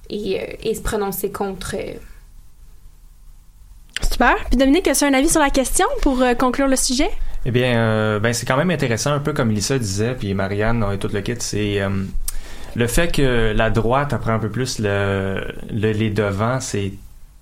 et, 0.08 0.74
se 0.74 0.80
prononcer 0.80 1.30
contre 1.30 1.76
Super. 4.03 4.36
Puis 4.48 4.57
Dominique, 4.57 4.86
as-tu 4.88 5.05
un 5.05 5.14
avis 5.14 5.28
sur 5.28 5.40
la 5.40 5.51
question 5.51 5.86
pour 6.03 6.22
euh, 6.22 6.34
conclure 6.34 6.68
le 6.68 6.76
sujet? 6.76 7.11
Eh 7.46 7.51
bien, 7.51 7.78
euh, 7.78 8.20
ben, 8.20 8.32
c'est 8.32 8.46
quand 8.46 8.57
même 8.57 8.70
intéressant, 8.70 9.12
un 9.12 9.18
peu 9.18 9.32
comme 9.32 9.51
Lisa 9.51 9.78
disait, 9.78 10.14
puis 10.14 10.34
Marianne 10.34 10.84
et 10.92 10.98
tout 10.98 11.09
le 11.12 11.20
kit, 11.22 11.34
c'est 11.38 11.80
euh, 11.80 11.88
le 12.74 12.86
fait 12.86 13.11
que 13.11 13.53
la 13.57 13.70
droite 13.70 14.12
apprend 14.12 14.32
un 14.32 14.38
peu 14.38 14.51
plus 14.51 14.78
le, 14.78 15.40
le 15.72 15.92
les 15.92 16.11
devants, 16.11 16.61
c'est 16.61 16.92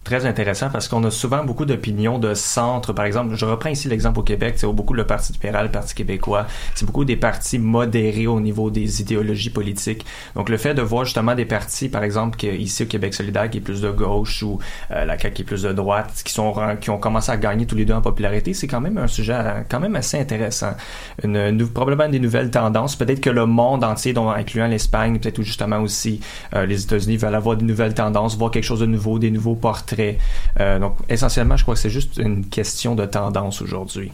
très 0.08 0.24
intéressant 0.24 0.70
parce 0.70 0.88
qu'on 0.88 1.04
a 1.04 1.10
souvent 1.10 1.44
beaucoup 1.44 1.66
d'opinions 1.66 2.18
de 2.18 2.32
centre. 2.32 2.94
Par 2.94 3.04
exemple, 3.04 3.34
je 3.34 3.44
reprends 3.44 3.68
ici 3.68 3.88
l'exemple 3.88 4.20
au 4.20 4.22
Québec, 4.22 4.54
c'est 4.56 4.66
beaucoup 4.66 4.94
le 4.94 5.06
Parti 5.06 5.34
libéral, 5.34 5.66
le 5.66 5.70
Parti 5.70 5.94
québécois. 5.94 6.46
C'est 6.74 6.86
beaucoup 6.86 7.04
des 7.04 7.16
partis 7.16 7.58
modérés 7.58 8.26
au 8.26 8.40
niveau 8.40 8.70
des 8.70 9.02
idéologies 9.02 9.50
politiques. 9.50 10.06
Donc, 10.34 10.48
le 10.48 10.56
fait 10.56 10.72
de 10.72 10.80
voir 10.80 11.04
justement 11.04 11.34
des 11.34 11.44
partis, 11.44 11.90
par 11.90 12.02
exemple, 12.04 12.42
ici 12.44 12.84
au 12.84 12.86
Québec 12.86 13.12
solidaire, 13.12 13.50
qui 13.50 13.58
est 13.58 13.60
plus 13.60 13.82
de 13.82 13.90
gauche 13.90 14.42
ou 14.42 14.58
euh, 14.90 15.04
la 15.04 15.18
CAQ 15.18 15.34
qui 15.34 15.42
est 15.42 15.44
plus 15.44 15.62
de 15.62 15.72
droite, 15.72 16.22
qui 16.24 16.32
sont 16.32 16.54
qui 16.80 16.88
ont 16.88 16.98
commencé 16.98 17.30
à 17.30 17.36
gagner 17.36 17.66
tous 17.66 17.76
les 17.76 17.84
deux 17.84 17.92
en 17.92 18.00
popularité, 18.00 18.54
c'est 18.54 18.66
quand 18.66 18.80
même 18.80 18.96
un 18.96 19.08
sujet 19.08 19.38
quand 19.68 19.80
même 19.80 19.94
assez 19.94 20.18
intéressant. 20.18 20.72
Une, 21.22 21.36
une, 21.36 21.68
probablement 21.68 22.08
des 22.08 22.20
nouvelles 22.20 22.50
tendances. 22.50 22.96
Peut-être 22.96 23.20
que 23.20 23.30
le 23.30 23.44
monde 23.44 23.84
entier, 23.84 24.14
dont 24.14 24.30
incluant 24.30 24.68
l'Espagne, 24.68 25.18
peut-être 25.18 25.42
justement 25.42 25.80
aussi 25.80 26.20
euh, 26.54 26.64
les 26.64 26.82
États-Unis, 26.82 27.18
veulent 27.18 27.34
avoir 27.34 27.56
des 27.56 27.66
nouvelles 27.66 27.94
tendances, 27.94 28.38
voir 28.38 28.50
quelque 28.50 28.64
chose 28.64 28.80
de 28.80 28.86
nouveau, 28.86 29.18
des 29.18 29.30
nouveaux 29.30 29.54
portraits 29.54 29.97
euh, 30.60 30.78
donc, 30.78 30.96
essentiellement, 31.08 31.56
je 31.56 31.62
crois 31.62 31.74
que 31.74 31.80
c'est 31.80 31.90
juste 31.90 32.18
une 32.18 32.46
question 32.46 32.94
de 32.94 33.04
tendance 33.06 33.62
aujourd'hui. 33.62 34.12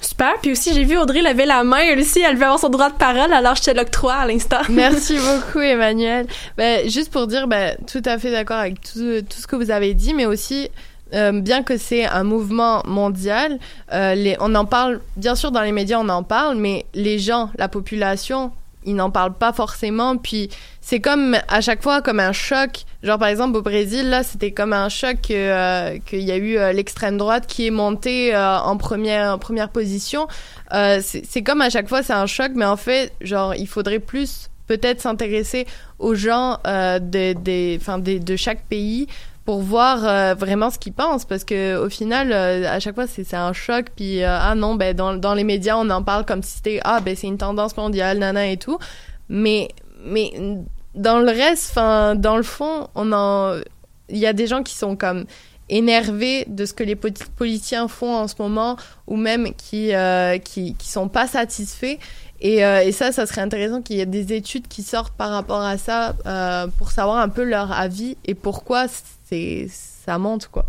Super. 0.00 0.34
Puis 0.42 0.52
aussi, 0.52 0.74
j'ai 0.74 0.84
vu 0.84 0.98
Audrey 0.98 1.22
lever 1.22 1.46
la 1.46 1.64
main. 1.64 1.78
Elle 1.78 2.00
aussi, 2.00 2.20
elle 2.20 2.36
veut 2.36 2.44
avoir 2.44 2.58
son 2.58 2.68
droit 2.68 2.90
de 2.90 2.96
parole, 2.96 3.32
alors 3.32 3.54
je 3.54 3.62
te 3.62 3.70
l'octroie 3.70 4.14
à 4.14 4.26
l'instant. 4.26 4.60
Merci 4.68 5.16
beaucoup, 5.18 5.60
Emmanuel. 5.60 6.26
Ben, 6.56 6.88
juste 6.88 7.10
pour 7.10 7.26
dire, 7.26 7.46
ben, 7.46 7.76
tout 7.90 8.02
à 8.04 8.18
fait 8.18 8.30
d'accord 8.30 8.58
avec 8.58 8.80
tout, 8.80 9.22
tout 9.22 9.38
ce 9.38 9.46
que 9.46 9.56
vous 9.56 9.70
avez 9.70 9.94
dit, 9.94 10.12
mais 10.12 10.26
aussi, 10.26 10.68
euh, 11.14 11.40
bien 11.40 11.62
que 11.62 11.76
c'est 11.76 12.04
un 12.06 12.24
mouvement 12.24 12.82
mondial, 12.86 13.58
euh, 13.92 14.14
les, 14.14 14.36
on 14.40 14.54
en 14.54 14.64
parle, 14.64 15.00
bien 15.16 15.34
sûr, 15.34 15.52
dans 15.52 15.62
les 15.62 15.72
médias, 15.72 15.98
on 15.98 16.08
en 16.08 16.22
parle, 16.22 16.56
mais 16.56 16.86
les 16.94 17.18
gens, 17.18 17.50
la 17.56 17.68
population, 17.68 18.50
ils 18.84 18.94
n'en 18.94 19.10
parlent 19.10 19.34
pas 19.34 19.52
forcément. 19.52 20.16
Puis 20.16 20.50
c'est 20.80 21.00
comme 21.00 21.36
à 21.48 21.60
chaque 21.60 21.82
fois 21.82 22.02
comme 22.02 22.20
un 22.20 22.32
choc. 22.32 22.84
Genre 23.02 23.18
par 23.18 23.28
exemple 23.28 23.56
au 23.56 23.62
Brésil, 23.62 24.08
là, 24.10 24.22
c'était 24.22 24.52
comme 24.52 24.72
un 24.72 24.88
choc 24.88 25.30
euh, 25.30 25.98
qu'il 26.06 26.22
y 26.22 26.32
a 26.32 26.36
eu 26.36 26.56
euh, 26.56 26.72
l'extrême 26.72 27.18
droite 27.18 27.46
qui 27.46 27.66
est 27.66 27.70
montée 27.70 28.34
euh, 28.34 28.58
en 28.58 28.76
première 28.76 29.34
en 29.34 29.38
première 29.38 29.68
position. 29.70 30.26
C'est 30.70 31.42
comme 31.44 31.60
à 31.60 31.70
chaque 31.70 31.88
fois 31.88 32.02
c'est 32.02 32.12
un 32.12 32.26
choc, 32.26 32.52
mais 32.54 32.64
en 32.64 32.76
fait, 32.76 33.12
genre 33.20 33.54
il 33.54 33.68
faudrait 33.68 34.00
plus 34.00 34.50
peut-être 34.66 35.00
s'intéresser 35.00 35.66
aux 35.98 36.14
gens 36.14 36.58
de, 36.64 37.32
de, 37.34 38.00
de, 38.00 38.18
de 38.18 38.36
chaque 38.36 38.64
pays 38.64 39.06
pour 39.44 39.60
voir 39.60 40.04
euh, 40.04 40.34
vraiment 40.34 40.70
ce 40.70 40.78
qu'ils 40.78 40.92
pensent 40.92 41.24
parce 41.24 41.44
que 41.44 41.76
au 41.76 41.90
final 41.90 42.32
euh, 42.32 42.66
à 42.68 42.80
chaque 42.80 42.94
fois 42.94 43.06
c'est 43.06 43.34
un 43.34 43.52
choc 43.52 43.86
puis 43.94 44.22
euh, 44.22 44.38
ah 44.40 44.54
non 44.54 44.74
ben 44.74 44.96
dans 44.96 45.14
dans 45.14 45.34
les 45.34 45.44
médias 45.44 45.76
on 45.76 45.90
en 45.90 46.02
parle 46.02 46.24
comme 46.24 46.42
si 46.42 46.56
c'était 46.56 46.80
ah 46.84 47.00
ben 47.00 47.14
c'est 47.14 47.26
une 47.26 47.38
tendance 47.38 47.76
mondiale 47.76 48.18
nana 48.18 48.46
et 48.46 48.56
tout 48.56 48.78
mais 49.28 49.68
mais 50.04 50.32
dans 50.94 51.18
le 51.18 51.28
reste 51.28 51.70
enfin 51.70 52.14
dans 52.14 52.36
le 52.36 52.42
fond 52.42 52.88
on 52.94 53.12
en 53.12 53.60
il 54.08 54.18
y 54.18 54.26
a 54.26 54.32
des 54.32 54.46
gens 54.46 54.62
qui 54.62 54.74
sont 54.74 54.96
comme 54.96 55.24
énervés 55.68 56.44
de 56.46 56.64
ce 56.66 56.72
que 56.72 56.84
les 56.84 56.96
politiciens 56.96 57.88
font 57.88 58.14
en 58.14 58.28
ce 58.28 58.34
moment 58.38 58.76
ou 59.06 59.16
même 59.16 59.54
qui 59.54 59.92
qui 60.44 60.74
qui 60.74 60.88
sont 60.88 61.08
pas 61.08 61.26
satisfaits. 61.26 61.96
Et, 62.40 62.58
et, 62.58 62.92
ça, 62.92 63.10
ça 63.12 63.24
serait 63.24 63.40
intéressant 63.40 63.80
qu'il 63.80 63.96
y 63.96 64.00
ait 64.00 64.06
des 64.06 64.34
études 64.34 64.68
qui 64.68 64.82
sortent 64.82 65.14
par 65.14 65.30
rapport 65.30 65.62
à 65.62 65.78
ça 65.78 66.14
pour 66.76 66.90
savoir 66.90 67.16
un 67.16 67.30
peu 67.30 67.44
leur 67.44 67.72
avis 67.72 68.18
et 68.26 68.34
pourquoi 68.34 68.86
c'est 69.34 69.66
ça 69.68 70.18
monte 70.18 70.48
quoi. 70.48 70.66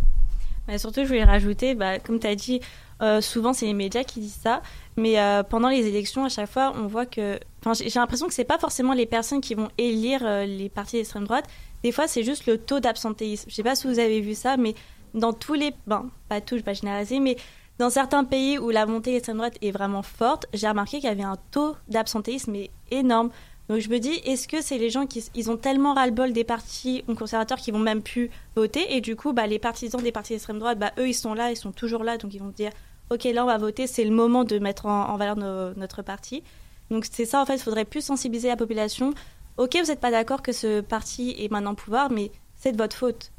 Surtout, 0.78 1.02
je 1.04 1.08
voulais 1.08 1.24
rajouter, 1.24 1.76
bah, 1.76 2.00
comme 2.00 2.20
tu 2.20 2.26
as 2.26 2.34
dit, 2.34 2.60
euh, 3.04 3.22
souvent 3.22 3.54
c'est 3.54 3.68
les 3.68 3.76
médias 3.76 4.04
qui 4.04 4.20
disent 4.20 4.40
ça, 4.42 4.64
mais 4.98 5.20
euh, 5.20 5.44
pendant 5.44 5.70
les 5.70 5.86
élections, 5.86 6.26
à 6.26 6.30
chaque 6.30 6.50
fois, 6.50 6.74
on 6.76 6.88
voit 6.88 7.06
que. 7.06 7.40
J'ai 7.74 8.00
l'impression 8.00 8.28
que 8.28 8.34
c'est 8.34 8.46
pas 8.46 8.58
forcément 8.58 8.94
les 8.94 9.06
personnes 9.06 9.42
qui 9.42 9.54
vont 9.54 9.70
élire 9.78 10.22
euh, 10.24 10.46
les 10.46 10.70
partis 10.70 10.98
d'extrême 10.98 11.26
droite. 11.26 11.46
Des 11.84 11.92
fois, 11.92 12.08
c'est 12.08 12.24
juste 12.24 12.48
le 12.48 12.58
taux 12.58 12.80
d'absentéisme. 12.80 13.50
Je 13.50 13.56
sais 13.56 13.64
pas 13.64 13.76
si 13.76 13.88
vous 13.88 14.00
avez 14.00 14.22
vu 14.22 14.34
ça, 14.34 14.58
mais 14.58 14.74
dans 15.14 15.34
tous 15.34 15.54
les. 15.54 15.74
Bon, 15.86 16.10
pas 16.30 16.42
tous, 16.42 16.56
je 16.56 16.62
vais 16.62 16.66
pas 16.66 16.74
généraliser, 16.74 17.20
mais 17.20 17.38
dans 17.78 17.92
certains 17.92 18.24
pays 18.24 18.58
où 18.58 18.72
la 18.72 18.88
montée 18.88 19.12
d'extrême 19.12 19.38
droite 19.38 19.58
est 19.62 19.72
vraiment 19.72 20.02
forte, 20.02 20.48
j'ai 20.54 20.68
remarqué 20.68 20.98
qu'il 20.98 21.10
y 21.10 21.12
avait 21.12 21.24
un 21.24 21.38
taux 21.52 21.76
d'absentéisme 21.88 22.56
énorme. 22.90 23.30
Donc 23.68 23.80
je 23.80 23.90
me 23.90 23.98
dis, 23.98 24.14
est-ce 24.26 24.48
que 24.48 24.62
c'est 24.62 24.78
les 24.78 24.90
gens 24.90 25.08
qui 25.08 25.28
ils 25.34 25.50
ont 25.50 25.58
tellement 25.58 25.96
ras-le-bol 25.96 26.34
des 26.34 26.44
partis 26.44 27.04
conservateurs 27.18 27.58
qui 27.58 27.72
vont 27.72 27.80
même 27.80 28.04
plus 28.04 28.30
voter 28.56 28.96
et 28.96 29.02
du 29.02 29.16
coup 29.16 29.34
bah, 29.34 29.48
les 29.48 29.58
partisans 29.58 30.02
des 30.02 30.12
partis 30.12 30.34
d'extrême 30.34 30.60
droite, 30.60 30.78
bah, 30.78 30.92
eux 31.00 31.08
ils 31.08 31.16
sont 31.16 31.34
là, 31.34 31.52
ils 31.52 31.58
sont 31.58 31.72
toujours 31.72 32.04
là, 32.04 32.18
donc 32.18 32.34
ils 32.34 32.40
vont 32.40 32.50
dire, 32.50 32.72
ok 33.10 33.24
là 33.24 33.44
on 33.44 33.48
va 33.48 33.58
voter, 33.58 33.88
c'est 33.88 34.04
le 34.04 34.12
moment 34.12 34.44
de 34.44 34.60
mettre 34.60 34.86
en, 34.86 35.18
valeur 35.18 35.36
notre 35.36 36.04
parti. 36.04 36.44
Donc 36.92 37.06
c'est 37.10 37.26
ça 37.26 37.42
en 37.42 37.46
fait, 37.46 37.56
il 37.56 37.62
faudrait 37.62 37.86
plus 37.86 38.02
sensibiliser 38.02 38.50
la 38.50 38.58
population. 38.58 39.14
Ok 39.58 39.76
vous 39.80 39.88
n'êtes 39.88 40.00
pas 40.00 40.12
d'accord 40.12 40.44
que 40.44 40.52
ce 40.52 40.82
parti 40.82 41.36
est 41.40 41.52
maintenant 41.52 41.72
au 41.72 41.76
pouvoir, 41.76 42.12
mais 42.12 42.32
c'est 42.56 42.72
de 42.72 42.78
votre 42.78 42.96
faute. 42.96 43.32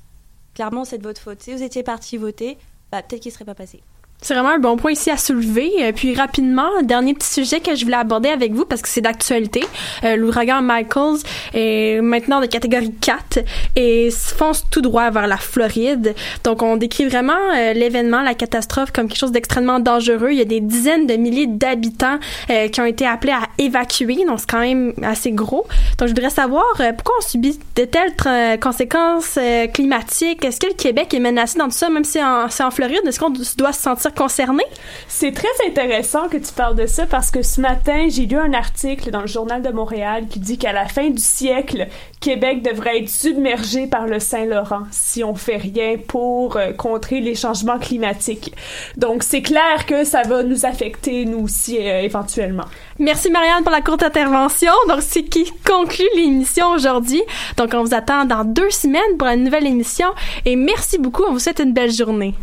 Clairement 0.55 0.85
c'est 0.85 0.99
de 0.99 1.05
votre 1.05 1.20
faute. 1.20 1.41
Si 1.41 1.53
vous 1.53 1.62
étiez 1.62 1.85
parti 1.85 2.16
voter, 2.16 2.59
bah, 2.91 3.03
peut-être 3.03 3.22
qu'il 3.22 3.31
ne 3.31 3.35
serait 3.35 3.45
pas 3.45 3.55
passé. 3.55 3.81
C'est 4.23 4.33
vraiment 4.33 4.51
un 4.51 4.59
bon 4.59 4.77
point 4.77 4.93
ici 4.93 5.11
à 5.11 5.17
soulever. 5.17 5.71
Euh, 5.81 5.93
puis 5.95 6.14
rapidement, 6.14 6.69
dernier 6.83 7.14
petit 7.14 7.29
sujet 7.29 7.61
que 7.61 7.75
je 7.75 7.85
voulais 7.85 7.99
aborder 7.99 8.31
avec 8.31 8.53
vous 8.53 8.64
parce 8.64 8.81
que 8.81 8.89
c'est 8.89 9.03
d'actualité. 9.03 9.62
Euh, 10.05 10.17
L'ouragan 10.17 10.62
Michaels 10.62 11.19
est 11.53 12.01
maintenant 12.01 12.41
de 12.41 12.47
catégorie 12.47 12.93
4 12.93 13.41
et 13.77 14.11
fonce 14.11 14.64
tout 14.71 14.81
droit 14.81 15.11
vers 15.11 15.27
la 15.27 15.37
Floride. 15.37 16.14
Donc 16.45 16.62
on 16.62 16.77
décrit 16.77 17.07
vraiment 17.07 17.35
euh, 17.55 17.75
l'événement, 17.75 18.23
la 18.23 18.35
catastrophe 18.35 18.91
comme 18.91 19.07
quelque 19.09 19.19
chose 19.19 19.33
d'extrêmement 19.33 19.81
dangereux. 19.81 20.31
Il 20.31 20.39
y 20.39 20.43
a 20.43 20.47
des 20.47 20.61
dizaines 20.61 21.07
de 21.07 21.14
milliers 21.14 21.47
d'habitants 21.47 22.19
euh, 22.51 22.69
qui 22.69 22.81
ont 22.81 22.87
été 22.87 23.07
appelés 23.07 23.33
à 23.33 23.43
évacuer. 23.59 24.25
Donc 24.27 24.41
c'est 24.41 24.51
quand 24.51 24.61
même 24.61 24.95
assez 25.03 25.31
gros. 25.31 25.67
Donc 25.99 26.09
je 26.09 26.14
voudrais 26.14 26.31
savoir 26.31 26.64
pourquoi 26.97 27.14
on 27.19 27.27
subit 27.29 27.59
de 27.77 27.85
telles 27.85 28.14
conséquences 28.61 29.39
climatiques? 29.75 30.45
Est-ce 30.45 30.59
que 30.59 30.67
le 30.67 30.75
Québec 30.75 31.12
est 31.12 31.21
menacé 31.21 31.59
dans 31.59 31.67
tout 31.67 31.73
ça, 31.73 31.91
même 31.91 32.05
si 32.05 32.19
c'est 32.51 32.64
en 32.64 32.71
Floride? 32.71 33.03
Est-ce 33.05 33.21
qu'on 33.21 33.31
doit 33.31 33.73
se 33.73 33.83
sentir 33.83 34.14
concernés? 34.17 34.64
C'est 35.07 35.33
très 35.33 35.49
intéressant 35.69 36.29
que 36.29 36.37
tu 36.37 36.53
parles 36.53 36.75
de 36.75 36.87
ça 36.87 37.07
parce 37.07 37.31
que 37.31 37.43
ce 37.43 37.61
matin, 37.61 38.09
j'ai 38.09 38.27
lu 38.27 38.37
un 38.37 38.53
article 38.53 39.11
dans 39.11 39.21
le 39.21 39.27
Journal 39.27 39.62
de 39.62 39.71
Montréal 39.71 40.25
qui 40.29 40.41
dit 40.41 40.59
qu'à 40.59 40.73
la 40.73 40.87
fin 40.87 41.11
du 41.11 41.23
siècle, 41.23 41.87
Québec 42.21 42.62
devrait 42.62 42.99
être 42.99 43.09
submergé 43.09 43.87
par 43.87 44.07
le 44.07 44.19
Saint-Laurent 44.19 44.83
si 44.91 45.23
on 45.23 45.35
fait 45.35 45.59
rien 45.59 45.97
pour 46.09 46.57
euh, 46.57 46.73
contrer 46.73 47.21
les 47.21 47.35
changements 47.35 47.79
climatiques. 47.79 48.53
Donc, 48.97 49.23
c'est 49.23 49.43
clair 49.43 49.87
que 49.87 50.05
ça 50.05 50.23
va 50.23 50.43
nous 50.43 50.67
affecter, 50.67 51.25
nous 51.25 51.45
aussi, 51.45 51.79
euh, 51.79 52.01
éventuellement. 52.01 52.64
Merci 52.99 53.31
Marianne 53.31 53.62
pour 53.62 53.73
la 53.73 53.83
courte 53.83 54.03
intervention. 54.03 54.73
Donc, 54.89 55.03
c'est 55.03 55.25
qui 55.25 55.51
conclut 55.64 56.09
l'émission 56.17 56.71
aujourd'hui. 56.71 57.23
Donc, 57.57 57.71
on 57.75 57.85
vous 57.85 57.95
attend 57.95 58.25
dans 58.25 58.45
deux 58.45 58.71
semaines 58.71 59.17
pour 59.19 59.29
une 59.29 59.45
nouvelle 59.45 59.67
émission. 59.67 60.09
Et 60.45 60.57
merci 60.57 60.99
beaucoup. 60.99 61.23
On 61.29 61.33
vous 61.33 61.39
souhaite 61.39 61.61
une 61.61 61.73
belle 61.73 61.93
journée. 61.93 62.35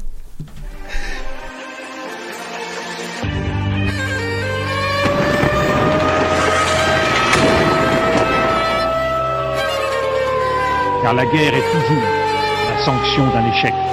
Car 11.04 11.14
la 11.14 11.26
guerre 11.26 11.54
est 11.54 11.72
toujours 11.72 12.04
la 12.70 12.86
sanction 12.86 13.28
d'un 13.32 13.46
échec. 13.52 13.93